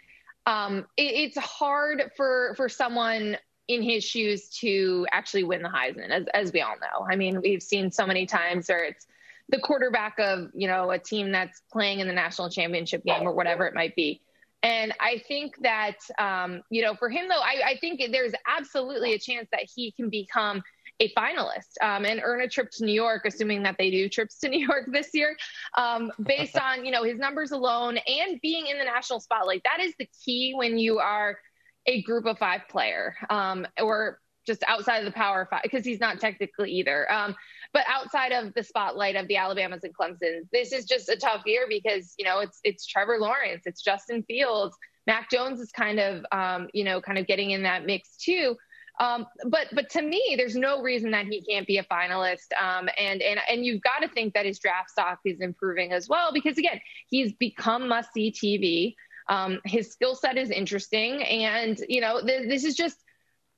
um, 0.45 0.85
it, 0.97 1.31
it's 1.33 1.37
hard 1.37 2.11
for 2.15 2.53
for 2.55 2.69
someone 2.69 3.37
in 3.67 3.81
his 3.81 4.03
shoes 4.03 4.49
to 4.59 5.05
actually 5.11 5.43
win 5.43 5.61
the 5.61 5.69
Heisman, 5.69 6.09
as 6.09 6.25
as 6.33 6.53
we 6.53 6.61
all 6.61 6.75
know. 6.79 7.05
I 7.09 7.15
mean, 7.15 7.41
we've 7.41 7.63
seen 7.63 7.91
so 7.91 8.05
many 8.05 8.25
times 8.25 8.67
where 8.67 8.83
it's 8.83 9.07
the 9.49 9.59
quarterback 9.59 10.19
of 10.19 10.49
you 10.53 10.67
know 10.67 10.91
a 10.91 10.99
team 10.99 11.31
that's 11.31 11.61
playing 11.71 11.99
in 11.99 12.07
the 12.07 12.13
national 12.13 12.49
championship 12.49 13.03
game 13.03 13.23
or 13.23 13.33
whatever 13.33 13.65
it 13.65 13.73
might 13.73 13.95
be. 13.95 14.21
And 14.63 14.93
I 14.99 15.21
think 15.27 15.55
that, 15.61 15.97
um, 16.17 16.63
you 16.71 16.81
know, 16.81 16.95
for 16.95 17.09
him, 17.09 17.27
though, 17.27 17.39
I, 17.39 17.61
I, 17.63 17.77
think 17.77 18.01
there's 18.11 18.33
absolutely 18.47 19.13
a 19.13 19.19
chance 19.19 19.47
that 19.51 19.69
he 19.73 19.91
can 19.91 20.09
become 20.09 20.63
a 20.99 21.13
finalist 21.13 21.73
um, 21.81 22.05
and 22.05 22.21
earn 22.23 22.41
a 22.41 22.47
trip 22.47 22.69
to 22.71 22.85
New 22.85 22.93
York, 22.93 23.23
assuming 23.25 23.63
that 23.63 23.75
they 23.77 23.91
do 23.91 24.09
trips 24.09 24.39
to 24.39 24.49
New 24.49 24.65
York 24.65 24.89
this 24.91 25.09
year, 25.13 25.35
um, 25.77 26.11
based 26.23 26.57
on 26.57 26.85
you 26.85 26.91
know 26.91 27.03
his 27.03 27.17
numbers 27.17 27.51
alone 27.51 27.97
and 28.07 28.39
being 28.41 28.67
in 28.67 28.77
the 28.77 28.85
national 28.85 29.19
spotlight. 29.19 29.61
That 29.63 29.83
is 29.83 29.93
the 29.99 30.09
key 30.25 30.53
when 30.55 30.77
you 30.77 30.99
are 30.99 31.37
a 31.85 32.01
group 32.01 32.25
of 32.25 32.37
five 32.37 32.61
player 32.69 33.15
um, 33.29 33.65
or 33.81 34.19
just 34.45 34.63
outside 34.67 34.99
of 34.99 35.05
the 35.05 35.11
power 35.11 35.47
five 35.49 35.61
because 35.63 35.85
he's 35.85 35.99
not 35.99 36.19
technically 36.19 36.71
either. 36.71 37.11
Um, 37.11 37.35
but 37.73 37.83
outside 37.87 38.31
of 38.31 38.53
the 38.53 38.63
spotlight 38.63 39.15
of 39.15 39.27
the 39.27 39.37
Alabamas 39.37 39.83
and 39.83 39.93
Clemsons, 39.95 40.47
this 40.51 40.71
is 40.71 40.85
just 40.85 41.09
a 41.09 41.17
tough 41.17 41.43
year 41.45 41.65
because 41.67 42.13
you 42.17 42.25
know 42.25 42.39
it's 42.39 42.59
it's 42.63 42.85
Trevor 42.85 43.17
Lawrence, 43.19 43.63
it's 43.65 43.83
Justin 43.83 44.23
Fields, 44.23 44.75
Mac 45.07 45.31
Jones 45.31 45.59
is 45.59 45.71
kind 45.71 45.99
of 45.99 46.25
um, 46.31 46.67
you 46.73 46.83
know 46.83 47.01
kind 47.01 47.17
of 47.17 47.25
getting 47.25 47.51
in 47.51 47.63
that 47.63 47.85
mix 47.85 48.17
too. 48.17 48.55
Um, 48.99 49.27
but 49.45 49.67
but 49.73 49.89
to 49.91 50.01
me, 50.01 50.35
there's 50.37 50.55
no 50.55 50.81
reason 50.81 51.11
that 51.11 51.27
he 51.27 51.41
can't 51.41 51.67
be 51.67 51.77
a 51.77 51.83
finalist. 51.83 52.51
Um, 52.59 52.89
and 52.97 53.21
and 53.21 53.39
and 53.49 53.65
you've 53.65 53.81
got 53.81 53.99
to 54.01 54.07
think 54.07 54.33
that 54.33 54.45
his 54.45 54.59
draft 54.59 54.89
stock 54.89 55.19
is 55.23 55.39
improving 55.39 55.91
as 55.91 56.09
well 56.09 56.31
because 56.33 56.57
again, 56.57 56.79
he's 57.07 57.33
become 57.33 57.87
must 57.87 58.13
see 58.13 58.31
TV. 58.31 58.95
Um, 59.29 59.59
his 59.65 59.91
skill 59.91 60.15
set 60.15 60.37
is 60.37 60.49
interesting, 60.49 61.23
and 61.23 61.79
you 61.87 62.01
know 62.01 62.21
th- 62.25 62.47
this 62.47 62.63
is 62.63 62.75
just 62.75 62.97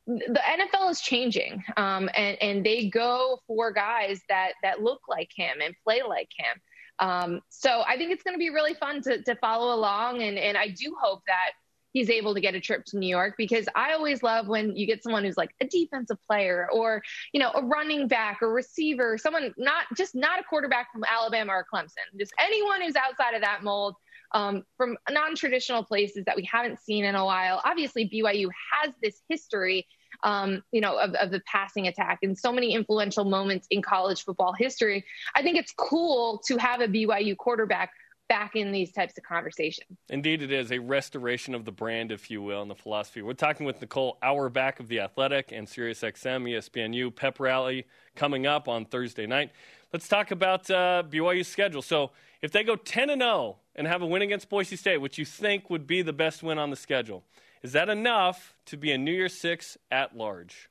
the 0.08 0.42
NFL 0.50 0.90
is 0.90 1.02
changing, 1.02 1.64
um, 1.78 2.10
and 2.16 2.38
and 2.42 2.66
they 2.66 2.90
go 2.90 3.40
for 3.48 3.72
guys 3.72 4.22
that 4.30 4.54
that 4.64 4.82
look 4.82 5.02
like 5.08 5.32
him 5.36 5.58
and 5.64 5.76
play 5.84 6.02
like 6.08 6.30
him. 6.36 6.62
Um, 7.00 7.42
so 7.48 7.84
I 7.88 7.96
think 7.96 8.12
it's 8.12 8.24
going 8.24 8.34
to 8.34 8.40
be 8.40 8.50
really 8.50 8.74
fun 8.74 9.02
to 9.04 9.24
to 9.24 9.36
follow 9.36 9.74
along, 9.74 10.22
and 10.22 10.38
and 10.38 10.58
I 10.58 10.68
do 10.70 10.98
hope 11.00 11.22
that 11.28 11.52
he's 11.94 12.10
able 12.10 12.34
to 12.34 12.42
get 12.42 12.56
a 12.56 12.60
trip 12.60 12.86
to 12.86 12.98
New 12.98 13.08
York 13.08 13.36
because 13.38 13.68
I 13.76 13.94
always 13.94 14.22
love 14.24 14.48
when 14.48 14.76
you 14.76 14.86
get 14.86 15.04
someone 15.04 15.24
who's 15.24 15.38
like 15.38 15.52
a 15.62 15.66
defensive 15.66 16.18
player 16.28 16.70
or, 16.72 17.02
you 17.34 17.40
know, 17.40 17.52
a 17.54 17.64
running 17.64 18.08
back 18.08 18.42
or 18.42 18.52
receiver, 18.52 19.18
someone 19.18 19.54
not 19.58 19.86
just 19.96 20.16
not 20.16 20.40
a 20.40 20.44
quarterback 20.44 20.92
from 20.92 21.04
Alabama 21.04 21.54
or 21.54 21.66
Clemson, 21.74 22.18
just 22.18 22.34
anyone 22.40 22.82
who's 22.82 22.96
outside 22.96 23.34
of 23.34 23.42
that 23.42 23.64
mold 23.64 23.96
um, 24.34 24.64
from 24.78 24.98
non 25.10 25.36
traditional 25.36 25.84
places 25.84 26.26
that 26.26 26.36
we 26.36 26.48
haven't 26.52 26.80
seen 26.80 27.06
in 27.06 27.16
a 27.16 27.26
while. 27.26 27.62
Obviously, 27.64 28.08
BYU 28.08 28.50
has 28.74 28.94
this 29.02 29.22
history. 29.28 29.88
Um, 30.24 30.64
you 30.74 30.82
know, 30.82 30.98
of, 30.98 31.14
of 31.14 31.32
the 31.32 31.40
passing 31.46 31.88
attack 31.88 32.20
and 32.24 32.38
so 32.38 32.52
many 32.52 32.74
influential 32.74 33.24
moments 33.24 33.68
in 33.70 33.82
college 33.82 34.26
football 34.26 34.52
history. 34.52 35.06
I 35.34 35.44
think 35.44 35.56
it's 35.58 35.72
cool 35.78 36.42
to 36.48 36.58
have 36.58 36.82
a 36.82 36.90
BYU 36.90 37.38
quarterback 37.38 37.92
back 38.30 38.56
in 38.56 38.72
these 38.72 38.92
types 38.92 39.18
of 39.18 39.24
conversations. 39.24 39.98
Indeed, 40.10 40.42
it 40.42 40.52
is 40.52 40.72
a 40.72 40.80
restoration 40.80 41.56
of 41.56 41.66
the 41.66 41.72
brand, 41.72 42.12
if 42.12 42.32
you 42.32 42.42
will, 42.42 42.62
and 42.62 42.72
the 42.72 42.76
philosophy. 42.76 43.22
We're 43.22 43.34
talking 43.34 43.66
with 43.66 43.82
Nicole 43.82 44.18
Auerbach 44.22 44.80
of 44.80 44.88
The 44.88 45.02
Athletic 45.02 45.52
and 45.52 45.68
SiriusXM, 45.68 46.48
ESPNU 46.48 47.14
pep 47.16 47.40
rally 47.40 47.86
coming 48.16 48.46
up 48.46 48.68
on 48.68 48.86
Thursday 48.86 49.26
night. 49.26 49.52
Let's 49.92 50.08
talk 50.08 50.32
about 50.32 50.70
uh, 50.70 51.04
BYU's 51.10 51.48
schedule. 51.48 51.82
So, 51.82 52.12
if 52.42 52.52
they 52.52 52.64
go 52.64 52.78
10 52.78 53.10
and 53.10 53.22
0 53.22 53.58
and 53.76 53.86
have 53.88 54.02
a 54.02 54.06
win 54.06 54.22
against 54.22 54.48
Boise 54.48 54.78
State, 54.78 55.00
which 55.00 55.18
you 55.18 55.26
think 55.26 55.70
would 55.70 55.86
be 55.86 56.02
the 56.02 56.14
best 56.14 56.42
win 56.42 56.58
on 56.58 56.70
the 56.70 56.78
schedule, 56.78 57.24
is 57.64 57.74
that 57.74 57.90
enough 57.90 58.54
to 58.68 58.78
be 58.78 58.92
a 58.92 58.98
New 58.98 59.12
Year's 59.12 59.34
Six 59.34 59.78
at 59.92 60.16
large? 60.16 60.69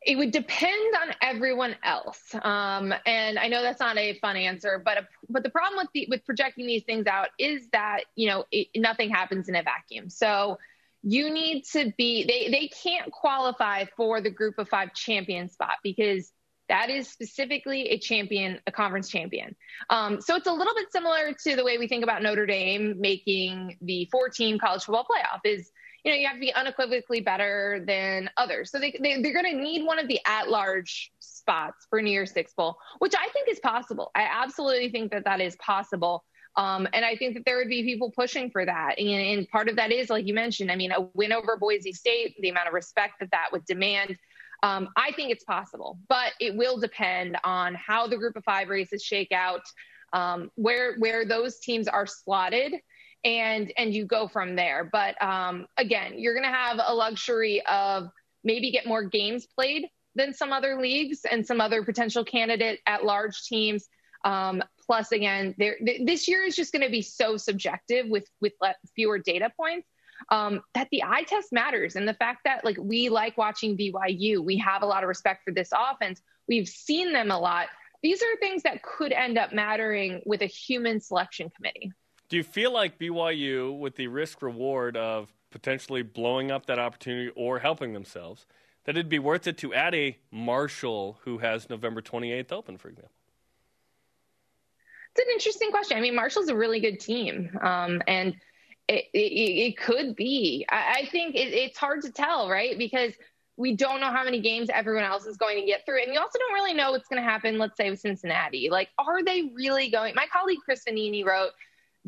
It 0.00 0.16
would 0.16 0.30
depend 0.30 0.94
on 1.02 1.14
everyone 1.20 1.74
else, 1.82 2.34
um, 2.40 2.94
and 3.04 3.38
I 3.38 3.48
know 3.48 3.62
that's 3.62 3.80
not 3.80 3.98
a 3.98 4.14
fun 4.20 4.36
answer, 4.36 4.80
but 4.84 4.98
a, 4.98 5.08
but 5.28 5.42
the 5.42 5.50
problem 5.50 5.78
with 5.78 5.88
the, 5.92 6.06
with 6.08 6.24
projecting 6.24 6.66
these 6.66 6.84
things 6.84 7.06
out 7.06 7.28
is 7.38 7.68
that 7.72 8.04
you 8.14 8.28
know 8.28 8.44
it, 8.52 8.68
nothing 8.76 9.10
happens 9.10 9.48
in 9.48 9.56
a 9.56 9.62
vacuum. 9.62 10.08
So 10.08 10.58
you 11.02 11.30
need 11.30 11.64
to 11.72 11.92
be 11.98 12.24
they 12.24 12.48
they 12.50 12.68
can't 12.68 13.10
qualify 13.10 13.86
for 13.96 14.20
the 14.20 14.30
Group 14.30 14.58
of 14.58 14.68
Five 14.68 14.94
champion 14.94 15.48
spot 15.48 15.78
because 15.82 16.32
that 16.68 16.90
is 16.90 17.08
specifically 17.08 17.88
a 17.88 17.98
champion, 17.98 18.60
a 18.66 18.72
conference 18.72 19.08
champion. 19.08 19.56
Um, 19.88 20.20
so 20.20 20.36
it's 20.36 20.46
a 20.46 20.52
little 20.52 20.74
bit 20.74 20.92
similar 20.92 21.32
to 21.44 21.56
the 21.56 21.64
way 21.64 21.78
we 21.78 21.88
think 21.88 22.04
about 22.04 22.22
Notre 22.22 22.46
Dame 22.46 23.00
making 23.00 23.78
the 23.80 24.06
four-team 24.12 24.58
college 24.58 24.84
football 24.84 25.06
playoff. 25.10 25.40
Is 25.44 25.70
you 26.04 26.12
know, 26.12 26.16
you 26.18 26.26
have 26.26 26.36
to 26.36 26.40
be 26.40 26.52
unequivocally 26.54 27.20
better 27.20 27.82
than 27.86 28.30
others. 28.36 28.70
So 28.70 28.78
they, 28.78 28.96
they, 29.00 29.20
they're 29.20 29.32
going 29.32 29.56
to 29.56 29.60
need 29.60 29.84
one 29.84 29.98
of 29.98 30.08
the 30.08 30.20
at 30.26 30.48
large 30.48 31.10
spots 31.18 31.86
for 31.90 32.00
New 32.00 32.10
Year's 32.10 32.32
Six 32.32 32.54
Bowl, 32.54 32.76
which 32.98 33.14
I 33.18 33.28
think 33.30 33.48
is 33.48 33.58
possible. 33.60 34.10
I 34.14 34.28
absolutely 34.30 34.90
think 34.90 35.10
that 35.12 35.24
that 35.24 35.40
is 35.40 35.56
possible. 35.56 36.24
Um, 36.56 36.88
and 36.92 37.04
I 37.04 37.14
think 37.16 37.34
that 37.34 37.44
there 37.44 37.56
would 37.56 37.68
be 37.68 37.82
people 37.84 38.10
pushing 38.10 38.50
for 38.50 38.64
that. 38.64 38.98
And, 38.98 39.08
and, 39.08 39.48
part 39.48 39.68
of 39.68 39.76
that 39.76 39.92
is, 39.92 40.10
like 40.10 40.26
you 40.26 40.34
mentioned, 40.34 40.72
I 40.72 40.76
mean, 40.76 40.90
a 40.90 41.02
win 41.14 41.32
over 41.32 41.56
Boise 41.56 41.92
State, 41.92 42.34
the 42.40 42.48
amount 42.48 42.68
of 42.68 42.74
respect 42.74 43.14
that 43.20 43.30
that 43.30 43.48
would 43.52 43.64
demand. 43.64 44.16
Um, 44.62 44.88
I 44.96 45.12
think 45.12 45.30
it's 45.30 45.44
possible, 45.44 45.98
but 46.08 46.32
it 46.40 46.56
will 46.56 46.78
depend 46.78 47.36
on 47.44 47.76
how 47.76 48.08
the 48.08 48.16
group 48.16 48.34
of 48.34 48.42
five 48.44 48.68
races 48.68 49.04
shake 49.04 49.30
out, 49.30 49.62
um, 50.12 50.50
where 50.56 50.96
where 50.96 51.24
those 51.24 51.60
teams 51.60 51.86
are 51.86 52.06
slotted, 52.06 52.74
and 53.24 53.72
and 53.76 53.94
you 53.94 54.04
go 54.04 54.28
from 54.28 54.56
there. 54.56 54.88
But 54.90 55.20
um, 55.22 55.66
again, 55.76 56.18
you're 56.18 56.34
going 56.34 56.50
to 56.50 56.56
have 56.56 56.80
a 56.84 56.94
luxury 56.94 57.62
of 57.66 58.08
maybe 58.44 58.70
get 58.70 58.86
more 58.86 59.04
games 59.04 59.46
played 59.46 59.88
than 60.14 60.32
some 60.32 60.52
other 60.52 60.80
leagues 60.80 61.20
and 61.30 61.46
some 61.46 61.60
other 61.60 61.84
potential 61.84 62.24
candidate 62.24 62.80
at 62.86 63.04
large 63.04 63.42
teams. 63.44 63.88
Um, 64.24 64.62
plus, 64.84 65.12
again, 65.12 65.54
th- 65.58 66.02
this 66.04 66.28
year 66.28 66.42
is 66.42 66.56
just 66.56 66.72
going 66.72 66.84
to 66.84 66.90
be 66.90 67.02
so 67.02 67.36
subjective 67.36 68.06
with 68.08 68.26
with 68.40 68.52
fewer 68.94 69.18
data 69.18 69.50
points. 69.56 69.88
Um, 70.30 70.62
that 70.74 70.88
the 70.90 71.04
eye 71.04 71.22
test 71.22 71.52
matters, 71.52 71.94
and 71.94 72.06
the 72.06 72.14
fact 72.14 72.40
that 72.44 72.64
like 72.64 72.76
we 72.80 73.08
like 73.08 73.38
watching 73.38 73.78
BYU, 73.78 74.44
we 74.44 74.58
have 74.58 74.82
a 74.82 74.86
lot 74.86 75.04
of 75.04 75.08
respect 75.08 75.44
for 75.44 75.52
this 75.52 75.70
offense. 75.72 76.20
We've 76.48 76.68
seen 76.68 77.12
them 77.12 77.30
a 77.30 77.38
lot. 77.38 77.68
These 78.02 78.22
are 78.22 78.36
things 78.40 78.62
that 78.62 78.82
could 78.82 79.12
end 79.12 79.38
up 79.38 79.52
mattering 79.52 80.22
with 80.26 80.42
a 80.42 80.46
human 80.46 81.00
selection 81.00 81.50
committee. 81.54 81.92
Do 82.28 82.36
you 82.36 82.42
feel 82.42 82.72
like 82.72 82.98
BYU, 82.98 83.78
with 83.78 83.96
the 83.96 84.06
risk 84.08 84.42
reward 84.42 84.96
of 84.96 85.32
potentially 85.50 86.02
blowing 86.02 86.50
up 86.50 86.66
that 86.66 86.78
opportunity 86.78 87.32
or 87.34 87.58
helping 87.58 87.94
themselves, 87.94 88.46
that 88.84 88.96
it'd 88.96 89.08
be 89.08 89.18
worth 89.18 89.46
it 89.46 89.56
to 89.58 89.72
add 89.72 89.94
a 89.94 90.16
Marshall 90.30 91.18
who 91.24 91.38
has 91.38 91.70
November 91.70 92.02
28th 92.02 92.52
open, 92.52 92.76
for 92.76 92.88
example? 92.88 93.12
It's 95.14 95.26
an 95.26 95.32
interesting 95.32 95.70
question. 95.70 95.96
I 95.96 96.00
mean, 96.00 96.14
Marshall's 96.14 96.48
a 96.48 96.56
really 96.56 96.80
good 96.80 97.00
team, 97.00 97.50
um, 97.62 98.02
and 98.06 98.34
it, 98.88 99.06
it, 99.12 99.18
it, 99.18 99.76
could 99.78 100.14
be. 100.14 100.66
I, 100.68 101.00
I 101.00 101.08
think 101.10 101.34
it, 101.34 101.52
it's 101.52 101.78
hard 101.78 102.02
to 102.02 102.12
tell, 102.12 102.48
right? 102.48 102.78
Because 102.78 103.12
we 103.56 103.74
don't 103.74 104.00
know 104.00 104.10
how 104.10 104.22
many 104.22 104.40
games 104.40 104.68
everyone 104.72 105.04
else 105.04 105.26
is 105.26 105.36
going 105.36 105.58
to 105.58 105.66
get 105.66 105.84
through. 105.84 106.02
And 106.02 106.14
you 106.14 106.20
also 106.20 106.38
don't 106.38 106.54
really 106.54 106.74
know 106.74 106.92
what's 106.92 107.08
going 107.08 107.20
to 107.20 107.28
happen, 107.28 107.58
let's 107.58 107.76
say, 107.76 107.90
with 107.90 108.00
Cincinnati. 108.00 108.68
Like, 108.70 108.90
are 108.98 109.24
they 109.24 109.50
really 109.54 109.90
going? 109.90 110.14
My 110.14 110.26
colleague 110.32 110.60
Chris 110.64 110.84
Vannini 110.88 111.24
wrote 111.24 111.50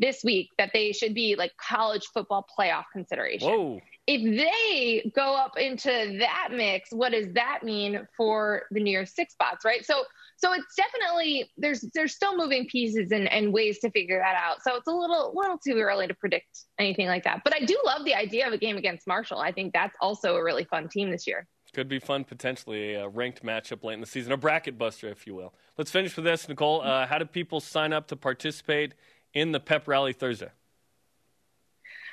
this 0.01 0.23
week 0.23 0.49
that 0.57 0.71
they 0.73 0.91
should 0.91 1.13
be 1.13 1.35
like 1.35 1.51
college 1.57 2.07
football 2.13 2.45
playoff 2.59 2.85
consideration. 2.91 3.47
Whoa. 3.47 3.81
If 4.07 4.23
they 4.23 5.11
go 5.15 5.35
up 5.35 5.57
into 5.57 6.17
that 6.19 6.49
mix, 6.51 6.89
what 6.91 7.11
does 7.11 7.27
that 7.33 7.59
mean 7.63 8.07
for 8.17 8.63
the 8.71 8.81
New 8.81 8.91
Year's 8.91 9.13
Six 9.13 9.33
spots, 9.33 9.63
right? 9.63 9.85
So, 9.85 10.03
so 10.37 10.53
it's 10.53 10.75
definitely 10.75 11.49
there's 11.55 11.85
there's 11.93 12.15
still 12.15 12.35
moving 12.35 12.67
pieces 12.67 13.11
and, 13.11 13.31
and 13.31 13.53
ways 13.53 13.79
to 13.79 13.91
figure 13.91 14.17
that 14.17 14.35
out. 14.35 14.63
So 14.63 14.75
it's 14.75 14.87
a 14.87 14.91
little 14.91 15.31
little 15.35 15.59
too 15.59 15.77
early 15.79 16.07
to 16.07 16.15
predict 16.15 16.65
anything 16.79 17.07
like 17.07 17.23
that. 17.25 17.41
But 17.43 17.55
I 17.55 17.63
do 17.63 17.77
love 17.85 18.03
the 18.03 18.15
idea 18.15 18.47
of 18.47 18.53
a 18.53 18.57
game 18.57 18.75
against 18.75 19.07
Marshall. 19.07 19.37
I 19.37 19.51
think 19.51 19.71
that's 19.71 19.95
also 20.01 20.35
a 20.35 20.43
really 20.43 20.65
fun 20.65 20.89
team 20.89 21.11
this 21.11 21.27
year. 21.27 21.47
Could 21.73 21.87
be 21.87 21.99
fun, 21.99 22.25
potentially 22.25 22.95
a 22.95 23.07
ranked 23.07 23.43
matchup 23.45 23.85
late 23.85 23.93
in 23.93 24.01
the 24.01 24.05
season, 24.05 24.33
a 24.33 24.37
bracket 24.37 24.77
buster, 24.77 25.07
if 25.07 25.25
you 25.25 25.33
will. 25.35 25.53
Let's 25.77 25.89
finish 25.89 26.13
with 26.17 26.25
this, 26.25 26.49
Nicole. 26.49 26.81
Uh, 26.81 27.07
how 27.07 27.17
do 27.17 27.23
people 27.23 27.61
sign 27.61 27.93
up 27.93 28.07
to 28.07 28.17
participate 28.17 28.93
in 29.33 29.51
the 29.51 29.59
pep 29.59 29.87
rally 29.87 30.13
Thursday? 30.13 30.49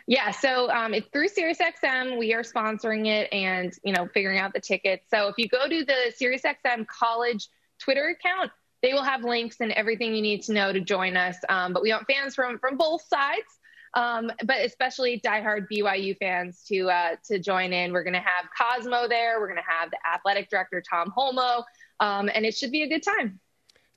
Yeah, 0.08 0.30
so 0.30 0.70
um, 0.70 0.94
it's 0.94 1.06
through 1.08 1.28
SiriusXM. 1.28 2.18
We 2.18 2.32
are 2.32 2.42
sponsoring 2.42 3.06
it 3.06 3.30
and 3.30 3.72
you 3.84 3.92
know 3.92 4.08
figuring 4.14 4.38
out 4.38 4.54
the 4.54 4.60
tickets. 4.60 5.04
So 5.10 5.28
if 5.28 5.34
you 5.36 5.48
go 5.48 5.68
to 5.68 5.84
the 5.84 6.14
SiriusXM 6.18 6.86
College 6.86 7.46
Twitter 7.78 8.08
account, 8.08 8.50
they 8.82 8.94
will 8.94 9.02
have 9.02 9.22
links 9.22 9.56
and 9.60 9.70
everything 9.72 10.14
you 10.14 10.22
need 10.22 10.42
to 10.44 10.54
know 10.54 10.72
to 10.72 10.80
join 10.80 11.16
us. 11.16 11.36
Um, 11.50 11.74
but 11.74 11.82
we 11.82 11.90
want 11.90 12.06
fans 12.06 12.34
from 12.34 12.58
from 12.58 12.78
both 12.78 13.02
sides, 13.02 13.58
um, 13.92 14.30
but 14.44 14.64
especially 14.64 15.20
diehard 15.20 15.66
BYU 15.70 16.16
fans 16.16 16.64
to 16.68 16.88
uh, 16.88 17.16
to 17.26 17.38
join 17.38 17.74
in. 17.74 17.92
We're 17.92 18.04
going 18.04 18.14
to 18.14 18.20
have 18.20 18.48
Cosmo 18.56 19.08
there. 19.08 19.40
We're 19.40 19.48
going 19.48 19.62
to 19.62 19.70
have 19.70 19.90
the 19.90 19.98
athletic 20.10 20.48
director 20.48 20.82
Tom 20.88 21.12
Holmoe, 21.14 21.64
um, 22.00 22.30
and 22.34 22.46
it 22.46 22.54
should 22.54 22.70
be 22.70 22.82
a 22.82 22.88
good 22.88 23.02
time. 23.02 23.40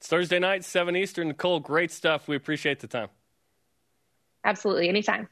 It's 0.02 0.08
Thursday 0.08 0.40
night, 0.40 0.66
7 0.66 0.96
Eastern. 0.96 1.28
Nicole, 1.28 1.60
great 1.60 1.92
stuff. 1.92 2.28
We 2.28 2.36
appreciate 2.36 2.80
the 2.80 2.88
time. 2.88 3.10
Absolutely. 4.44 4.90
Anytime. 4.90 5.30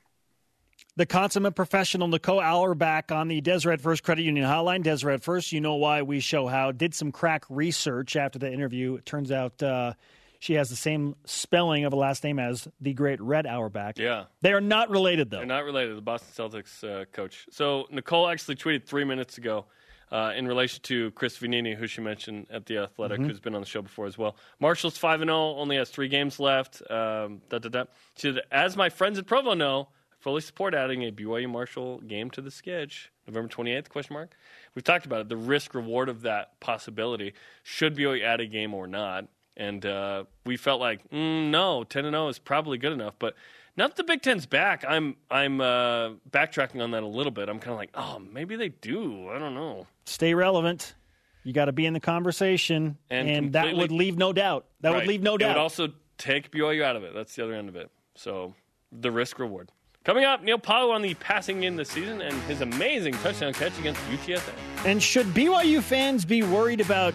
The 0.95 1.08
consummate 1.08 1.55
professional 1.55 2.08
Nicole 2.08 2.39
Auerbach 2.39 3.12
on 3.12 3.29
the 3.29 3.41
Deseret 3.41 3.82
First 3.82 4.03
Credit 4.03 4.21
Union 4.21 4.45
hotline. 4.45 4.84
Deseret 4.84 5.23
First, 5.23 5.51
you 5.51 5.60
know 5.60 5.73
why 5.73 6.03
we 6.03 6.19
show 6.19 6.45
how. 6.45 6.71
Did 6.71 6.93
some 6.93 7.12
crack 7.12 7.45
research 7.49 8.15
after 8.15 8.38
the 8.38 8.53
interview. 8.53 8.93
It 8.93 9.08
turns 9.08 9.32
out 9.32 9.63
uh, 9.63 9.93
she 10.38 10.53
has 10.53 10.69
the 10.69 10.75
same 10.75 11.15
spelling 11.25 11.86
of 11.86 11.93
a 11.93 11.95
last 11.95 12.23
name 12.23 12.38
as 12.38 12.67
the 12.79 12.93
great 12.93 13.19
Red 13.19 13.47
Auerbach. 13.47 13.97
Yeah. 13.97 14.25
They 14.41 14.53
are 14.53 14.62
not 14.62 14.91
related, 14.91 15.32
though. 15.32 15.38
They're 15.38 15.47
not 15.47 15.63
related, 15.63 15.97
the 15.97 16.01
Boston 16.01 16.29
Celtics 16.47 16.84
uh, 16.84 17.05
coach. 17.05 17.47
So 17.49 17.88
Nicole 17.89 18.27
actually 18.27 18.58
tweeted 18.58 18.86
three 18.86 19.03
minutes 19.03 19.39
ago 19.39 19.65
uh, 20.12 20.34
in 20.36 20.48
relation 20.48 20.82
to 20.84 21.12
Chris 21.12 21.38
Vannini, 21.38 21.76
who 21.76 21.88
she 21.88 22.02
mentioned 22.02 22.48
at 22.50 22.65
the 22.65 22.78
Athletic, 22.80 23.19
mm-hmm. 23.19 23.30
who's 23.30 23.39
been 23.39 23.56
on 23.56 23.62
the 23.62 23.67
show 23.67 23.82
before 23.82 24.08
as 24.08 24.17
well. 24.17 24.36
Marshall's 24.60 24.98
five 24.98 25.22
and 25.22 25.30
zero, 25.30 25.38
oh, 25.38 25.56
only 25.58 25.78
has 25.78 25.89
three 25.89 26.08
games 26.08 26.40
left. 26.40 26.81
Um, 26.90 27.42
da, 27.50 27.60
da, 27.60 27.69
da. 27.69 27.83
She 28.15 28.33
said, 28.33 28.42
as 28.52 28.75
my 28.75 28.90
friends 28.90 29.19
at 29.19 29.27
Provo 29.27 29.54
know, 29.54 29.90
I 30.12 30.15
fully 30.19 30.42
support 30.42 30.73
adding 30.73 31.04
a 31.04 31.12
BYU 31.12 31.50
Marshall 31.50 32.00
game 32.02 32.29
to 32.31 32.42
the 32.42 32.52
sketch. 32.52 33.12
November 33.27 33.50
twenty 33.50 33.71
eighth? 33.71 33.90
Question 33.90 34.15
mark. 34.15 34.36
We've 34.73 34.83
talked 34.83 35.06
about 35.06 35.21
it. 35.21 35.29
The 35.29 35.38
risk 35.38 35.75
reward 35.75 36.10
of 36.10 36.21
that 36.21 36.60
possibility. 36.60 37.33
Should 37.63 37.96
BYU 37.96 38.23
add 38.23 38.40
a 38.40 38.48
game 38.48 38.73
or 38.73 38.88
not? 38.88 39.27
And 39.56 39.86
uh, 39.86 40.23
we 40.46 40.58
felt 40.58 40.79
like 40.79 41.08
mm, 41.12 41.50
no, 41.50 41.83
ten 41.83 42.06
and 42.06 42.13
zero 42.13 42.25
oh 42.25 42.29
is 42.29 42.40
probably 42.40 42.77
good 42.77 42.94
enough, 42.94 43.15
but 43.19 43.36
now 43.78 43.88
that 43.88 43.96
the 43.96 44.04
Big 44.04 44.22
Ten's 44.22 44.46
back, 44.46 44.84
I'm 44.88 45.15
I'm 45.30 45.62
uh, 45.62 46.12
backtracking 46.30 46.82
on 46.82 46.92
that 46.92 47.04
a 47.04 47.08
little 47.08 47.32
bit. 47.32 47.50
I'm 47.50 47.60
kind 47.60 47.72
of 47.72 47.78
like, 47.78 47.92
oh, 47.94 48.20
maybe 48.20 48.56
they 48.56 48.70
do. 48.70 49.30
I 49.30 49.40
don't 49.40 49.54
know. 49.54 49.88
Stay 50.06 50.34
relevant. 50.34 50.96
You 51.44 51.54
got 51.54 51.65
to 51.65 51.72
be 51.72 51.86
in 51.86 51.94
the 51.94 52.00
conversation, 52.00 52.98
and, 53.10 53.30
and 53.30 53.54
that 53.54 53.76
would 53.76 53.92
leave 53.92 54.17
no 54.17 54.34
doubt. 54.34 54.65
That 54.82 54.90
right. 54.90 54.98
would 54.98 55.08
leave 55.08 55.22
no 55.22 55.38
doubt. 55.38 55.52
It 55.52 55.54
would 55.54 55.62
also 55.62 55.88
take 56.17 56.52
BYU 56.52 56.84
out 56.84 56.96
of 56.96 57.04
it. 57.04 57.13
That's 57.13 57.36
the 57.36 57.44
other 57.44 57.54
end 57.54 57.70
of 57.70 57.76
it. 57.76 57.90
So 58.15 58.54
the 58.92 59.12
risk 59.12 59.40
reward. 59.40 59.72
Coming 60.06 60.24
up, 60.24 60.44
Neil 60.44 60.58
Pau'u 60.58 60.94
on 60.94 61.02
the 61.02 61.13
passing 61.15 61.63
in 61.63 61.76
the 61.76 61.86
season 61.86 62.22
and 62.22 62.34
his 62.44 62.62
amazing 62.62 63.13
touchdown 63.15 63.54
catch 63.54 63.78
against 63.80 64.02
UTSA. 64.04 64.54
And 64.86 65.04
should 65.04 65.28
BYU 65.28 65.82
fans 65.82 66.26
be 66.26 66.42
worried 66.42 66.82
about 66.82 67.13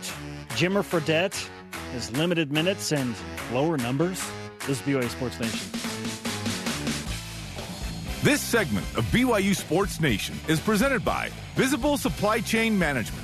Jimmer 0.51 0.83
Fredette, 0.83 1.49
his 1.93 2.11
limited 2.17 2.53
minutes 2.53 2.93
and 2.93 3.15
lower 3.53 3.77
numbers? 3.79 4.25
This 4.67 4.81
is 4.81 4.83
BYU 4.83 5.09
Sports 5.09 5.41
Nation. 5.41 5.94
This 8.25 8.41
segment 8.41 8.87
of 8.97 9.05
BYU 9.13 9.55
Sports 9.55 10.01
Nation 10.01 10.35
is 10.49 10.59
presented 10.59 11.05
by 11.05 11.31
Visible 11.57 11.99
Supply 11.99 12.41
Chain 12.41 12.79
Management. 12.79 13.23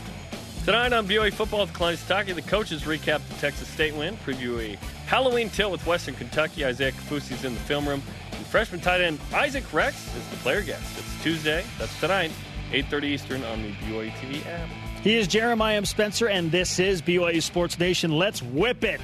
Tonight 0.66 0.92
on 0.92 1.08
BYU 1.08 1.32
Football 1.32 1.60
with 1.60 1.72
Kalani 1.72 1.96
Sitake, 1.96 2.34
the 2.34 2.42
coaches 2.42 2.82
recap 2.82 3.26
the 3.28 3.34
Texas 3.36 3.66
State 3.66 3.94
win, 3.94 4.18
preview 4.18 4.60
a 4.60 4.76
Halloween 5.06 5.48
tilt 5.48 5.72
with 5.72 5.86
Western 5.86 6.14
Kentucky. 6.16 6.66
Isaiah 6.66 6.92
Kaufusi 6.92 7.32
is 7.32 7.44
in 7.46 7.54
the 7.54 7.60
film 7.60 7.88
room. 7.88 8.02
And 8.32 8.44
freshman 8.44 8.82
tight 8.82 9.00
end 9.00 9.18
Isaac 9.32 9.72
Rex 9.72 9.96
is 10.14 10.28
the 10.28 10.36
player 10.36 10.60
guest. 10.60 10.98
It's 10.98 11.22
Tuesday. 11.22 11.64
That's 11.78 11.98
tonight, 11.98 12.30
8.30 12.70 13.04
Eastern 13.04 13.44
on 13.44 13.62
the 13.62 13.70
BYU 13.70 14.10
TV 14.10 14.46
app. 14.48 14.68
He 15.00 15.16
is 15.16 15.26
Jeremiah 15.26 15.78
M. 15.78 15.86
Spencer, 15.86 16.28
and 16.28 16.52
this 16.52 16.78
is 16.78 17.00
BYU 17.00 17.42
Sports 17.42 17.78
Nation. 17.78 18.10
Let's 18.18 18.42
whip 18.42 18.84
it. 18.84 19.00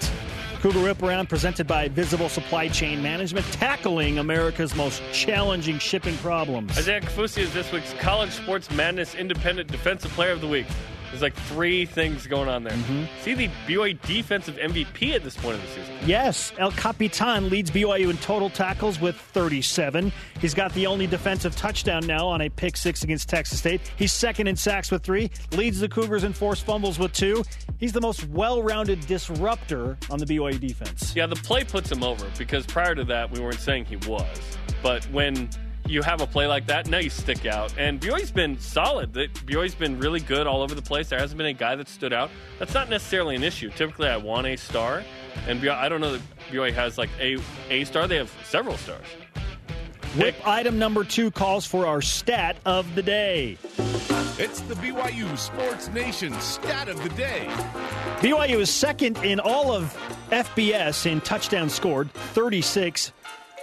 Cougar 0.61 0.79
Rip 0.81 1.03
Around 1.03 1.29
presented 1.29 1.67
by 1.67 1.89
Visible 1.89 2.29
Supply 2.29 2.69
Chain 2.69 3.03
Management, 3.03 3.45
tackling 3.53 4.19
America's 4.19 4.75
most 4.75 5.03
challenging 5.13 5.79
shipping 5.79 6.17
problems. 6.19 6.77
Isaiah 6.79 7.01
Kaufusi 7.01 7.39
is 7.39 7.53
this 7.53 7.71
week's 7.73 7.93
College 7.95 8.31
Sports 8.31 8.71
Madness 8.71 9.15
Independent 9.15 9.71
Defensive 9.71 10.11
Player 10.13 10.33
of 10.33 10.41
the 10.41 10.49
Week. 10.49 10.67
There's 11.17 11.23
like 11.23 11.43
three 11.47 11.87
things 11.87 12.27
going 12.27 12.47
on 12.47 12.63
there. 12.63 12.75
Mm-hmm. 12.75 13.05
See 13.23 13.33
the 13.33 13.49
BYU 13.67 13.99
defensive 14.03 14.57
MVP 14.57 15.15
at 15.15 15.25
this 15.25 15.35
point 15.35 15.55
of 15.57 15.63
the 15.63 15.69
season. 15.69 15.95
Yes, 16.05 16.53
El 16.59 16.73
Capitan 16.73 17.49
leads 17.49 17.71
BYU 17.71 18.11
in 18.11 18.19
total 18.19 18.51
tackles 18.51 19.01
with 19.01 19.17
37. 19.17 20.13
He's 20.43 20.53
got 20.53 20.75
the 20.75 20.87
only 20.87 21.07
defensive 21.07 21.57
touchdown 21.57 22.07
now 22.07 22.27
on 22.27 22.43
a 22.43 22.51
pick 22.51 22.77
six 22.77 23.03
against 23.03 23.31
Texas 23.31 23.61
State. 23.61 23.81
He's 23.97 24.13
second 24.13 24.47
in 24.47 24.57
sacks 24.57 24.91
with 24.91 25.03
three, 25.03 25.31
leads 25.53 25.81
the 25.81 25.89
Cougars 25.89 26.23
in 26.23 26.35
forced 26.35 26.67
fumbles 26.67 26.99
with 26.99 27.15
two. 27.15 27.43
He's 27.79 27.95
the 27.95 28.03
most 28.03 28.29
well 28.29 28.63
rounded 28.63 29.01
disruptor 29.07 29.97
on 30.11 30.19
the 30.19 30.27
BYU 30.27 30.61
defense. 30.61 31.17
Yeah, 31.17 31.25
the 31.25 31.37
play 31.37 31.65
puts 31.65 31.91
him 31.91 32.03
over 32.03 32.31
because 32.37 32.67
prior 32.67 32.95
to 32.95 33.05
that, 33.05 33.31
we 33.31 33.41
weren't 33.41 33.61
saying 33.61 33.87
he 33.87 33.97
was. 33.97 34.27
But 34.83 35.03
when 35.07 35.49
you 35.89 36.03
have 36.03 36.21
a 36.21 36.27
play 36.27 36.47
like 36.47 36.67
that, 36.67 36.89
now 36.89 36.99
you 36.99 37.11
stick 37.11 37.47
out. 37.47 37.75
And 37.79 38.01
BYU's 38.01 38.31
been 38.31 38.59
solid. 38.59 39.13
BYU's 39.13 39.75
been 39.75 39.99
really 39.99 40.21
good 40.21 40.47
all 40.47 40.63
over 40.63 40.75
the 40.75 40.83
place. 40.83 41.09
There 41.09 41.19
hasn't 41.19 41.39
been 41.39 41.47
a 41.47 41.53
guy 41.53 41.77
that 41.77 41.89
stood 41.89 42.13
out. 42.13 42.31
That's 42.59 42.75
not 42.75 42.89
necessarily 42.89 43.37
an 43.37 43.43
issue. 43.43 43.71
Typically, 43.71 44.09
I 44.09 44.17
want 44.17 44.47
a 44.47 44.57
star, 44.57 45.03
and 45.47 45.61
BYU, 45.61 45.75
I 45.75 45.89
don't 45.89 46.01
know 46.01 46.13
that 46.13 46.23
BYU 46.51 46.73
has 46.73 46.99
like 46.99 47.11
a 47.21 47.39
a 47.71 47.85
star. 47.85 48.07
They 48.07 48.17
have 48.17 48.33
several 48.45 48.77
stars. 48.77 49.07
Whip 50.17 50.35
item 50.47 50.79
number 50.79 51.05
two 51.05 51.31
calls 51.31 51.67
for 51.67 51.87
our 51.87 52.01
stat 52.01 52.57
of 52.65 52.95
the 52.95 53.03
day. 53.03 53.59
It's 54.39 54.61
the 54.63 54.75
BYU 54.75 55.37
Sports 55.37 55.89
Nation 55.89 56.33
stat 56.41 56.89
of 56.89 57.03
the 57.03 57.11
day. 57.11 57.47
BYU 58.21 58.61
is 58.61 58.71
second 58.71 59.19
in 59.19 59.41
all 59.41 59.73
of 59.73 59.97
FBS 60.31 61.11
in 61.11 61.21
touchdowns 61.21 61.75
scored, 61.75 62.11
36 62.13 63.13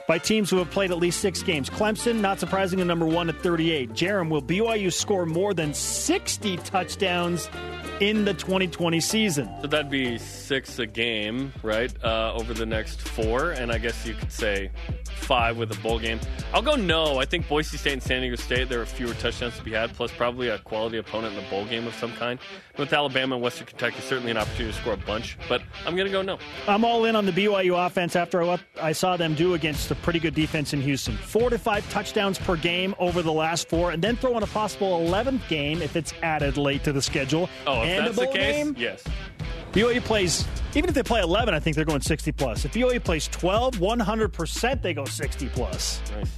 by 0.07 0.17
teams 0.17 0.49
who 0.49 0.57
have 0.57 0.71
played 0.71 0.91
at 0.91 0.97
least 0.97 1.19
six 1.19 1.43
games. 1.43 1.69
Clemson, 1.69 2.19
not 2.19 2.39
surprising, 2.39 2.63
surprisingly, 2.63 2.85
number 2.85 3.05
one 3.05 3.29
at 3.29 3.41
38. 3.41 3.93
Jarom, 3.93 4.29
will 4.29 4.41
BYU 4.41 4.93
score 4.93 5.25
more 5.25 5.53
than 5.53 5.73
60 5.73 6.57
touchdowns 6.57 7.49
in 7.99 8.25
the 8.25 8.33
2020 8.33 8.99
season? 8.99 9.49
So 9.61 9.67
that'd 9.67 9.91
be 9.91 10.17
six 10.17 10.79
a 10.79 10.85
game, 10.85 11.51
right? 11.61 11.91
Uh, 12.03 12.33
over 12.33 12.53
the 12.53 12.65
next 12.65 13.01
four, 13.01 13.51
and 13.51 13.71
I 13.71 13.79
guess 13.79 14.05
you 14.05 14.13
could 14.13 14.31
say 14.31 14.71
five 15.13 15.57
with 15.57 15.71
a 15.71 15.81
bowl 15.81 15.99
game. 15.99 16.19
I'll 16.53 16.61
go 16.61 16.75
no. 16.75 17.17
I 17.19 17.25
think 17.25 17.47
Boise 17.47 17.77
State 17.77 17.93
and 17.93 18.03
San 18.03 18.21
Diego 18.21 18.35
State, 18.35 18.69
there 18.69 18.81
are 18.81 18.85
fewer 18.85 19.13
touchdowns 19.15 19.57
to 19.57 19.63
be 19.63 19.71
had, 19.71 19.93
plus 19.93 20.11
probably 20.11 20.49
a 20.49 20.57
quality 20.59 20.97
opponent 20.97 21.35
in 21.35 21.43
the 21.43 21.49
bowl 21.49 21.65
game 21.65 21.87
of 21.87 21.93
some 21.95 22.11
kind. 22.13 22.39
With 22.77 22.91
Alabama 22.91 23.35
and 23.35 23.43
Western 23.43 23.67
Kentucky, 23.67 24.01
certainly 24.01 24.31
an 24.31 24.37
opportunity 24.37 24.75
to 24.75 24.81
score 24.81 24.93
a 24.93 24.97
bunch, 24.97 25.37
but 25.47 25.61
I'm 25.85 25.95
going 25.95 26.07
to 26.07 26.11
go 26.11 26.21
no. 26.21 26.39
I'm 26.67 26.83
all 26.83 27.05
in 27.05 27.15
on 27.15 27.25
the 27.25 27.31
BYU 27.31 27.85
offense 27.85 28.15
after 28.15 28.43
what 28.45 28.61
I 28.81 28.91
saw 28.93 29.15
them 29.15 29.35
do 29.35 29.53
against 29.53 29.91
a 29.91 29.95
pretty 29.95 30.19
good 30.19 30.33
defense 30.33 30.73
in 30.73 30.81
Houston. 30.81 31.15
Four 31.15 31.49
to 31.51 31.57
five 31.59 31.87
touchdowns 31.91 32.39
per 32.39 32.55
game 32.55 32.95
over 32.99 33.21
the 33.21 33.31
last 33.31 33.69
four, 33.69 33.91
and 33.91 34.01
then 34.03 34.15
throw 34.15 34.35
in 34.37 34.43
a 34.43 34.47
possible 34.47 34.99
11th 35.07 35.47
game 35.47 35.81
if 35.81 35.95
it's 35.95 36.13
added 36.23 36.57
late 36.57 36.83
to 36.83 36.91
the 36.91 37.01
schedule. 37.01 37.49
Oh, 37.67 37.81
if 37.83 37.87
and 37.89 38.07
that's 38.07 38.17
the 38.17 38.27
case, 38.27 38.63
game. 38.65 38.75
yes. 38.77 39.03
BYU 39.73 40.01
plays, 40.01 40.45
even 40.75 40.87
if 40.87 40.93
they 40.93 41.01
play 41.01 41.21
11, 41.21 41.53
I 41.55 41.59
think 41.59 41.75
they're 41.75 41.83
going 41.83 42.01
60 42.01 42.31
plus. 42.33 42.63
If 42.63 42.73
BYU 42.73 43.03
plays 43.03 43.27
12, 43.27 43.75
100% 43.77 44.81
they 44.83 44.93
go 44.93 45.02
60 45.05 45.49
plus. 45.49 46.01
Nice. 46.11 46.31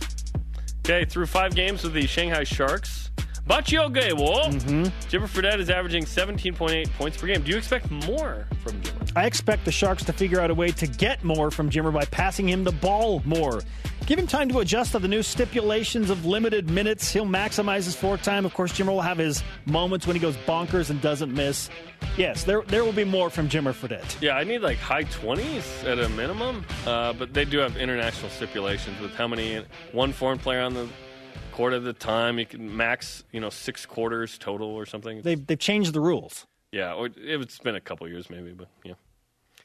Okay, 0.85 1.05
through 1.05 1.25
five 1.25 1.55
games 1.55 1.83
with 1.83 1.93
the 1.93 2.05
Shanghai 2.05 2.43
Sharks, 2.43 3.09
Bachio 3.47 3.93
Gaewo, 3.93 4.45
mm-hmm. 4.45 4.83
Jimmer 5.07 5.27
Fredette 5.27 5.59
is 5.59 5.69
averaging 5.69 6.03
17.8 6.03 6.91
points 6.93 7.17
per 7.17 7.27
game. 7.27 7.41
Do 7.43 7.51
you 7.51 7.57
expect 7.57 7.89
more 7.91 8.47
from 8.63 8.73
Jimmer? 8.81 9.11
I 9.15 9.25
expect 9.27 9.65
the 9.65 9.71
Sharks 9.71 10.03
to 10.05 10.13
figure 10.13 10.39
out 10.39 10.49
a 10.49 10.53
way 10.53 10.69
to 10.71 10.87
get 10.87 11.23
more 11.23 11.51
from 11.51 11.69
Jimmer 11.69 11.93
by 11.93 12.05
passing 12.05 12.49
him 12.49 12.63
the 12.63 12.71
ball 12.71 13.21
more. 13.23 13.61
Give 14.05 14.19
him 14.19 14.27
time 14.27 14.49
to 14.49 14.59
adjust 14.59 14.91
to 14.91 14.99
the 14.99 15.07
new 15.07 15.23
stipulations 15.23 16.11
of 16.11 16.27
limited 16.27 16.69
minutes. 16.69 17.11
He'll 17.11 17.25
maximize 17.25 17.85
his 17.85 17.95
fork 17.95 18.21
time. 18.21 18.45
Of 18.45 18.53
course, 18.53 18.71
Jimmer 18.71 18.89
will 18.89 19.01
have 19.01 19.17
his 19.17 19.41
moments 19.65 20.05
when 20.05 20.15
he 20.15 20.19
goes 20.19 20.37
bonkers 20.45 20.91
and 20.91 21.01
doesn't 21.01 21.33
miss. 21.33 21.71
Yes, 22.15 22.43
there 22.43 22.61
there 22.67 22.83
will 22.83 22.93
be 22.93 23.03
more 23.03 23.31
from 23.31 23.49
Jimmer 23.49 23.73
Fredette. 23.73 24.21
Yeah, 24.21 24.37
I 24.37 24.43
need 24.43 24.61
like 24.61 24.77
high 24.77 25.05
20s 25.05 25.85
at 25.85 25.97
a 25.97 26.07
minimum, 26.09 26.63
uh, 26.85 27.13
but 27.13 27.33
they 27.33 27.45
do 27.45 27.57
have 27.57 27.77
international 27.77 28.29
stipulations 28.29 29.01
with 29.01 29.11
how 29.15 29.27
many 29.27 29.63
one 29.91 30.13
foreign 30.13 30.37
player 30.37 30.61
on 30.61 30.75
the 30.75 30.87
court 31.51 31.73
at 31.73 31.83
the 31.83 31.93
time. 31.93 32.37
You 32.37 32.45
can 32.45 32.77
max, 32.77 33.23
you 33.31 33.39
know, 33.39 33.49
six 33.49 33.87
quarters 33.87 34.37
total 34.37 34.67
or 34.67 34.85
something. 34.85 35.23
They've, 35.23 35.43
they've 35.43 35.57
changed 35.57 35.93
the 35.93 36.01
rules. 36.01 36.45
Yeah, 36.71 37.07
it's 37.15 37.57
been 37.57 37.75
a 37.75 37.81
couple 37.81 38.07
years 38.07 38.29
maybe, 38.29 38.51
but 38.51 38.67
yeah. 38.83 38.93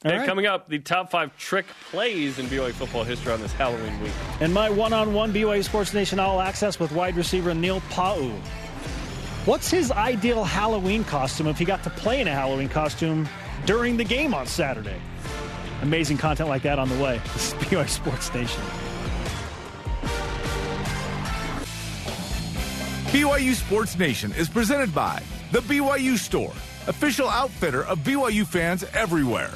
And 0.02 0.16
right. 0.16 0.26
coming 0.26 0.46
up, 0.46 0.66
the 0.66 0.78
top 0.78 1.10
five 1.10 1.36
trick 1.36 1.66
plays 1.90 2.38
in 2.38 2.46
BYU 2.46 2.72
football 2.72 3.04
history 3.04 3.34
on 3.34 3.40
this 3.42 3.52
Halloween 3.52 4.00
week. 4.00 4.12
And 4.40 4.52
my 4.54 4.70
one-on-one 4.70 5.30
BYU 5.30 5.62
Sports 5.62 5.92
Nation 5.92 6.18
All 6.18 6.40
Access 6.40 6.80
with 6.80 6.90
wide 6.92 7.16
receiver 7.16 7.52
Neil 7.54 7.82
Pau'u. 7.90 8.32
What's 9.44 9.70
his 9.70 9.92
ideal 9.92 10.42
Halloween 10.42 11.04
costume 11.04 11.48
if 11.48 11.58
he 11.58 11.66
got 11.66 11.82
to 11.82 11.90
play 11.90 12.22
in 12.22 12.28
a 12.28 12.30
Halloween 12.30 12.70
costume 12.70 13.28
during 13.66 13.98
the 13.98 14.04
game 14.04 14.32
on 14.32 14.46
Saturday? 14.46 14.98
Amazing 15.82 16.16
content 16.16 16.48
like 16.48 16.62
that 16.62 16.78
on 16.78 16.88
the 16.88 17.02
way. 17.02 17.20
This 17.34 17.48
is 17.48 17.54
BYU 17.64 17.86
Sports 17.86 18.32
Nation. 18.32 18.62
BYU 23.12 23.52
Sports 23.52 23.98
Nation 23.98 24.32
is 24.32 24.48
presented 24.48 24.94
by 24.94 25.22
The 25.52 25.60
BYU 25.60 26.16
Store, 26.16 26.54
official 26.86 27.28
outfitter 27.28 27.84
of 27.84 27.98
BYU 27.98 28.46
fans 28.46 28.84
everywhere. 28.94 29.50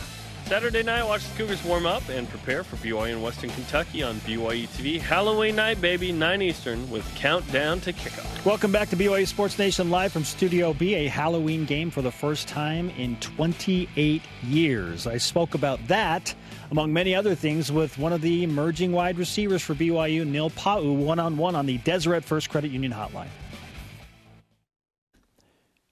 Saturday 0.46 0.82
night, 0.82 1.02
watch 1.04 1.26
the 1.26 1.36
Cougars 1.38 1.64
warm 1.64 1.86
up 1.86 2.06
and 2.10 2.28
prepare 2.28 2.62
for 2.62 2.76
BYU 2.76 3.12
and 3.12 3.22
Western 3.22 3.48
Kentucky 3.48 4.02
on 4.02 4.16
BYU 4.16 4.68
TV. 4.68 5.00
Halloween 5.00 5.56
night, 5.56 5.80
baby, 5.80 6.12
9 6.12 6.42
Eastern, 6.42 6.90
with 6.90 7.02
countdown 7.14 7.80
to 7.80 7.94
kickoff. 7.94 8.44
Welcome 8.44 8.70
back 8.70 8.90
to 8.90 8.96
BYU 8.96 9.26
Sports 9.26 9.58
Nation 9.58 9.88
live 9.88 10.12
from 10.12 10.22
Studio 10.22 10.74
B, 10.74 10.96
a 10.96 11.08
Halloween 11.08 11.64
game 11.64 11.90
for 11.90 12.02
the 12.02 12.12
first 12.12 12.46
time 12.46 12.90
in 12.90 13.16
28 13.16 14.20
years. 14.42 15.06
I 15.06 15.16
spoke 15.16 15.54
about 15.54 15.80
that, 15.88 16.34
among 16.70 16.92
many 16.92 17.14
other 17.14 17.34
things, 17.34 17.72
with 17.72 17.96
one 17.96 18.12
of 18.12 18.20
the 18.20 18.44
emerging 18.44 18.92
wide 18.92 19.16
receivers 19.16 19.62
for 19.62 19.74
BYU, 19.74 20.26
Neil 20.26 20.50
Pau'u, 20.50 20.94
one 20.94 21.18
on 21.18 21.38
one 21.38 21.56
on 21.56 21.64
the 21.64 21.78
Deseret 21.78 22.22
First 22.22 22.50
Credit 22.50 22.70
Union 22.70 22.92
Hotline. 22.92 23.28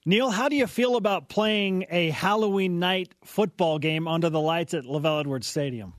Neil, 0.04 0.30
how 0.30 0.48
do 0.48 0.56
you 0.56 0.66
feel 0.66 0.96
about 0.96 1.28
playing 1.28 1.86
a 1.90 2.10
Halloween 2.10 2.80
night 2.80 3.14
football 3.24 3.78
game 3.78 4.08
under 4.08 4.30
the 4.30 4.40
lights 4.40 4.74
at 4.74 4.84
LaVell 4.84 5.20
Edwards 5.20 5.46
Stadium? 5.46 5.92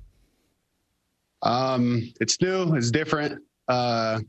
Um, 1.41 2.11
it's 2.19 2.39
new, 2.41 2.75
it's 2.75 2.91
different. 2.91 3.41
Uh, 3.67 4.19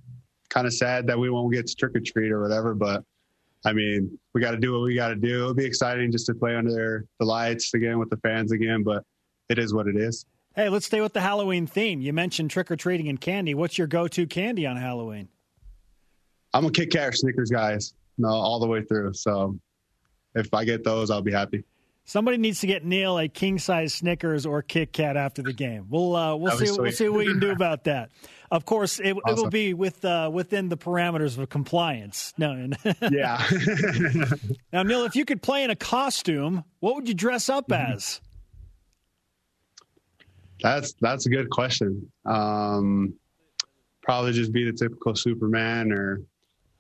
kind 0.49 0.67
of 0.67 0.73
sad 0.73 1.09
that 1.09 1.19
we 1.19 1.29
won't 1.29 1.53
get 1.53 1.67
to 1.67 1.75
trick 1.75 1.97
or 1.97 2.01
treat 2.01 2.31
or 2.31 2.41
whatever, 2.41 2.75
but 2.75 3.03
I 3.65 3.73
mean, 3.73 4.17
we 4.33 4.41
got 4.41 4.53
to 4.53 4.59
do 4.59 4.73
what 4.73 4.83
we 4.83 4.95
got 4.95 5.09
to 5.09 5.17
do. 5.17 5.41
It'll 5.41 5.55
be 5.55 5.65
exciting 5.65 6.13
just 6.13 6.27
to 6.27 6.35
play 6.35 6.55
under 6.55 7.07
the 7.19 7.27
lights 7.27 7.75
again 7.75 7.99
with 7.99 8.11
the 8.11 8.17
fans 8.19 8.53
again, 8.53 8.85
but 8.85 9.03
it 9.49 9.59
is 9.59 9.75
what 9.75 9.89
it 9.89 9.97
is. 9.97 10.25
Hey, 10.55 10.69
let's 10.69 10.87
stay 10.87 11.01
with 11.01 11.15
the 11.15 11.21
Halloween 11.21 11.67
theme. 11.67 12.01
You 12.01 12.13
mentioned 12.13 12.51
trick 12.51 12.71
or 12.71 12.77
treating 12.77 13.09
and 13.09 13.21
candy. 13.21 13.55
What's 13.55 13.77
your 13.77 13.89
go 13.89 14.07
to 14.07 14.27
candy 14.27 14.67
on 14.67 14.77
Halloween? 14.77 15.29
I'm 16.53 16.65
a 16.65 16.71
Kit 16.71 16.93
Kat 16.93 17.09
or 17.09 17.13
Snickers 17.13 17.51
guys, 17.51 17.95
no, 18.19 18.29
all 18.29 18.61
the 18.61 18.67
way 18.67 18.83
through. 18.83 19.15
So 19.15 19.59
if 20.35 20.53
I 20.53 20.65
get 20.65 20.85
those, 20.85 21.11
I'll 21.11 21.23
be 21.23 21.33
happy. 21.33 21.65
Somebody 22.07 22.37
needs 22.37 22.61
to 22.61 22.67
get 22.67 22.85
Neil 22.85 23.19
a 23.19 23.29
king 23.29 23.59
size 23.59 23.95
Snickers 23.95 24.45
or 24.45 24.61
Kit 24.61 24.93
Kat 24.93 25.17
after 25.17 25.41
the 25.41 25.55
game. 25.55 25.87
We'll 25.89 26.15
uh, 26.15 26.37
we'll 26.37 26.57
see 26.59 26.71
we'll 26.71 26.93
see 26.93 27.09
what 27.09 27.19
we 27.19 27.27
can 27.27 27.41
do 27.41 27.51
about 27.51 27.85
that. 27.85 28.11
Of 28.51 28.67
course, 28.67 29.01
it, 29.01 29.17
awesome. 29.17 29.23
it 29.27 29.37
will 29.43 29.51
be 29.51 29.73
with 29.73 30.05
uh, 30.05 30.31
within 30.33 30.69
the 30.69 30.77
parameters 30.77 31.39
of 31.39 31.49
compliance. 31.49 32.35
No, 32.37 32.69
yeah. 33.11 33.43
now, 34.73 34.83
Neil, 34.83 35.05
if 35.05 35.17
you 35.17 35.25
could 35.25 35.41
play 35.41 35.65
in 35.65 35.71
a 35.71 35.77
costume, 35.77 36.63
what 36.81 36.95
would 36.95 37.09
you 37.09 37.15
dress 37.15 37.49
up 37.49 37.69
mm-hmm. 37.69 37.95
as? 37.95 38.21
That's 40.61 40.95
that's 41.01 41.25
a 41.25 41.31
good 41.31 41.49
question. 41.49 42.13
Um, 42.27 43.15
probably 44.03 44.33
just 44.33 44.53
be 44.53 44.71
the 44.71 44.77
typical 44.77 45.15
Superman 45.15 45.91
or 45.91 46.21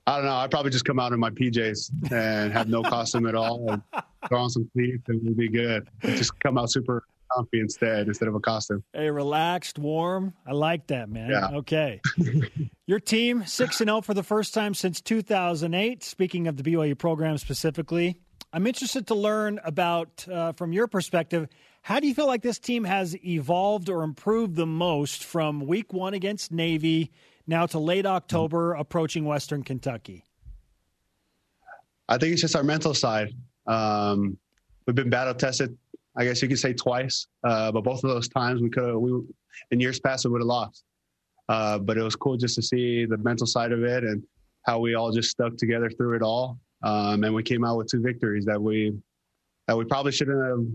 I 0.07 0.17
don't 0.17 0.27
know. 0.27 0.35
I'd 0.35 0.51
probably 0.51 0.71
just 0.71 0.85
come 0.85 0.99
out 1.01 1.13
in 1.13 1.21
my 1.21 1.31
PJs 1.31 2.13
and 2.13 2.53
have 2.53 2.69
no 2.69 2.83
costume 2.83 3.27
at 3.27 3.35
all 3.35 3.71
and 3.71 3.83
throw 4.29 4.41
on 4.41 4.51
some 4.51 4.69
cleats 4.75 5.03
and 5.09 5.23
we'd 5.23 5.37
be 5.37 5.49
good. 5.49 5.89
Just 6.03 6.39
come 6.41 6.59
out 6.59 6.71
super 6.71 7.05
comfy 7.35 7.61
instead 7.61 8.07
instead 8.07 8.29
of 8.29 8.35
a 8.35 8.41
costume. 8.41 8.85
Hey, 8.93 9.11
relaxed, 9.11 9.79
warm. 9.79 10.35
I 10.47 10.53
like 10.53 10.89
that, 10.89 11.09
man. 11.09 11.31
Yeah. 11.31 11.57
Okay. 11.59 12.01
Your 12.87 13.01
team, 13.01 13.47
6 13.47 13.81
and 13.81 13.89
0 13.89 14.03
for 14.03 14.13
the 14.13 14.23
first 14.23 14.53
time 14.53 14.75
since 14.75 15.01
2008. 15.01 16.03
Speaking 16.05 16.49
of 16.49 16.57
the 16.59 16.63
BYU 16.63 16.99
program 16.99 17.39
specifically, 17.39 18.19
I'm 18.53 18.67
interested 18.67 19.07
to 19.07 19.15
learn 19.15 19.59
about, 19.65 20.27
uh, 20.31 20.53
from 20.53 20.73
your 20.73 20.87
perspective, 20.87 21.49
how 21.83 21.99
do 21.99 22.07
you 22.07 22.15
feel 22.15 22.27
like 22.27 22.43
this 22.43 22.59
team 22.59 22.85
has 22.85 23.17
evolved 23.25 23.89
or 23.89 24.03
improved 24.03 24.55
the 24.55 24.67
most 24.67 25.25
from 25.25 25.67
week 25.67 25.93
one 25.93 26.15
against 26.15 26.53
Navy 26.53 27.11
now 27.47 27.67
to 27.67 27.79
late 27.79 28.07
October 28.07 28.75
approaching 28.75 29.25
Western 29.25 29.63
Kentucky? 29.63 30.25
I 32.09 32.19
think 32.19 32.33
it's 32.33 32.43
just 32.43 32.57
our 32.57 32.63
mental 32.63 32.95
side. 32.95 33.33
Um, 33.67 34.37
we've 34.87 34.95
been 34.95 35.11
battle 35.11 35.35
tested, 35.35 35.77
I 36.17 36.25
guess 36.25 36.43
you 36.43 36.49
could 36.49 36.59
say 36.59 36.75
twice, 36.75 37.27
uh, 37.45 37.73
but 37.73 37.83
both 37.83 38.05
of 38.05 38.11
those 38.11 38.29
times 38.29 38.61
we 38.61 38.71
could 38.71 38.97
we 38.97 39.23
in 39.71 39.81
years 39.81 40.01
past 40.01 40.25
we 40.25 40.31
would 40.31 40.41
have 40.41 40.47
lost. 40.47 40.85
Uh, 41.49 41.79
but 41.79 41.97
it 41.99 42.03
was 42.03 42.17
cool 42.17 42.37
just 42.37 42.55
to 42.55 42.63
see 42.63 43.05
the 43.05 43.19
mental 43.19 43.47
side 43.47 43.73
of 43.73 43.85
it 43.85 44.03
and 44.03 44.23
how 44.63 44.79
we 44.79 44.95
all 44.95 45.13
just 45.13 45.31
stuck 45.31 45.57
together 45.57 45.91
through 45.91 46.17
it 46.17 46.23
all. 46.23 46.59
Um, 46.83 47.25
and 47.25 47.35
we 47.35 47.43
came 47.43 47.65
out 47.65 47.77
with 47.77 47.89
two 47.89 48.01
victories 48.01 48.45
that 48.47 48.61
we 48.61 48.95
that 49.67 49.77
we 49.77 49.85
probably 49.85 50.13
shouldn't 50.13 50.45
have 50.45 50.67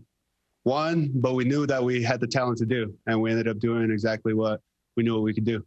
won, 0.66 1.12
but 1.14 1.36
we 1.36 1.46
knew 1.46 1.68
that 1.68 1.84
we 1.84 2.02
had 2.02 2.20
the 2.20 2.28
talent 2.28 2.58
to 2.58 2.66
do, 2.66 2.94
and 3.06 3.22
we 3.22 3.30
ended 3.30 3.48
up 3.48 3.60
doing 3.60 3.92
exactly 3.92 4.34
what 4.34 4.62
we 4.96 5.04
knew 5.04 5.14
what 5.14 5.24
we 5.24 5.34
could 5.34 5.46
do. 5.46 5.64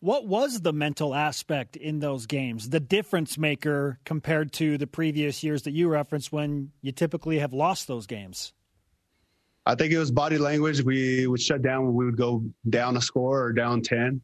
What 0.00 0.26
was 0.26 0.62
the 0.62 0.72
mental 0.72 1.14
aspect 1.14 1.76
in 1.76 1.98
those 1.98 2.24
games, 2.24 2.70
the 2.70 2.80
difference 2.80 3.36
maker 3.36 3.98
compared 4.06 4.50
to 4.54 4.78
the 4.78 4.86
previous 4.86 5.44
years 5.44 5.62
that 5.62 5.72
you 5.72 5.88
referenced 5.88 6.32
when 6.32 6.72
you 6.80 6.90
typically 6.90 7.38
have 7.38 7.52
lost 7.52 7.86
those 7.86 8.06
games? 8.06 8.54
I 9.66 9.74
think 9.74 9.92
it 9.92 9.98
was 9.98 10.10
body 10.10 10.38
language. 10.38 10.82
We 10.82 11.26
would 11.26 11.40
shut 11.40 11.60
down 11.60 11.84
when 11.84 11.94
we 11.94 12.06
would 12.06 12.16
go 12.16 12.42
down 12.70 12.96
a 12.96 13.02
score 13.02 13.42
or 13.42 13.52
down 13.52 13.82
10. 13.82 14.22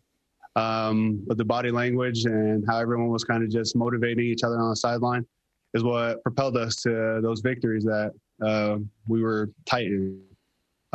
Um, 0.57 1.23
but 1.27 1.37
the 1.37 1.45
body 1.45 1.71
language 1.71 2.25
and 2.25 2.65
how 2.67 2.79
everyone 2.79 3.09
was 3.09 3.25
kind 3.25 3.43
of 3.43 3.51
just 3.51 3.77
motivating 3.77 4.25
each 4.25 4.43
other 4.43 4.59
on 4.59 4.71
the 4.71 4.77
sideline 4.77 5.27
is 5.75 5.85
what 5.85 6.23
propelled 6.23 6.57
us 6.57 6.77
to 6.83 7.21
those 7.23 7.43
victories 7.43 7.85
that 7.85 8.13
uh, 8.43 8.79
we 9.07 9.23
were 9.23 9.51
tight 9.67 9.87
in. 9.87 10.23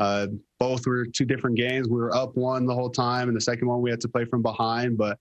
Uh, 0.02 0.26
both 0.58 0.88
were 0.88 1.06
two 1.06 1.26
different 1.26 1.56
games. 1.56 1.88
We 1.88 1.98
were 1.98 2.16
up 2.16 2.36
one 2.36 2.66
the 2.66 2.74
whole 2.74 2.90
time, 2.90 3.28
and 3.28 3.38
the 3.38 3.42
second 3.42 3.68
one 3.68 3.82
we 3.82 3.92
had 3.92 4.02
to 4.02 4.08
play 4.08 4.26
from 4.26 4.42
behind. 4.42 4.98
But 4.98 5.20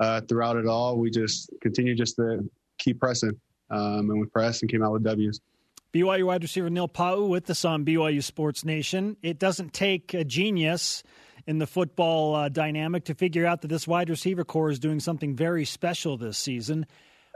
uh, 0.00 0.20
throughout 0.28 0.58
it 0.58 0.66
all, 0.66 0.98
we 0.98 1.10
just 1.10 1.50
continued 1.62 1.96
just 1.96 2.16
to 2.16 2.46
keep 2.76 3.00
pressing, 3.00 3.40
um, 3.70 4.10
and 4.10 4.20
we 4.20 4.26
pressed 4.26 4.60
and 4.62 4.70
came 4.70 4.82
out 4.82 4.92
with 4.92 5.02
W's. 5.02 5.40
BYU 5.94 6.24
wide 6.24 6.42
receiver 6.42 6.68
Neil 6.68 6.88
Pau'u 6.88 7.26
with 7.26 7.48
us 7.48 7.64
on 7.64 7.86
BYU 7.86 8.22
Sports 8.22 8.66
Nation. 8.66 9.16
It 9.22 9.38
doesn't 9.38 9.72
take 9.72 10.12
a 10.12 10.24
genius 10.24 11.02
in 11.46 11.58
the 11.58 11.66
football 11.66 12.34
uh, 12.34 12.50
dynamic 12.50 13.04
to 13.04 13.14
figure 13.14 13.46
out 13.46 13.62
that 13.62 13.68
this 13.68 13.88
wide 13.88 14.10
receiver 14.10 14.44
core 14.44 14.70
is 14.70 14.78
doing 14.78 15.00
something 15.00 15.36
very 15.36 15.64
special 15.64 16.18
this 16.18 16.36
season. 16.36 16.84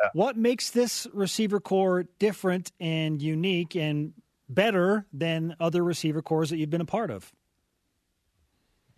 Yeah. 0.02 0.10
What 0.12 0.36
makes 0.36 0.68
this 0.68 1.06
receiver 1.14 1.58
core 1.58 2.04
different 2.18 2.70
and 2.78 3.22
unique 3.22 3.76
and 3.76 4.12
better 4.48 5.06
than 5.12 5.56
other 5.60 5.82
receiver 5.84 6.22
cores 6.22 6.50
that 6.50 6.58
you've 6.58 6.70
been 6.70 6.80
a 6.80 6.86
part 6.86 7.10
of? 7.10 7.32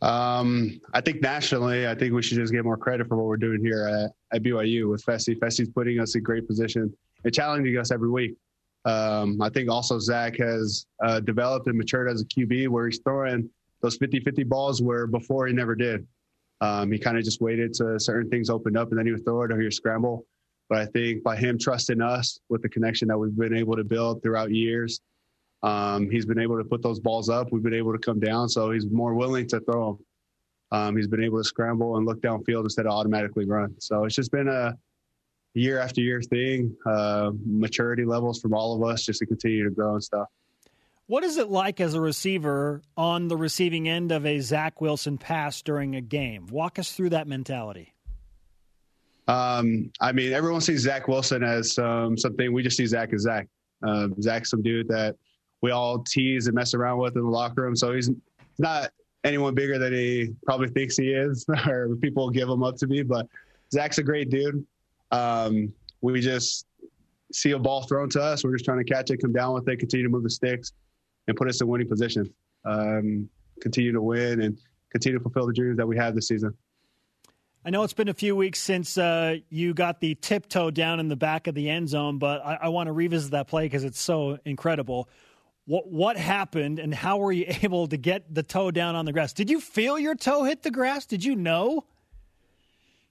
Um, 0.02 0.80
I 0.92 1.00
think 1.00 1.22
nationally, 1.22 1.88
I 1.88 1.94
think 1.94 2.12
we 2.12 2.22
should 2.22 2.36
just 2.36 2.52
get 2.52 2.64
more 2.64 2.76
credit 2.76 3.08
for 3.08 3.16
what 3.16 3.26
we're 3.26 3.36
doing 3.36 3.60
here 3.62 3.86
at, 3.86 4.36
at 4.36 4.42
BYU 4.42 4.90
with 4.90 5.04
Fesi. 5.04 5.38
Fesi's 5.38 5.68
putting 5.68 5.98
us 6.00 6.14
in 6.14 6.22
great 6.22 6.46
position 6.46 6.92
and 7.24 7.34
challenging 7.34 7.78
us 7.78 7.90
every 7.90 8.10
week. 8.10 8.34
Um, 8.84 9.40
I 9.40 9.48
think 9.48 9.70
also 9.70 9.98
Zach 9.98 10.36
has 10.36 10.86
uh, 11.02 11.20
developed 11.20 11.68
and 11.68 11.78
matured 11.78 12.10
as 12.10 12.20
a 12.20 12.26
QB 12.26 12.68
where 12.68 12.86
he's 12.86 12.98
throwing 12.98 13.48
those 13.80 13.96
50 13.96 14.20
50 14.20 14.44
balls 14.44 14.82
where 14.82 15.06
before 15.06 15.46
he 15.46 15.54
never 15.54 15.74
did. 15.74 16.06
Um, 16.60 16.92
he 16.92 16.98
kind 16.98 17.18
of 17.18 17.24
just 17.24 17.40
waited 17.40 17.74
to 17.74 17.98
certain 17.98 18.30
things 18.30 18.48
open 18.48 18.76
up 18.76 18.90
and 18.90 18.98
then 18.98 19.06
he 19.06 19.12
would 19.12 19.24
throw 19.24 19.42
it 19.42 19.52
or 19.52 19.58
he 19.58 19.64
would 19.64 19.74
scramble. 19.74 20.26
But 20.68 20.78
I 20.78 20.86
think 20.86 21.22
by 21.22 21.36
him 21.36 21.58
trusting 21.58 22.00
us 22.00 22.38
with 22.48 22.62
the 22.62 22.68
connection 22.68 23.08
that 23.08 23.18
we've 23.18 23.36
been 23.36 23.56
able 23.56 23.76
to 23.76 23.84
build 23.84 24.22
throughout 24.22 24.50
years, 24.50 25.00
um, 25.64 26.10
he's 26.10 26.26
been 26.26 26.38
able 26.38 26.58
to 26.58 26.64
put 26.64 26.82
those 26.82 27.00
balls 27.00 27.30
up. 27.30 27.50
We've 27.50 27.62
been 27.62 27.74
able 27.74 27.92
to 27.92 27.98
come 27.98 28.20
down, 28.20 28.50
so 28.50 28.70
he's 28.70 28.86
more 28.86 29.14
willing 29.14 29.48
to 29.48 29.60
throw 29.60 29.98
them. 30.70 30.78
Um, 30.78 30.96
he's 30.96 31.06
been 31.06 31.24
able 31.24 31.38
to 31.38 31.44
scramble 31.44 31.96
and 31.96 32.04
look 32.04 32.20
downfield 32.20 32.64
instead 32.64 32.84
of 32.84 32.92
automatically 32.92 33.46
run. 33.46 33.74
So 33.78 34.04
it's 34.04 34.14
just 34.14 34.30
been 34.30 34.48
a 34.48 34.76
year 35.54 35.78
after 35.78 36.02
year 36.02 36.20
thing, 36.20 36.76
uh, 36.84 37.30
maturity 37.46 38.04
levels 38.04 38.40
from 38.42 38.52
all 38.52 38.74
of 38.74 38.86
us 38.86 39.04
just 39.04 39.20
to 39.20 39.26
continue 39.26 39.64
to 39.64 39.70
grow 39.70 39.94
and 39.94 40.04
stuff. 40.04 40.28
What 41.06 41.24
is 41.24 41.38
it 41.38 41.48
like 41.48 41.80
as 41.80 41.94
a 41.94 42.00
receiver 42.00 42.82
on 42.96 43.28
the 43.28 43.36
receiving 43.36 43.88
end 43.88 44.12
of 44.12 44.26
a 44.26 44.40
Zach 44.40 44.82
Wilson 44.82 45.16
pass 45.16 45.62
during 45.62 45.96
a 45.96 46.00
game? 46.02 46.46
Walk 46.48 46.78
us 46.78 46.92
through 46.92 47.10
that 47.10 47.26
mentality. 47.26 47.94
Um, 49.28 49.92
I 49.98 50.12
mean, 50.12 50.34
everyone 50.34 50.60
sees 50.60 50.80
Zach 50.80 51.08
Wilson 51.08 51.42
as 51.42 51.78
um, 51.78 52.18
something. 52.18 52.52
We 52.52 52.62
just 52.62 52.76
see 52.76 52.84
Zach 52.84 53.14
as 53.14 53.22
Zach. 53.22 53.48
Uh, 53.82 54.08
Zach's 54.20 54.50
some 54.50 54.62
dude 54.62 54.88
that 54.88 55.16
we 55.64 55.70
all 55.70 55.98
tease 56.00 56.46
and 56.46 56.54
mess 56.54 56.74
around 56.74 56.98
with 56.98 57.16
in 57.16 57.22
the 57.22 57.28
locker 57.28 57.62
room. 57.62 57.74
So 57.74 57.94
he's 57.94 58.10
not 58.58 58.90
anyone 59.24 59.54
bigger 59.54 59.78
than 59.78 59.94
he 59.94 60.34
probably 60.44 60.68
thinks 60.68 60.94
he 60.94 61.08
is, 61.08 61.46
or 61.66 61.96
people 62.02 62.28
give 62.28 62.50
him 62.50 62.62
up 62.62 62.76
to 62.76 62.86
be. 62.86 63.02
But 63.02 63.26
Zach's 63.72 63.96
a 63.96 64.02
great 64.02 64.28
dude. 64.28 64.66
Um, 65.10 65.72
we 66.02 66.20
just 66.20 66.66
see 67.32 67.52
a 67.52 67.58
ball 67.58 67.84
thrown 67.84 68.10
to 68.10 68.20
us. 68.20 68.44
We're 68.44 68.52
just 68.52 68.66
trying 68.66 68.76
to 68.76 68.84
catch 68.84 69.10
it, 69.10 69.22
come 69.22 69.32
down 69.32 69.54
with 69.54 69.66
it, 69.66 69.78
continue 69.78 70.04
to 70.04 70.10
move 70.10 70.22
the 70.22 70.28
sticks, 70.28 70.72
and 71.28 71.36
put 71.36 71.48
us 71.48 71.62
in 71.62 71.66
winning 71.66 71.88
position. 71.88 72.30
Um, 72.66 73.26
continue 73.62 73.92
to 73.92 74.02
win 74.02 74.42
and 74.42 74.58
continue 74.90 75.18
to 75.18 75.22
fulfill 75.22 75.46
the 75.46 75.54
dreams 75.54 75.78
that 75.78 75.88
we 75.88 75.96
have 75.96 76.14
this 76.14 76.28
season. 76.28 76.54
I 77.64 77.70
know 77.70 77.84
it's 77.84 77.94
been 77.94 78.10
a 78.10 78.14
few 78.14 78.36
weeks 78.36 78.60
since 78.60 78.98
uh, 78.98 79.36
you 79.48 79.72
got 79.72 80.00
the 80.00 80.14
tiptoe 80.16 80.70
down 80.70 81.00
in 81.00 81.08
the 81.08 81.16
back 81.16 81.46
of 81.46 81.54
the 81.54 81.70
end 81.70 81.88
zone, 81.88 82.18
but 82.18 82.44
I, 82.44 82.58
I 82.64 82.68
want 82.68 82.88
to 82.88 82.92
revisit 82.92 83.30
that 83.30 83.48
play 83.48 83.64
because 83.64 83.84
it's 83.84 83.98
so 83.98 84.38
incredible. 84.44 85.08
What 85.66 85.90
what 85.90 86.16
happened 86.16 86.78
and 86.78 86.94
how 86.94 87.18
were 87.18 87.32
you 87.32 87.46
able 87.62 87.86
to 87.88 87.96
get 87.96 88.32
the 88.34 88.42
toe 88.42 88.70
down 88.70 88.94
on 88.94 89.04
the 89.04 89.12
grass? 89.12 89.32
Did 89.32 89.50
you 89.50 89.60
feel 89.60 89.98
your 89.98 90.14
toe 90.14 90.44
hit 90.44 90.62
the 90.62 90.70
grass? 90.70 91.06
Did 91.06 91.24
you 91.24 91.36
know? 91.36 91.84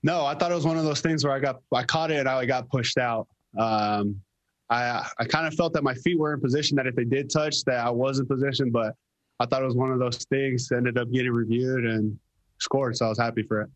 No, 0.04 0.26
I 0.26 0.36
thought 0.36 0.52
it 0.52 0.56
was 0.56 0.66
one 0.66 0.78
of 0.78 0.84
those 0.84 1.02
things 1.02 1.24
where 1.24 1.34
I 1.34 1.40
got 1.40 1.62
I 1.74 1.84
caught 1.84 2.12
it 2.12 2.20
and 2.20 2.30
I 2.30 2.46
got 2.46 2.70
pushed 2.70 2.98
out. 2.98 3.28
Um, 3.58 4.22
I 4.70 5.08
I 5.18 5.26
kind 5.26 5.48
of 5.48 5.54
felt 5.54 5.74
that 5.74 5.84
my 5.84 5.94
feet 5.96 6.20
were 6.20 6.34
in 6.34 6.42
position 6.42 6.76
that 6.78 6.88
if 6.88 6.96
they 6.96 7.06
did 7.06 7.30
touch 7.30 7.64
that 7.66 7.86
I 7.86 7.90
was 7.90 8.20
in 8.20 8.26
position, 8.26 8.70
but 8.70 8.96
I 9.40 9.46
thought 9.46 9.62
it 9.62 9.66
was 9.66 9.76
one 9.76 9.92
of 9.92 10.00
those 10.00 10.18
things. 10.26 10.72
Ended 10.72 10.98
up 10.98 11.12
getting 11.12 11.32
reviewed 11.32 11.86
and 11.86 12.18
scored, 12.60 12.98
so 12.98 13.06
I 13.06 13.10
was 13.10 13.18
happy 13.18 13.44
for 13.44 13.62
it. 13.62 13.70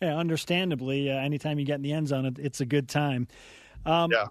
Yeah, 0.00 0.16
understandably, 0.16 1.10
uh, 1.10 1.16
anytime 1.16 1.58
you 1.58 1.66
get 1.66 1.74
in 1.74 1.82
the 1.82 1.92
end 1.92 2.08
zone, 2.08 2.24
it, 2.24 2.38
it's 2.38 2.60
a 2.60 2.66
good 2.66 2.88
time. 2.88 3.28
Um, 3.84 4.10
yeah. 4.10 4.26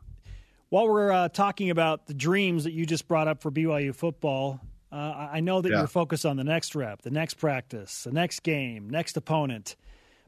While 0.69 0.87
we're 0.87 1.11
uh, 1.11 1.29
talking 1.29 1.71
about 1.71 2.05
the 2.05 2.13
dreams 2.13 2.65
that 2.65 2.73
you 2.73 2.85
just 2.85 3.07
brought 3.07 3.27
up 3.27 3.41
for 3.41 3.49
BYU 3.49 3.93
football, 3.93 4.59
uh, 4.91 5.29
I 5.31 5.39
know 5.39 5.61
that 5.61 5.69
yeah. 5.69 5.79
you're 5.79 5.87
focused 5.87 6.27
on 6.27 6.37
the 6.37 6.43
next 6.43 6.75
rep, 6.75 7.01
the 7.01 7.09
next 7.09 7.35
practice, 7.35 8.03
the 8.03 8.11
next 8.11 8.41
game, 8.41 8.87
next 8.89 9.17
opponent. 9.17 9.75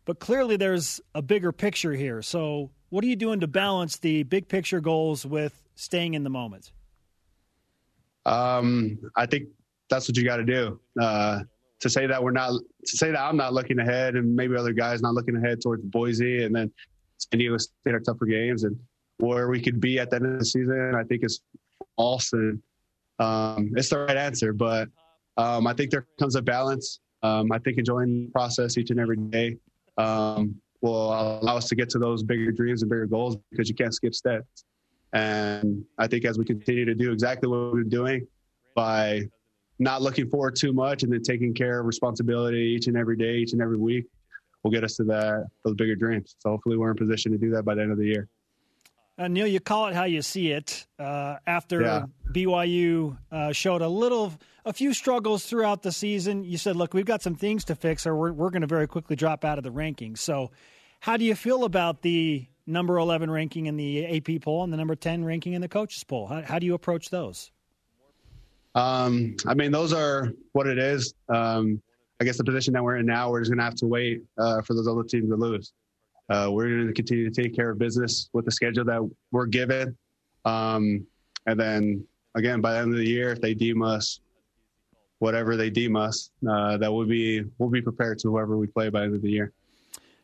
But 0.05 0.19
clearly, 0.19 0.57
there's 0.57 0.99
a 1.13 1.21
bigger 1.21 1.51
picture 1.51 1.93
here. 1.93 2.23
So, 2.23 2.71
what 2.89 3.03
are 3.03 3.07
you 3.07 3.15
doing 3.15 3.39
to 3.41 3.47
balance 3.47 3.97
the 3.97 4.23
big 4.23 4.47
picture 4.47 4.81
goals 4.81 5.25
with 5.27 5.61
staying 5.75 6.15
in 6.15 6.23
the 6.23 6.29
moment? 6.31 6.71
Um, 8.25 8.99
I 9.15 9.27
think 9.27 9.49
that's 9.89 10.07
what 10.07 10.17
you 10.17 10.23
got 10.23 10.37
to 10.37 10.43
do. 10.43 10.79
Uh, 10.99 11.41
to 11.81 11.89
say 11.89 12.07
that 12.07 12.23
we're 12.23 12.31
not, 12.31 12.51
to 12.85 12.97
say 12.97 13.11
that 13.11 13.19
I'm 13.19 13.37
not 13.37 13.53
looking 13.53 13.77
ahead, 13.77 14.15
and 14.15 14.35
maybe 14.35 14.55
other 14.55 14.73
guys 14.73 15.03
not 15.03 15.13
looking 15.13 15.35
ahead 15.35 15.61
towards 15.61 15.83
Boise, 15.83 16.43
and 16.43 16.55
then 16.55 16.71
San 17.17 17.39
Diego 17.39 17.57
State 17.57 17.93
are 17.93 17.99
tougher 17.99 18.25
games, 18.25 18.63
and 18.63 18.75
where 19.21 19.49
we 19.49 19.61
could 19.61 19.79
be 19.79 19.99
at 19.99 20.09
the 20.09 20.17
end 20.17 20.25
of 20.25 20.39
the 20.39 20.45
season, 20.45 20.95
I 20.95 21.03
think 21.03 21.23
is. 21.23 21.41
And 21.97 22.61
um, 23.19 23.71
it's 23.75 23.89
the 23.89 23.99
right 23.99 24.17
answer, 24.17 24.53
but 24.53 24.89
um, 25.37 25.67
I 25.67 25.73
think 25.73 25.91
there 25.91 26.07
comes 26.19 26.35
a 26.35 26.41
balance. 26.41 26.99
Um, 27.21 27.51
I 27.51 27.59
think 27.59 27.77
enjoying 27.77 28.25
the 28.25 28.31
process 28.31 28.77
each 28.77 28.89
and 28.89 28.99
every 28.99 29.17
day 29.17 29.57
um, 29.97 30.55
will 30.81 31.11
allow 31.11 31.57
us 31.57 31.67
to 31.69 31.75
get 31.75 31.89
to 31.91 31.99
those 31.99 32.23
bigger 32.23 32.51
dreams 32.51 32.81
and 32.81 32.89
bigger 32.89 33.05
goals 33.05 33.37
because 33.51 33.69
you 33.69 33.75
can't 33.75 33.93
skip 33.93 34.15
steps. 34.15 34.65
And 35.13 35.85
I 35.99 36.07
think 36.07 36.25
as 36.25 36.39
we 36.39 36.45
continue 36.45 36.85
to 36.85 36.95
do 36.95 37.11
exactly 37.11 37.47
what 37.47 37.73
we're 37.73 37.83
doing 37.83 38.25
by 38.75 39.29
not 39.77 40.01
looking 40.01 40.27
forward 40.27 40.55
too 40.55 40.73
much 40.73 41.03
and 41.03 41.11
then 41.11 41.21
taking 41.21 41.53
care 41.53 41.79
of 41.79 41.85
responsibility 41.85 42.73
each 42.75 42.87
and 42.87 42.97
every 42.97 43.17
day, 43.17 43.35
each 43.35 43.53
and 43.53 43.61
every 43.61 43.77
week, 43.77 44.05
will 44.63 44.71
get 44.71 44.83
us 44.83 44.95
to 44.95 45.03
that 45.03 45.45
those 45.63 45.75
bigger 45.75 45.95
dreams. 45.95 46.35
So 46.39 46.49
hopefully 46.49 46.77
we're 46.77 46.91
in 46.91 46.97
position 46.97 47.31
to 47.31 47.37
do 47.37 47.51
that 47.51 47.63
by 47.63 47.75
the 47.75 47.81
end 47.81 47.91
of 47.91 47.97
the 47.97 48.05
year. 48.05 48.27
Uh, 49.17 49.27
Neil, 49.27 49.45
you 49.45 49.59
call 49.59 49.87
it 49.87 49.93
how 49.93 50.05
you 50.05 50.21
see 50.21 50.51
it. 50.51 50.87
Uh, 50.97 51.37
after 51.45 51.81
Yeah. 51.81 52.05
BYU 52.31 53.17
uh, 53.31 53.51
showed 53.51 53.81
a 53.81 53.87
little, 53.87 54.33
a 54.65 54.73
few 54.73 54.93
struggles 54.93 55.45
throughout 55.45 55.83
the 55.83 55.91
season, 55.91 56.43
you 56.43 56.57
said, 56.57 56.75
"Look, 56.75 56.93
we've 56.93 57.05
got 57.05 57.21
some 57.21 57.35
things 57.35 57.65
to 57.65 57.75
fix, 57.75 58.07
or 58.07 58.15
we're, 58.15 58.31
we're 58.31 58.49
going 58.49 58.61
to 58.61 58.67
very 58.67 58.87
quickly 58.87 59.15
drop 59.15 59.43
out 59.45 59.57
of 59.57 59.63
the 59.63 59.69
rankings." 59.71 60.19
So, 60.19 60.51
how 61.01 61.17
do 61.17 61.25
you 61.25 61.35
feel 61.35 61.65
about 61.65 62.01
the 62.01 62.47
number 62.65 62.97
eleven 62.97 63.29
ranking 63.29 63.65
in 63.65 63.75
the 63.75 64.05
AP 64.17 64.41
poll 64.41 64.63
and 64.63 64.71
the 64.71 64.77
number 64.77 64.95
ten 64.95 65.25
ranking 65.25 65.53
in 65.53 65.61
the 65.61 65.67
coaches 65.67 66.03
poll? 66.03 66.27
How, 66.27 66.41
how 66.41 66.59
do 66.59 66.65
you 66.65 66.73
approach 66.73 67.09
those? 67.09 67.51
Um, 68.75 69.35
I 69.45 69.53
mean, 69.53 69.71
those 69.71 69.91
are 69.93 70.29
what 70.53 70.67
it 70.67 70.77
is. 70.79 71.13
Um, 71.27 71.81
I 72.21 72.23
guess 72.23 72.37
the 72.37 72.43
position 72.43 72.73
that 72.73 72.83
we're 72.83 72.97
in 72.97 73.05
now, 73.05 73.29
we're 73.31 73.41
just 73.41 73.51
going 73.51 73.57
to 73.57 73.63
have 73.65 73.75
to 73.75 73.87
wait 73.87 74.21
uh, 74.37 74.61
for 74.61 74.73
those 74.73 74.87
other 74.87 75.03
teams 75.03 75.29
to 75.29 75.35
lose. 75.35 75.73
Uh, 76.31 76.49
we're 76.49 76.69
going 76.69 76.87
to 76.87 76.93
continue 76.93 77.29
to 77.29 77.41
take 77.41 77.53
care 77.53 77.71
of 77.71 77.77
business 77.77 78.29
with 78.31 78.45
the 78.45 78.51
schedule 78.51 78.85
that 78.85 79.01
we're 79.31 79.47
given. 79.47 79.97
Um, 80.45 81.05
and 81.45 81.59
then, 81.59 82.07
again, 82.35 82.61
by 82.61 82.73
the 82.73 82.79
end 82.79 82.93
of 82.93 82.97
the 82.97 83.07
year, 83.07 83.31
if 83.31 83.41
they 83.41 83.53
deem 83.53 83.81
us 83.81 84.21
whatever 85.19 85.57
they 85.57 85.69
deem 85.69 85.97
us, 85.97 86.31
uh, 86.49 86.77
that 86.77 86.91
will 86.91 87.05
be 87.05 87.43
we'll 87.57 87.69
be 87.69 87.81
prepared 87.81 88.17
to 88.19 88.29
whoever 88.29 88.57
we 88.57 88.65
play 88.65 88.89
by 88.89 89.01
the 89.01 89.05
end 89.07 89.15
of 89.15 89.21
the 89.21 89.29
year. 89.29 89.51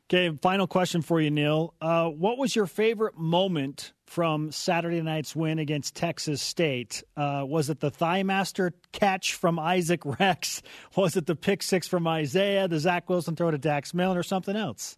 Okay, 0.10 0.36
final 0.41 0.66
question 0.66 1.01
for 1.01 1.20
you, 1.20 1.30
Neil. 1.30 1.74
Uh, 1.82 2.08
what 2.08 2.38
was 2.38 2.55
your 2.55 2.68
favorite 2.68 3.18
moment 3.18 3.91
from 4.05 4.53
Saturday 4.53 5.01
night's 5.01 5.36
win 5.36 5.60
against 5.60 5.93
Texas 5.93 6.41
State? 6.41 7.03
Uh, 7.18 7.43
was 7.45 7.70
it 7.70 7.82
the 7.82 7.91
thigh 7.91 8.24
master 8.24 8.72
catch 8.93 9.34
from 9.34 9.60
Isaac 9.60 10.05
Rex? 10.20 10.62
Was 10.95 11.18
it 11.18 11.26
the 11.26 11.36
pick 11.36 11.62
six 11.62 11.86
from 11.89 12.08
Isaiah, 12.08 12.70
the 12.70 12.80
Zach 12.80 13.10
Wilson 13.10 13.36
throw 13.36 13.51
to 13.51 13.58
Dax 13.58 13.93
Milne, 13.93 14.16
or 14.16 14.24
something 14.24 14.55
else? 14.55 14.97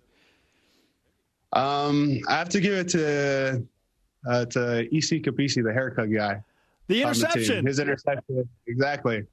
Um, 1.54 2.20
I 2.28 2.38
have 2.38 2.50
to 2.50 2.60
give 2.60 2.74
it 2.74 2.90
to 2.90 3.64
uh, 4.28 4.46
to 4.46 4.82
EC 4.96 5.24
Kaufusi, 5.24 5.64
the 5.64 5.74
haircut 5.74 6.12
guy. 6.12 6.44
The 6.88 7.04
on 7.04 7.14
the 7.14 7.20
interception. 7.20 7.66
His 7.66 7.80
interception, 7.80 8.50
exactly. 8.68 9.24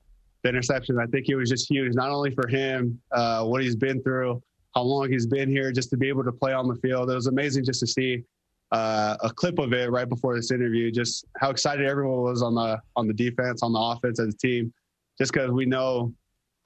The 0.42 0.48
interception. 0.48 0.98
I 0.98 1.06
think 1.06 1.28
it 1.28 1.36
was 1.36 1.50
just 1.50 1.68
huge, 1.68 1.94
not 1.94 2.10
only 2.10 2.30
for 2.30 2.46
him, 2.46 3.00
uh, 3.12 3.44
what 3.44 3.62
he's 3.62 3.76
been 3.76 4.02
through, 4.02 4.42
how 4.74 4.82
long 4.82 5.10
he's 5.10 5.26
been 5.26 5.48
here, 5.48 5.72
just 5.72 5.90
to 5.90 5.96
be 5.96 6.08
able 6.08 6.24
to 6.24 6.32
play 6.32 6.52
on 6.52 6.68
the 6.68 6.76
field. 6.76 7.10
It 7.10 7.14
was 7.14 7.26
amazing 7.26 7.64
just 7.64 7.80
to 7.80 7.86
see 7.86 8.24
uh, 8.72 9.16
a 9.22 9.30
clip 9.30 9.58
of 9.58 9.72
it 9.72 9.90
right 9.90 10.08
before 10.08 10.36
this 10.36 10.50
interview. 10.50 10.90
Just 10.90 11.26
how 11.38 11.50
excited 11.50 11.86
everyone 11.86 12.20
was 12.20 12.42
on 12.42 12.54
the 12.54 12.80
on 12.94 13.06
the 13.06 13.14
defense, 13.14 13.62
on 13.62 13.72
the 13.72 13.80
offense 13.80 14.20
as 14.20 14.28
a 14.28 14.36
team. 14.36 14.72
Just 15.18 15.32
because 15.32 15.50
we 15.50 15.64
know 15.64 16.12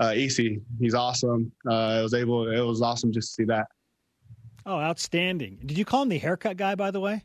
uh, 0.01 0.13
EC, 0.17 0.59
he's 0.81 0.95
awesome. 0.95 1.53
Uh, 1.69 1.99
it 2.01 2.03
was 2.03 2.15
able. 2.15 2.51
It 2.51 2.61
was 2.61 2.83
awesome 2.83 3.13
just 3.13 3.29
to 3.31 3.35
see 3.35 3.45
that. 3.45 3.67
Oh, 4.67 4.79
outstanding. 4.79 5.59
Did 5.65 5.79
you 5.79 5.85
call 5.85 6.03
him 6.03 6.09
the 6.09 6.19
haircut 6.19 6.57
guy, 6.57 6.75
by 6.75 6.91
the 6.91 7.01
way? 7.01 7.25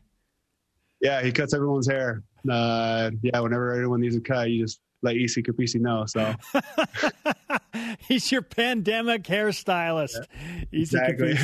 Yeah, 1.00 1.22
he 1.22 1.30
cuts 1.32 1.52
everyone's 1.54 1.88
hair. 1.88 2.22
Uh, 2.50 3.10
yeah, 3.22 3.40
whenever 3.40 3.74
anyone 3.76 4.00
needs 4.00 4.16
a 4.16 4.20
cut, 4.20 4.50
you 4.50 4.62
just 4.64 4.80
let 5.02 5.14
EC 5.16 5.44
Kaufusi 5.44 5.80
know. 5.80 6.04
So 6.06 6.34
He's 8.08 8.32
your 8.32 8.42
pandemic 8.42 9.24
hairstylist. 9.24 10.24
Easy 10.72 10.96
exactly. 10.96 11.36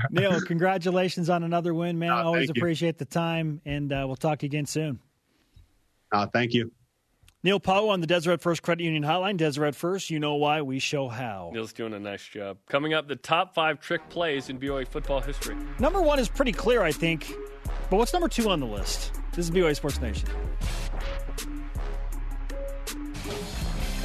Neil, 0.10 0.40
congratulations 0.42 1.28
on 1.28 1.42
another 1.42 1.74
win, 1.74 1.98
man. 1.98 2.10
Oh, 2.10 2.26
Always 2.28 2.46
thank 2.46 2.56
you. 2.56 2.60
appreciate 2.62 2.98
the 2.98 3.04
time, 3.04 3.60
and 3.64 3.92
uh, 3.92 4.04
we'll 4.06 4.16
talk 4.16 4.42
again 4.44 4.66
soon. 4.66 5.00
uh, 6.12 6.26
thank 6.26 6.54
you. 6.54 6.70
Neil 7.44 7.60
Pau'u 7.60 7.90
on 7.90 8.00
the 8.00 8.06
Deseret 8.08 8.40
First 8.40 8.62
Credit 8.62 8.82
Union 8.82 9.04
Hotline. 9.04 9.36
Deseret 9.36 9.76
First, 9.76 10.10
you 10.10 10.18
know 10.18 10.34
why, 10.34 10.60
we 10.62 10.80
show 10.80 11.08
how. 11.08 11.50
Neil's 11.54 11.72
doing 11.72 11.94
a 11.94 11.98
nice 12.00 12.24
job. 12.24 12.58
Coming 12.68 12.94
up, 12.94 13.06
the 13.06 13.14
top 13.14 13.54
five 13.54 13.78
trick 13.78 14.08
plays 14.08 14.48
in 14.48 14.58
BYU 14.58 14.88
football 14.88 15.20
history. 15.20 15.54
Number 15.78 16.02
one 16.02 16.18
is 16.18 16.28
pretty 16.28 16.50
clear, 16.50 16.82
I 16.82 16.90
think. 16.90 17.32
But 17.90 17.98
what's 17.98 18.12
number 18.12 18.28
two 18.28 18.50
on 18.50 18.58
the 18.58 18.66
list? 18.66 19.12
This 19.36 19.44
is 19.44 19.50
BYU 19.52 19.76
Sports 19.76 20.00
Nation. 20.00 20.28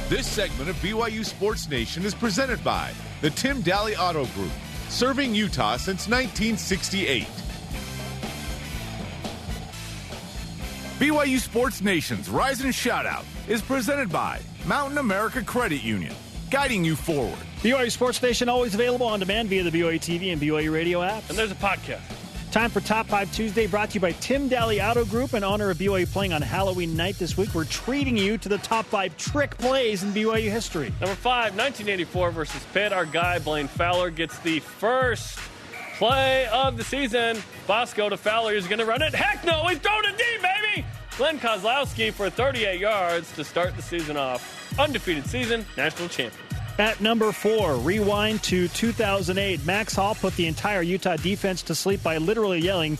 This 0.08 0.28
segment 0.28 0.70
of 0.70 0.76
BYU 0.76 1.24
Sports 1.24 1.68
Nation 1.68 2.04
is 2.04 2.14
presented 2.14 2.62
by 2.62 2.92
the 3.20 3.30
Tim 3.30 3.64
Dahle 3.64 3.98
Auto 3.98 4.26
Group, 4.26 4.52
serving 4.88 5.34
Utah 5.34 5.76
since 5.76 6.06
1968. 6.06 7.26
BYU 10.98 11.40
Sports 11.40 11.80
Nation's 11.80 12.30
Rise 12.30 12.60
and 12.60 12.72
Shoutout 12.72 13.24
is 13.48 13.60
presented 13.60 14.10
by 14.10 14.40
Mountain 14.64 14.98
America 14.98 15.42
Credit 15.42 15.82
Union, 15.82 16.14
guiding 16.52 16.84
you 16.84 16.94
forward. 16.94 17.36
BYU 17.62 17.90
Sports 17.90 18.22
Nation 18.22 18.48
always 18.48 18.74
available 18.76 19.06
on 19.06 19.18
demand 19.18 19.48
via 19.48 19.64
the 19.64 19.70
BYU 19.70 19.96
TV 19.96 20.32
and 20.32 20.40
BYU 20.40 20.72
radio 20.72 21.00
apps. 21.00 21.28
And 21.28 21.36
there's 21.36 21.50
a 21.50 21.56
podcast. 21.56 22.02
Time 22.52 22.70
for 22.70 22.78
Top 22.78 23.08
5 23.08 23.32
Tuesday, 23.32 23.66
brought 23.66 23.90
to 23.90 23.94
you 23.94 24.00
by 24.00 24.12
Tim 24.12 24.48
Dahle 24.48 24.88
Auto 24.88 25.04
Group 25.04 25.34
in 25.34 25.42
honor 25.42 25.70
of 25.70 25.78
BYU 25.78 26.06
playing 26.06 26.32
on 26.32 26.40
Halloween 26.40 26.96
night 26.96 27.18
this 27.18 27.36
week. 27.36 27.52
We're 27.52 27.64
treating 27.64 28.16
you 28.16 28.38
to 28.38 28.48
the 28.48 28.58
top 28.58 28.86
five 28.86 29.16
trick 29.16 29.58
plays 29.58 30.04
in 30.04 30.12
BYU 30.12 30.48
history. 30.48 30.92
Number 31.00 31.16
five, 31.16 31.56
1984 31.56 32.30
versus 32.30 32.64
Pitt. 32.72 32.92
Our 32.92 33.04
guy, 33.04 33.40
Blaine 33.40 33.66
Fowler, 33.66 34.10
gets 34.10 34.38
the 34.38 34.60
first 34.60 35.40
play 35.94 36.46
of 36.46 36.76
the 36.76 36.84
season. 36.84 37.42
Bosco 37.66 38.08
to 38.08 38.16
Fowler. 38.16 38.54
He's 38.54 38.66
going 38.66 38.78
to 38.78 38.84
run 38.84 39.02
it. 39.02 39.14
Heck 39.14 39.44
no, 39.44 39.66
he's 39.66 39.78
throwing 39.78 40.04
it 40.04 40.18
deep, 40.18 40.42
baby! 40.42 40.86
Glenn 41.16 41.38
Kozlowski 41.38 42.12
for 42.12 42.28
38 42.28 42.80
yards 42.80 43.32
to 43.32 43.44
start 43.44 43.76
the 43.76 43.82
season 43.82 44.16
off. 44.16 44.78
Undefeated 44.78 45.26
season, 45.26 45.64
national 45.76 46.08
champion. 46.08 46.40
At 46.78 47.00
number 47.00 47.30
four, 47.30 47.76
rewind 47.76 48.42
to 48.44 48.66
2008. 48.68 49.64
Max 49.64 49.94
Hall 49.94 50.16
put 50.16 50.34
the 50.34 50.46
entire 50.46 50.82
Utah 50.82 51.16
defense 51.16 51.62
to 51.64 51.74
sleep 51.74 52.02
by 52.02 52.18
literally 52.18 52.58
yelling, 52.58 52.98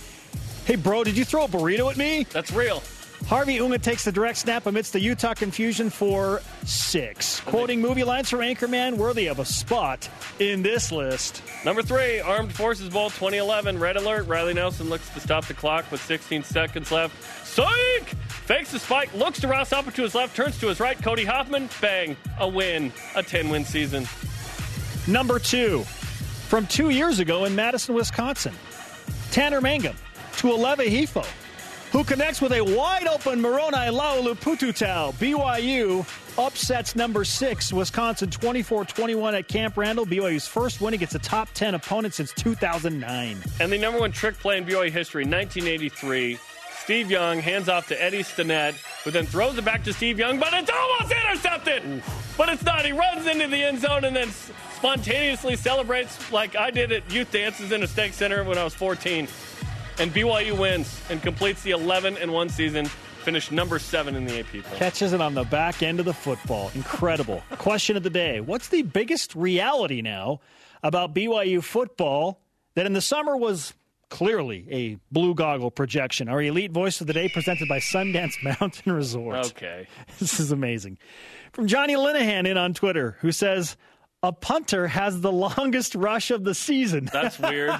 Hey, 0.64 0.76
bro, 0.76 1.02
did 1.04 1.16
you 1.16 1.24
throw 1.24 1.44
a 1.44 1.48
burrito 1.48 1.90
at 1.90 1.96
me? 1.96 2.24
That's 2.30 2.52
real. 2.52 2.82
Harvey 3.26 3.58
Unga 3.58 3.78
takes 3.78 4.04
the 4.04 4.12
direct 4.12 4.36
snap 4.38 4.66
amidst 4.66 4.92
the 4.92 5.00
Utah 5.00 5.32
confusion 5.32 5.88
for 5.88 6.42
six. 6.64 7.40
Quoting 7.40 7.80
movie 7.80 8.04
lines 8.04 8.28
from 8.28 8.40
Anchorman, 8.40 8.96
worthy 8.98 9.28
of 9.28 9.38
a 9.38 9.46
spot 9.46 10.08
in 10.38 10.62
this 10.62 10.92
list. 10.92 11.42
Number 11.64 11.82
three, 11.82 12.20
Armed 12.20 12.52
Forces 12.54 12.90
Bowl 12.90 13.08
2011. 13.08 13.78
Red 13.78 13.96
alert. 13.96 14.26
Riley 14.26 14.52
Nelson 14.52 14.90
looks 14.90 15.08
to 15.10 15.20
stop 15.20 15.46
the 15.46 15.54
clock 15.54 15.90
with 15.90 16.02
16 16.02 16.44
seconds 16.44 16.92
left. 16.92 17.22
Psych! 17.46 18.14
Fakes 18.44 18.72
the 18.72 18.78
spike, 18.78 19.14
looks 19.14 19.40
to 19.40 19.48
Ross 19.48 19.72
Apo 19.72 19.90
to 19.90 20.02
his 20.02 20.14
left, 20.14 20.36
turns 20.36 20.58
to 20.60 20.68
his 20.68 20.78
right. 20.78 21.00
Cody 21.02 21.24
Hoffman, 21.24 21.70
bang, 21.80 22.14
a 22.38 22.46
win, 22.46 22.92
a 23.16 23.22
10 23.22 23.48
win 23.48 23.64
season. 23.64 24.06
Number 25.06 25.38
two, 25.38 25.82
from 26.48 26.66
two 26.66 26.90
years 26.90 27.20
ago 27.20 27.46
in 27.46 27.54
Madison, 27.54 27.94
Wisconsin, 27.94 28.52
Tanner 29.30 29.62
Mangum 29.62 29.96
to 30.36 30.48
Aleva 30.48 30.86
Hifo, 30.86 31.26
who 31.94 32.02
connects 32.02 32.40
with 32.42 32.50
a 32.50 32.60
wide 32.60 33.06
open 33.06 33.40
Moroni 33.40 33.76
Laulu 33.76 34.34
Pututau. 34.34 35.14
BYU 35.14 36.04
upsets 36.36 36.96
number 36.96 37.22
six, 37.22 37.72
Wisconsin 37.72 38.30
24 38.30 38.84
21 38.84 39.36
at 39.36 39.46
Camp 39.46 39.76
Randall. 39.76 40.04
BYU's 40.04 40.48
first 40.48 40.80
win 40.80 40.92
against 40.92 41.14
a 41.14 41.20
top 41.20 41.48
10 41.54 41.76
opponent 41.76 42.12
since 42.12 42.32
2009. 42.32 43.38
And 43.60 43.72
the 43.72 43.78
number 43.78 44.00
one 44.00 44.10
trick 44.10 44.36
play 44.40 44.58
in 44.58 44.64
BYU 44.64 44.90
history, 44.90 45.22
1983. 45.22 46.36
Steve 46.82 47.12
Young 47.12 47.38
hands 47.38 47.68
off 47.68 47.86
to 47.86 48.02
Eddie 48.02 48.24
Stinnett, 48.24 48.74
who 49.04 49.12
then 49.12 49.24
throws 49.24 49.56
it 49.56 49.64
back 49.64 49.84
to 49.84 49.92
Steve 49.92 50.18
Young, 50.18 50.40
but 50.40 50.52
it's 50.52 50.70
almost 50.70 51.14
intercepted. 51.14 52.02
But 52.36 52.48
it's 52.48 52.64
not. 52.64 52.84
He 52.84 52.90
runs 52.90 53.24
into 53.28 53.46
the 53.46 53.62
end 53.62 53.80
zone 53.80 54.04
and 54.04 54.16
then 54.16 54.30
spontaneously 54.76 55.54
celebrates 55.54 56.32
like 56.32 56.56
I 56.56 56.72
did 56.72 56.90
at 56.90 57.08
youth 57.12 57.30
dances 57.30 57.70
in 57.70 57.84
a 57.84 57.86
stake 57.86 58.14
center 58.14 58.42
when 58.42 58.58
I 58.58 58.64
was 58.64 58.74
14. 58.74 59.28
And 59.98 60.12
BYU 60.12 60.58
wins 60.58 61.00
and 61.08 61.22
completes 61.22 61.62
the 61.62 61.70
11 61.70 62.16
and 62.18 62.32
1 62.32 62.48
season, 62.48 62.86
finished 62.86 63.52
number 63.52 63.78
seven 63.78 64.16
in 64.16 64.24
the 64.26 64.40
AP 64.40 64.64
poll. 64.64 64.78
Catches 64.78 65.12
it 65.12 65.20
on 65.20 65.34
the 65.34 65.44
back 65.44 65.82
end 65.82 66.00
of 66.00 66.04
the 66.04 66.12
football. 66.12 66.70
Incredible. 66.74 67.42
Question 67.52 67.96
of 67.96 68.02
the 68.02 68.10
day 68.10 68.40
What's 68.40 68.68
the 68.68 68.82
biggest 68.82 69.34
reality 69.34 70.02
now 70.02 70.40
about 70.82 71.14
BYU 71.14 71.62
football 71.62 72.40
that 72.74 72.86
in 72.86 72.92
the 72.92 73.00
summer 73.00 73.36
was 73.36 73.72
clearly 74.10 74.66
a 74.70 74.98
blue 75.12 75.34
goggle 75.34 75.70
projection? 75.70 76.28
Our 76.28 76.42
elite 76.42 76.72
voice 76.72 77.00
of 77.00 77.06
the 77.06 77.12
day 77.12 77.28
presented 77.28 77.68
by 77.68 77.78
Sundance 77.78 78.34
Mountain 78.60 78.92
Resort. 78.92 79.46
Okay. 79.46 79.86
This 80.18 80.40
is 80.40 80.50
amazing. 80.50 80.98
From 81.52 81.68
Johnny 81.68 81.94
Linehan 81.94 82.48
in 82.48 82.56
on 82.58 82.74
Twitter, 82.74 83.16
who 83.20 83.30
says, 83.30 83.76
A 84.24 84.32
punter 84.32 84.88
has 84.88 85.20
the 85.20 85.30
longest 85.46 85.94
rush 85.94 86.30
of 86.30 86.44
the 86.44 86.54
season. 86.54 87.10
That's 87.12 87.38
weird. 87.50 87.78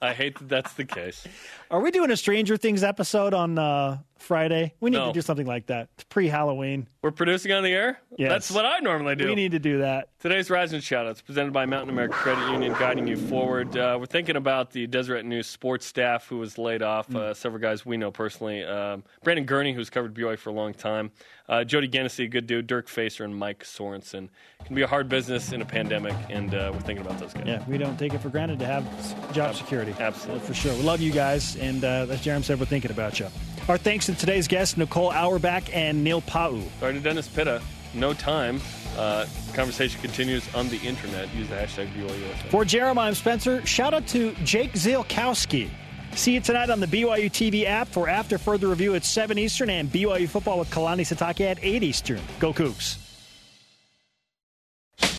I 0.00 0.14
hate 0.14 0.38
that 0.38 0.48
that's 0.48 0.72
the 0.74 0.84
case. 0.84 1.26
Are 1.68 1.80
we 1.80 1.90
doing 1.90 2.12
a 2.12 2.16
Stranger 2.16 2.56
Things 2.56 2.84
episode 2.84 3.34
on 3.34 3.58
uh, 3.58 3.98
Friday. 4.18 4.74
We 4.80 4.90
need 4.90 4.98
No. 4.98 5.06
to 5.08 5.12
do 5.12 5.22
something 5.22 5.46
like 5.46 5.66
that. 5.66 5.88
It's 5.94 6.04
pre-Halloween. 6.04 6.86
We're 7.02 7.10
producing 7.12 7.52
on 7.52 7.62
the 7.62 7.72
air? 7.72 8.00
Yes. 8.18 8.30
That's 8.30 8.50
what 8.50 8.66
I 8.66 8.80
normally 8.80 9.14
do. 9.16 9.28
We 9.28 9.34
need 9.36 9.52
to 9.52 9.58
do 9.60 9.78
that. 9.78 10.08
Today's 10.20 10.50
Rise 10.50 10.72
and 10.72 10.82
Shoutouts 10.82 11.24
presented 11.24 11.52
by 11.52 11.64
Mountain 11.64 11.90
America 11.90 12.14
Credit 12.14 12.50
Union, 12.50 12.72
guiding 12.78 13.06
you 13.06 13.16
forward. 13.16 13.76
Uh, 13.76 13.96
we're 14.00 14.06
thinking 14.06 14.34
about 14.36 14.72
the 14.72 14.86
Deseret 14.88 15.24
News 15.24 15.46
sports 15.46 15.86
staff 15.86 16.26
who 16.26 16.38
was 16.38 16.58
laid 16.58 16.82
off. 16.82 17.14
Uh, 17.14 17.32
several 17.34 17.62
guys 17.62 17.86
we 17.86 17.96
know 17.96 18.10
personally. 18.10 18.64
Um, 18.64 19.04
Brandon 19.22 19.44
Gurney, 19.46 19.72
who's 19.72 19.90
covered 19.90 20.12
BYU 20.14 20.36
for 20.36 20.50
a 20.50 20.52
long 20.52 20.74
time. 20.74 21.12
Uh, 21.48 21.62
Jody 21.64 21.88
Genessy, 21.88 22.24
a 22.24 22.28
good 22.28 22.46
dude. 22.46 22.66
Dirk 22.66 22.88
Facer 22.88 23.24
and 23.24 23.34
Mike 23.36 23.62
Sorensen. 23.64 24.24
It 24.60 24.66
can 24.66 24.74
be 24.74 24.82
a 24.82 24.86
hard 24.88 25.08
business 25.08 25.52
in 25.52 25.62
a 25.62 25.64
pandemic, 25.64 26.14
and 26.28 26.52
uh, 26.54 26.70
we're 26.74 26.80
thinking 26.80 27.06
about 27.06 27.18
those 27.20 27.32
guys. 27.32 27.44
Yeah, 27.46 27.64
we 27.68 27.78
don't 27.78 27.96
take 27.96 28.12
it 28.12 28.18
for 28.20 28.28
granted 28.28 28.58
to 28.58 28.66
have 28.66 29.32
job 29.32 29.54
security. 29.54 29.94
Absolutely. 29.98 30.44
For 30.46 30.52
sure. 30.54 30.74
We 30.74 30.82
love 30.82 31.00
you 31.00 31.12
guys, 31.12 31.56
and 31.56 31.84
uh, 31.84 32.06
as 32.10 32.20
Jarom 32.24 32.42
said, 32.42 32.58
we're 32.58 32.66
thinking 32.66 32.90
about 32.90 33.20
you. 33.20 33.28
Our 33.68 33.76
thanks 33.76 34.06
to 34.06 34.14
today's 34.14 34.48
guests, 34.48 34.78
Nicole 34.78 35.10
Auerbach 35.12 35.64
and 35.76 36.02
Neil 36.02 36.22
Pau'u. 36.22 36.62
Sorry 36.80 36.94
to 36.94 37.00
Dennis 37.00 37.28
Pitta. 37.28 37.60
No 37.92 38.14
time. 38.14 38.62
Uh, 38.96 39.26
conversation 39.52 40.00
continues 40.00 40.42
on 40.54 40.70
the 40.70 40.78
internet. 40.78 41.32
Use 41.34 41.48
the 41.48 41.56
hashtag 41.56 41.92
BYUSA. 41.92 42.48
For 42.50 42.64
Jeremiah 42.64 43.14
Spencer, 43.14 43.64
shout 43.66 43.92
out 43.92 44.06
to 44.08 44.32
Jake 44.44 44.72
Zielkowski. 44.72 45.68
See 46.12 46.32
you 46.32 46.40
tonight 46.40 46.70
on 46.70 46.80
the 46.80 46.86
BYU 46.86 47.30
TV 47.30 47.66
app 47.66 47.88
for 47.88 48.08
After 48.08 48.38
Further 48.38 48.68
Review 48.68 48.94
at 48.94 49.04
7 49.04 49.36
Eastern 49.36 49.68
and 49.68 49.92
BYU 49.92 50.26
Football 50.28 50.60
with 50.60 50.70
Kalani 50.70 51.02
Sitake 51.02 51.42
at 51.42 51.58
8 51.60 51.82
Eastern. 51.82 52.20
Go 52.40 52.54
Cougs. 52.54 53.07